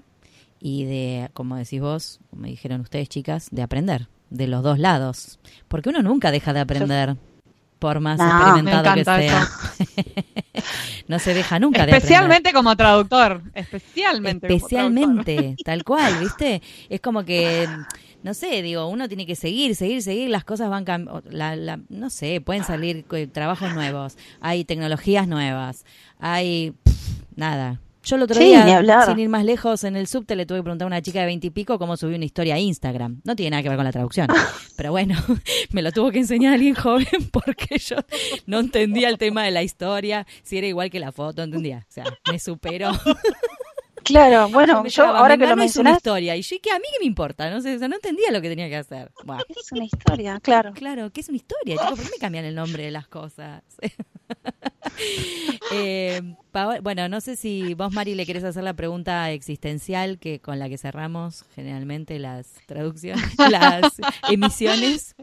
y 0.60 0.86
de, 0.86 1.30
como 1.36 1.58
decís 1.58 1.80
vos, 1.80 2.20
como 2.32 2.48
dijeron 2.48 2.82
ustedes 2.82 3.08
chicas, 3.08 3.50
de 3.52 3.62
aprender 3.62 4.08
de 4.34 4.48
los 4.48 4.64
dos 4.64 4.80
lados. 4.80 5.40
Porque 5.68 5.90
uno 5.90 6.02
nunca 6.02 6.32
deja 6.32 6.52
de 6.54 6.60
aprender, 6.60 7.16
por 7.80 8.00
más 8.00 8.20
experimentado 8.20 8.96
que 8.96 9.06
sea. 9.06 9.48
no 11.08 11.20
se 11.20 11.34
deja 11.34 11.60
nunca 11.60 11.80
de 11.80 11.84
aprender. 11.84 12.04
Especialmente 12.04 12.54
como 12.54 12.76
traductor. 12.76 13.42
Especialmente. 13.54 14.48
Especialmente, 14.48 15.56
tal 15.64 15.84
cual, 15.84 16.18
¿viste? 16.20 16.62
Es 16.90 17.00
como 17.00 17.24
que 17.24 17.68
no 18.24 18.34
sé, 18.34 18.62
digo, 18.62 18.88
uno 18.88 19.10
tiene 19.10 19.26
que 19.26 19.36
seguir, 19.36 19.76
seguir, 19.76 20.02
seguir, 20.02 20.30
las 20.30 20.46
cosas 20.46 20.70
van 20.70 20.86
cambiando, 20.86 21.84
no 21.90 22.10
sé, 22.10 22.40
pueden 22.40 22.64
salir 22.64 23.06
eh, 23.12 23.28
trabajos 23.28 23.74
nuevos, 23.74 24.18
hay 24.40 24.64
tecnologías 24.64 25.28
nuevas, 25.28 25.84
hay 26.20 26.74
nada, 27.36 27.82
yo 28.04 28.18
el 28.18 28.24
otro 28.24 28.40
día, 28.40 29.06
sin 29.06 29.20
ir 29.20 29.30
más 29.30 29.46
lejos, 29.46 29.84
en 29.86 29.96
el 29.96 30.08
subte 30.08 30.36
le 30.36 30.46
tuve 30.46 30.60
que 30.60 30.64
preguntar 30.64 30.86
a 30.86 30.88
una 30.88 31.02
chica 31.02 31.22
de 31.22 31.26
veintipico 31.26 31.80
cómo 31.80 31.96
subió 31.96 32.18
una 32.18 32.26
historia 32.26 32.56
a 32.56 32.60
Instagram. 32.60 33.22
No 33.24 33.36
tiene 33.36 33.52
nada 33.52 33.64
que 33.64 33.70
ver 33.70 33.78
con 33.78 33.86
la 33.86 33.92
traducción. 33.92 34.28
Pero 34.76 34.92
bueno, 34.92 35.16
me 35.72 35.82
lo 35.82 35.92
tuvo 35.92 36.12
que 36.12 36.20
enseñar 36.20 36.56
alguien 36.56 36.76
joven 36.76 37.08
porque 37.32 37.78
yo 37.80 37.96
no 38.46 38.60
entendía 38.60 39.08
el 39.08 39.18
tema 39.18 39.44
de 39.44 39.52
la 39.52 39.64
historia, 39.64 40.28
si 40.44 40.58
era 40.58 40.68
igual 40.68 40.90
que 40.90 41.00
la 41.00 41.12
foto, 41.12 41.44
entendía. 41.44 41.86
O 41.90 41.92
sea, 41.92 42.06
me 42.30 42.40
superó. 42.40 42.92
Claro, 44.04 44.50
bueno, 44.50 44.86
yo 44.88 45.06
ahora 45.06 45.38
que 45.38 45.48
lo 45.48 45.56
mencionas... 45.56 45.72
Es 45.72 45.78
una 45.78 45.92
historia, 45.98 46.36
y 46.36 46.42
yo, 46.42 46.58
que 46.62 46.72
a 46.72 46.80
mí 46.80 46.86
qué 46.92 47.00
me 47.00 47.06
importa, 47.06 47.50
no 47.50 47.62
sé, 47.62 47.76
o 47.76 47.80
sea, 47.80 47.88
no 47.88 47.96
entendía 47.96 48.32
lo 48.32 48.42
que 48.42 48.50
tenía 48.50 48.70
que 48.70 48.78
hacer. 48.78 49.12
Es 49.50 49.72
una 49.72 49.86
historia, 49.86 50.40
claro. 50.42 50.74
Claro, 50.74 51.12
¿qué 51.12 51.22
es 51.22 51.30
una 51.30 51.38
historia? 51.38 51.78
Chico, 51.78 51.96
¿por 51.96 52.06
qué 52.06 52.12
me 52.12 52.18
cambian 52.20 52.46
el 52.46 52.56
nombre 52.56 52.84
de 52.84 52.92
las 52.92 53.08
cosas? 53.08 53.64
eh, 55.72 56.22
bueno, 56.82 57.10
no 57.10 57.22
sé 57.22 57.36
si 57.36 57.74
vos, 57.74 57.92
Mari, 57.94 58.16
le 58.16 58.26
querés 58.26 58.44
hacer 58.44 58.64
la 58.64 58.74
pregunta 58.74 59.32
existencial 59.32 60.20
que 60.20 60.40
con 60.40 60.60
la 60.60 60.70
que 60.70 60.78
cerramos 60.78 61.46
generalmente 61.56 62.20
las 62.20 62.48
traducciones, 62.66 63.24
las 63.52 63.94
emisiones. 64.30 65.16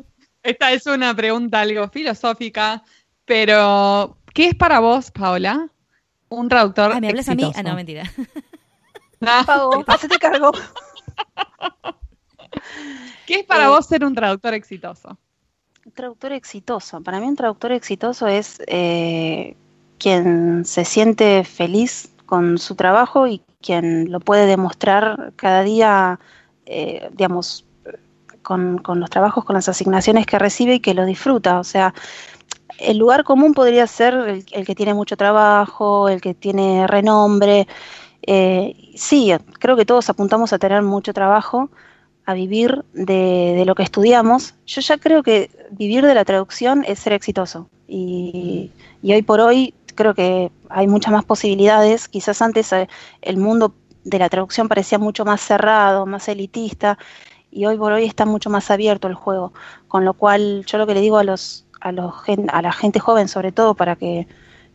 Esta 0.43 0.73
es 0.73 0.87
una 0.87 1.15
pregunta 1.15 1.61
algo 1.61 1.89
filosófica, 1.89 2.83
pero 3.25 4.17
¿qué 4.33 4.49
es 4.49 4.55
para 4.55 4.81
vos, 4.81 5.11
Paola, 5.11 5.69
un 6.31 6.49
traductor 6.49 6.93
ah, 6.95 7.01
¿me 7.01 7.09
hablas 7.09 7.29
a 7.29 7.35
mí? 7.35 7.51
Ah, 7.55 7.63
no, 7.63 7.75
mentira. 7.75 8.11
No. 9.21 9.85
te 9.85 10.19
cargo. 10.19 10.51
¿Qué 13.27 13.41
es 13.41 13.45
para 13.45 13.67
eh, 13.67 13.69
vos 13.69 13.87
ser 13.87 14.05
un 14.05 14.15
traductor 14.15 14.55
exitoso? 14.55 15.19
Un 15.85 15.93
traductor 15.93 16.33
exitoso. 16.33 17.03
Para 17.03 17.21
mí 17.21 17.27
un 17.27 17.37
traductor 17.37 17.73
exitoso 17.73 18.27
es, 18.27 18.63
eh, 18.67 19.57
quien 19.99 20.65
se 20.65 20.85
siente 20.85 21.45
feliz 21.45 22.11
con 22.27 22.59
su 22.59 22.75
trabajo 22.75 23.27
y 23.27 23.43
quien 23.61 24.11
lo 24.11 24.21
puede 24.21 24.47
demostrar 24.47 25.33
cada 25.37 25.63
día, 25.63 26.19
eh, 26.65 27.11
digamos, 27.13 27.67
con, 28.43 28.79
con, 28.79 29.01
los 29.01 29.11
trabajos, 29.11 29.45
con 29.45 29.55
las 29.55 29.69
asignaciones 29.69 30.27
que 30.27 30.39
recibe 30.39 30.77
y 30.77 30.81
que 30.81 30.95
lo 30.95 31.05
disfruta. 31.05 31.61
O 31.61 31.65
sea, 31.65 31.93
el 32.79 32.97
lugar 32.97 33.25
común 33.25 33.53
podría 33.53 33.87
ser 33.87 34.15
el, 34.15 34.47
el 34.51 34.67
que 34.67 34.75
tiene 34.75 34.95
mucho 34.95 35.19
trabajo, 35.19 36.09
el 36.09 36.23
que 36.23 36.33
tiene 36.33 36.87
renombre. 36.87 37.69
Eh, 38.23 38.75
sí, 38.97 39.33
creo 39.59 39.77
que 39.77 39.87
todos 39.87 40.09
apuntamos 40.11 40.53
a 40.53 40.59
tener 40.59 40.83
mucho 40.83 41.13
trabajo, 41.13 41.71
a 42.27 42.35
vivir 42.35 42.85
de, 42.93 43.63
lo 43.67 43.75
que 43.75 43.83
estudiamos. 43.83 44.55
Yo 44.67 44.81
ya 44.81 44.99
creo 44.99 45.23
que 45.23 45.51
vivir 45.71 46.05
de 46.05 46.15
la 46.15 46.25
traducción 46.25 46.85
es 46.87 46.99
ser 46.99 47.13
exitoso. 47.13 47.69
Y, 47.89 48.71
y 49.03 49.13
hoy 49.13 49.23
por 49.23 49.41
hoy 49.41 49.75
creo 49.95 50.15
que 50.15 50.51
hay 50.69 50.87
muchas 50.87 51.13
más 51.13 51.25
posibilidades. 51.25 52.09
Quizás 52.09 52.43
antes 52.43 52.73
eh, 52.73 52.89
el 53.23 53.37
mundo 53.37 53.75
de 54.05 54.19
la 54.19 54.29
traducción 54.29 54.69
parecía 54.69 54.99
mucho 54.99 55.25
más 55.25 55.41
cerrado, 55.41 56.07
más 56.07 56.29
elitista, 56.29 56.99
y 57.51 57.67
hoy 57.67 57.77
por 57.77 57.93
hoy 57.93 58.05
está 58.05 58.27
mucho 58.27 58.49
más 58.49 58.71
abierto 58.71 59.09
el 59.09 59.15
juego. 59.15 59.53
Con 59.89 60.05
lo 60.05 60.15
cual, 60.15 60.65
yo 60.67 60.79
lo 60.79 60.87
que 60.87 60.95
le 60.95 61.01
digo 61.01 61.19
a 61.19 61.25
los 61.25 61.67
a, 61.81 61.93
los, 61.93 62.15
a 62.49 62.63
la 62.63 62.73
gente 62.73 63.01
joven, 63.01 63.29
sobre 63.29 63.53
todo, 63.53 63.75
para 63.75 63.97
que 63.97 64.27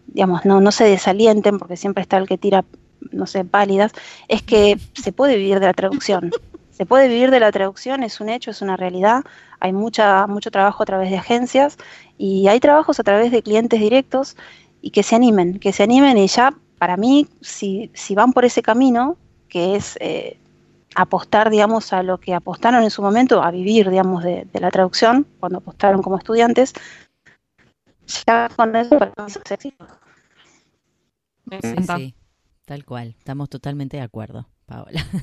digamos 0.08 0.46
no, 0.46 0.62
no 0.62 0.72
se 0.72 0.86
desalienten, 0.86 1.60
porque 1.60 1.78
siempre 1.78 2.02
está 2.02 2.18
el 2.18 2.28
que 2.28 2.38
tira, 2.38 2.66
no 3.12 3.26
sé, 3.26 3.45
pálidas, 3.45 3.91
es 4.28 4.41
que 4.41 4.78
se 4.93 5.12
puede 5.12 5.38
vivir 5.38 5.60
de 5.60 5.68
la 5.68 5.74
traducción. 5.74 6.32
Se 6.72 6.86
puede 6.86 7.08
vivir 7.08 7.32
de 7.32 7.39
la 7.39 7.51
traducción, 7.51 8.03
es 8.03 8.20
un 8.20 8.30
hecho, 8.30 8.51
es 8.51 8.62
una 8.62 8.76
realidad. 8.76 9.24
Hay 9.62 9.72
mucha, 9.72 10.28
mucho 10.28 10.51
trabajo 10.51 10.84
a 10.84 10.86
través 10.86 11.10
de 11.10 11.18
agencias 11.18 11.78
y 12.18 12.47
hay 12.47 12.60
trabajos 12.60 12.99
a 12.99 13.03
través 13.03 13.32
de 13.32 13.41
clientes 13.41 13.80
directos 13.80 14.36
y 14.82 14.91
que 14.91 15.01
se 15.01 15.16
animen, 15.16 15.60
que 15.60 15.72
se 15.72 15.84
animen 15.84 16.18
y 16.18 16.28
ya, 16.28 16.53
para 16.78 16.97
mí, 16.97 17.28
si, 17.41 17.89
si 17.93 18.14
van 18.14 18.34
por 18.34 18.43
ese 18.43 18.62
camino, 18.62 19.16
que 19.47 19.78
es 19.78 19.97
eh, 20.01 20.38
apostar, 20.95 21.49
digamos, 21.49 21.93
a 21.93 22.03
lo 22.03 22.18
que 22.20 22.34
apostaron 22.34 22.84
en 22.84 22.91
su 22.91 23.01
momento, 23.01 23.41
a 23.41 23.51
vivir, 23.51 23.89
digamos, 23.89 24.24
de, 24.24 24.45
de 24.51 24.60
la 24.60 24.70
traducción, 24.70 25.26
cuando 25.39 25.60
apostaron 25.60 26.01
como 26.01 26.18
estudiantes, 26.18 26.74
ya 28.26 28.49
con 28.56 28.76
eso 28.76 28.97
para 28.97 29.12
mí 29.18 29.24
es 29.28 29.51
éxito. 29.51 29.88
Sí, 31.62 31.76
sí, 31.95 32.16
tal 32.66 32.86
cual, 32.86 33.16
estamos 33.18 33.49
totalmente 33.49 33.97
de 33.97 34.03
acuerdo, 34.03 34.47
Paola. 34.66 35.05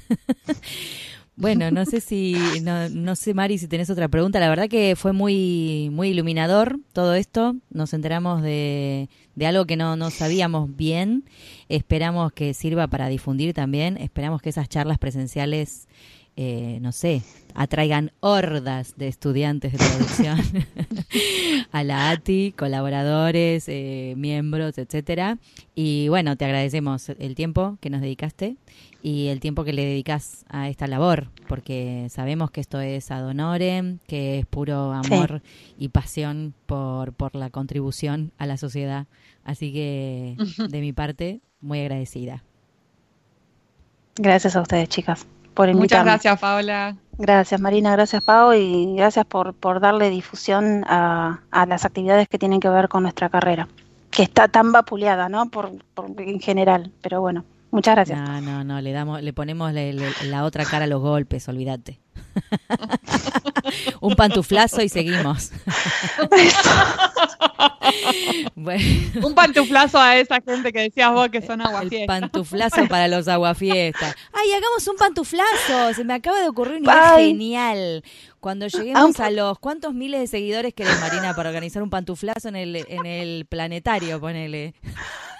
Bueno, 1.34 1.70
no 1.70 1.86
sé 1.86 2.00
si, 2.02 2.34
no, 2.62 2.90
no, 2.90 3.16
sé 3.16 3.32
Mari 3.32 3.56
si 3.56 3.66
tenés 3.66 3.88
otra 3.88 4.08
pregunta. 4.08 4.38
La 4.38 4.50
verdad 4.50 4.68
que 4.68 4.94
fue 4.96 5.12
muy, 5.12 5.88
muy 5.90 6.08
iluminador 6.10 6.78
todo 6.92 7.14
esto. 7.14 7.56
Nos 7.70 7.94
enteramos 7.94 8.42
de, 8.42 9.08
de 9.34 9.46
algo 9.46 9.64
que 9.64 9.76
no, 9.76 9.96
no 9.96 10.10
sabíamos 10.10 10.76
bien. 10.76 11.24
Esperamos 11.70 12.32
que 12.32 12.52
sirva 12.52 12.86
para 12.86 13.08
difundir 13.08 13.54
también. 13.54 13.96
Esperamos 13.96 14.42
que 14.42 14.50
esas 14.50 14.68
charlas 14.68 14.98
presenciales, 14.98 15.88
eh, 16.36 16.78
no 16.80 16.92
sé, 16.92 17.22
atraigan 17.54 18.10
hordas 18.20 18.94
de 18.96 19.08
estudiantes 19.08 19.72
de 19.72 19.78
producción 19.78 20.38
a 21.72 21.84
la 21.84 22.10
ATI, 22.10 22.52
colaboradores, 22.56 23.64
eh, 23.68 24.14
miembros, 24.16 24.78
etcétera. 24.78 25.38
Y 25.74 26.08
bueno, 26.08 26.36
te 26.36 26.46
agradecemos 26.46 27.10
el 27.10 27.34
tiempo 27.34 27.76
que 27.80 27.90
nos 27.90 28.00
dedicaste 28.00 28.56
y 29.02 29.28
el 29.28 29.40
tiempo 29.40 29.64
que 29.64 29.72
le 29.72 29.84
dedicas 29.84 30.46
a 30.48 30.68
esta 30.70 30.86
labor, 30.86 31.28
porque 31.48 32.06
sabemos 32.08 32.50
que 32.50 32.60
esto 32.60 32.80
es 32.80 33.10
ad 33.10 33.26
honorem, 33.26 33.98
que 34.06 34.38
es 34.38 34.46
puro 34.46 34.92
amor 34.92 35.42
sí. 35.44 35.74
y 35.78 35.88
pasión 35.88 36.54
por, 36.66 37.12
por 37.12 37.34
la 37.34 37.50
contribución 37.50 38.32
a 38.38 38.46
la 38.46 38.56
sociedad. 38.56 39.06
Así 39.44 39.72
que, 39.72 40.36
de 40.68 40.80
mi 40.80 40.92
parte, 40.92 41.40
muy 41.60 41.80
agradecida. 41.80 42.42
Gracias 44.14 44.56
a 44.56 44.60
ustedes, 44.60 44.88
chicas, 44.88 45.26
por 45.54 45.68
invitarme. 45.68 45.80
Muchas 45.80 46.04
gracias, 46.04 46.40
Paola. 46.40 46.96
Gracias, 47.18 47.60
Marina, 47.60 47.92
gracias, 47.92 48.24
Pau, 48.24 48.52
y 48.54 48.94
gracias 48.96 49.26
por, 49.26 49.54
por 49.54 49.80
darle 49.80 50.10
difusión 50.10 50.84
a, 50.88 51.40
a 51.50 51.66
las 51.66 51.84
actividades 51.84 52.28
que 52.28 52.38
tienen 52.38 52.58
que 52.58 52.68
ver 52.68 52.88
con 52.88 53.02
nuestra 53.02 53.28
carrera, 53.28 53.68
que 54.10 54.22
está 54.22 54.48
tan 54.48 54.72
vapuleada, 54.72 55.28
¿no? 55.28 55.50
Por, 55.50 55.70
por 55.94 56.06
en 56.20 56.40
general, 56.40 56.90
pero 57.02 57.20
bueno. 57.20 57.44
Muchas 57.72 57.94
gracias. 57.94 58.20
No, 58.20 58.40
no, 58.42 58.64
no, 58.64 58.80
le 58.82 58.92
damos, 58.92 59.22
le 59.22 59.32
ponemos 59.32 59.72
le, 59.72 59.94
le, 59.94 60.12
la 60.26 60.44
otra 60.44 60.66
cara 60.66 60.84
a 60.84 60.86
los 60.86 61.00
golpes, 61.00 61.48
olvídate. 61.48 61.98
Un 64.00 64.14
pantuflazo 64.14 64.82
y 64.82 64.90
seguimos. 64.90 65.50
bueno. 68.54 68.84
Un 69.22 69.34
pantuflazo 69.34 69.98
a 69.98 70.18
esa 70.18 70.42
gente 70.42 70.70
que 70.70 70.80
decías 70.80 71.12
vos 71.12 71.30
que 71.30 71.40
son 71.40 71.62
aguafiestas. 71.62 72.00
El 72.00 72.06
pantuflazo 72.06 72.88
para 72.88 73.08
los 73.08 73.26
aguafiestas. 73.26 74.16
Ay, 74.34 74.52
hagamos 74.52 74.86
un 74.88 74.96
pantuflazo. 74.96 75.94
Se 75.94 76.04
me 76.04 76.12
acaba 76.12 76.40
de 76.40 76.48
ocurrir 76.48 76.82
una 76.82 76.92
idea 76.92 77.16
genial. 77.16 78.04
Cuando 78.40 78.66
lleguemos 78.66 79.18
a 79.18 79.30
los 79.30 79.58
cuántos 79.58 79.94
miles 79.94 80.20
de 80.20 80.26
seguidores 80.26 80.74
querés, 80.74 81.00
Marina, 81.00 81.34
para 81.34 81.48
organizar 81.48 81.82
un 81.82 81.88
pantuflazo 81.88 82.48
en 82.48 82.56
el, 82.56 82.76
en 82.76 83.06
el 83.06 83.46
planetario, 83.46 84.20
ponele. 84.20 84.74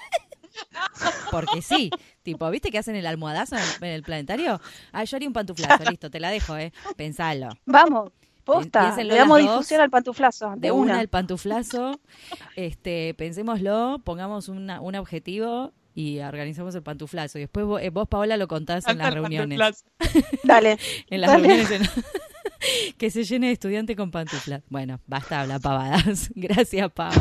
Porque 1.30 1.62
sí, 1.62 1.90
tipo, 2.22 2.48
¿viste 2.50 2.70
que 2.70 2.78
hacen 2.78 2.96
el 2.96 3.06
almohadazo 3.06 3.56
en 3.56 3.62
el, 3.62 3.88
en 3.88 3.94
el 3.94 4.02
planetario? 4.02 4.60
Ah, 4.92 5.04
yo 5.04 5.16
haría 5.16 5.28
un 5.28 5.34
pantuflazo, 5.34 5.84
listo, 5.90 6.10
te 6.10 6.20
la 6.20 6.30
dejo, 6.30 6.56
¿eh? 6.56 6.72
Pensalo. 6.96 7.48
Vamos. 7.66 8.10
Posta, 8.44 8.96
le 9.02 9.14
damos 9.14 9.38
difusión 9.38 9.80
al 9.80 9.90
pantuflazo. 9.90 10.50
De, 10.56 10.60
de 10.62 10.72
una. 10.72 10.98
al 10.98 11.08
pantuflazo. 11.08 12.00
Este, 12.56 13.14
pensémoslo, 13.14 14.00
pongamos 14.02 14.48
una, 14.48 14.80
un 14.80 14.96
objetivo 14.96 15.72
y 15.94 16.18
organizamos 16.20 16.74
el 16.74 16.82
pantuflazo. 16.82 17.38
Y 17.38 17.42
después 17.42 17.66
vos, 17.66 17.80
eh, 17.80 17.90
vos 17.90 18.08
Paola, 18.08 18.36
lo 18.36 18.48
contás 18.48 18.86
en 18.88 18.98
las 18.98 19.14
reuniones. 19.14 19.84
Dale. 20.44 20.78
en 21.08 21.20
las 21.20 21.30
dale. 21.30 21.48
reuniones. 21.48 21.70
En... 21.70 21.82
que 22.98 23.10
se 23.10 23.24
llene 23.24 23.48
de 23.48 23.52
estudiante 23.52 23.96
con 23.96 24.10
pantuflas. 24.10 24.62
Bueno, 24.68 25.00
basta 25.06 25.40
hablar 25.40 25.60
pavadas. 25.60 26.30
Gracias, 26.34 26.90
Pau. 26.92 27.12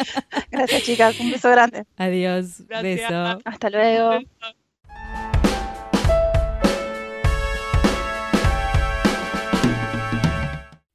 Gracias, 0.50 0.82
chicas. 0.82 1.20
Un 1.20 1.30
beso 1.30 1.50
grande. 1.50 1.84
Adiós. 1.96 2.62
Gracias. 2.68 2.82
Beso. 2.82 3.38
Hasta 3.44 3.70
luego. 3.70 4.10
Beso. 4.10 4.60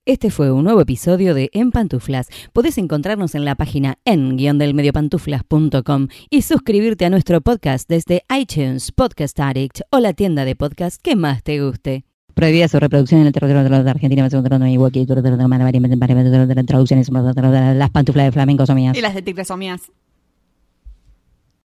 Este 0.08 0.30
fue 0.30 0.52
un 0.52 0.66
nuevo 0.66 0.82
episodio 0.82 1.34
de 1.34 1.50
En 1.52 1.72
Pantuflas. 1.72 2.28
Podés 2.54 2.78
encontrarnos 2.78 3.34
en 3.34 3.44
la 3.44 3.56
página 3.56 3.98
en-delmediopantuflas.com 4.06 6.10
y 6.30 6.44
suscribirte 6.44 7.06
a 7.06 7.10
nuestro 7.10 7.42
podcast 7.42 7.90
desde 7.90 8.24
iTunes, 8.30 8.92
Podcast 8.92 9.40
Addict 9.40 9.82
o 9.90 9.98
la 9.98 10.14
tienda 10.14 10.46
de 10.46 10.56
podcast 10.56 11.02
que 11.02 11.16
más 11.16 11.42
te 11.42 11.60
guste. 11.60 12.06
Prohibida 12.36 12.68
su 12.68 12.80
reproducción 12.82 13.22
en 13.22 13.28
el 13.28 13.34
territorio 13.34 13.84
de 13.84 13.90
Argentina, 13.90 14.28
traducciones, 16.66 17.10
las 17.10 17.90
pantuflas 17.92 18.26
de 18.26 18.32
flamenco 18.34 18.66
son 18.66 18.76
mías. 18.76 18.98
Y 18.98 19.02
las 19.02 19.16
de 19.16 19.22
tigres 19.22 19.48
son 19.48 19.60
mías. 19.60 19.90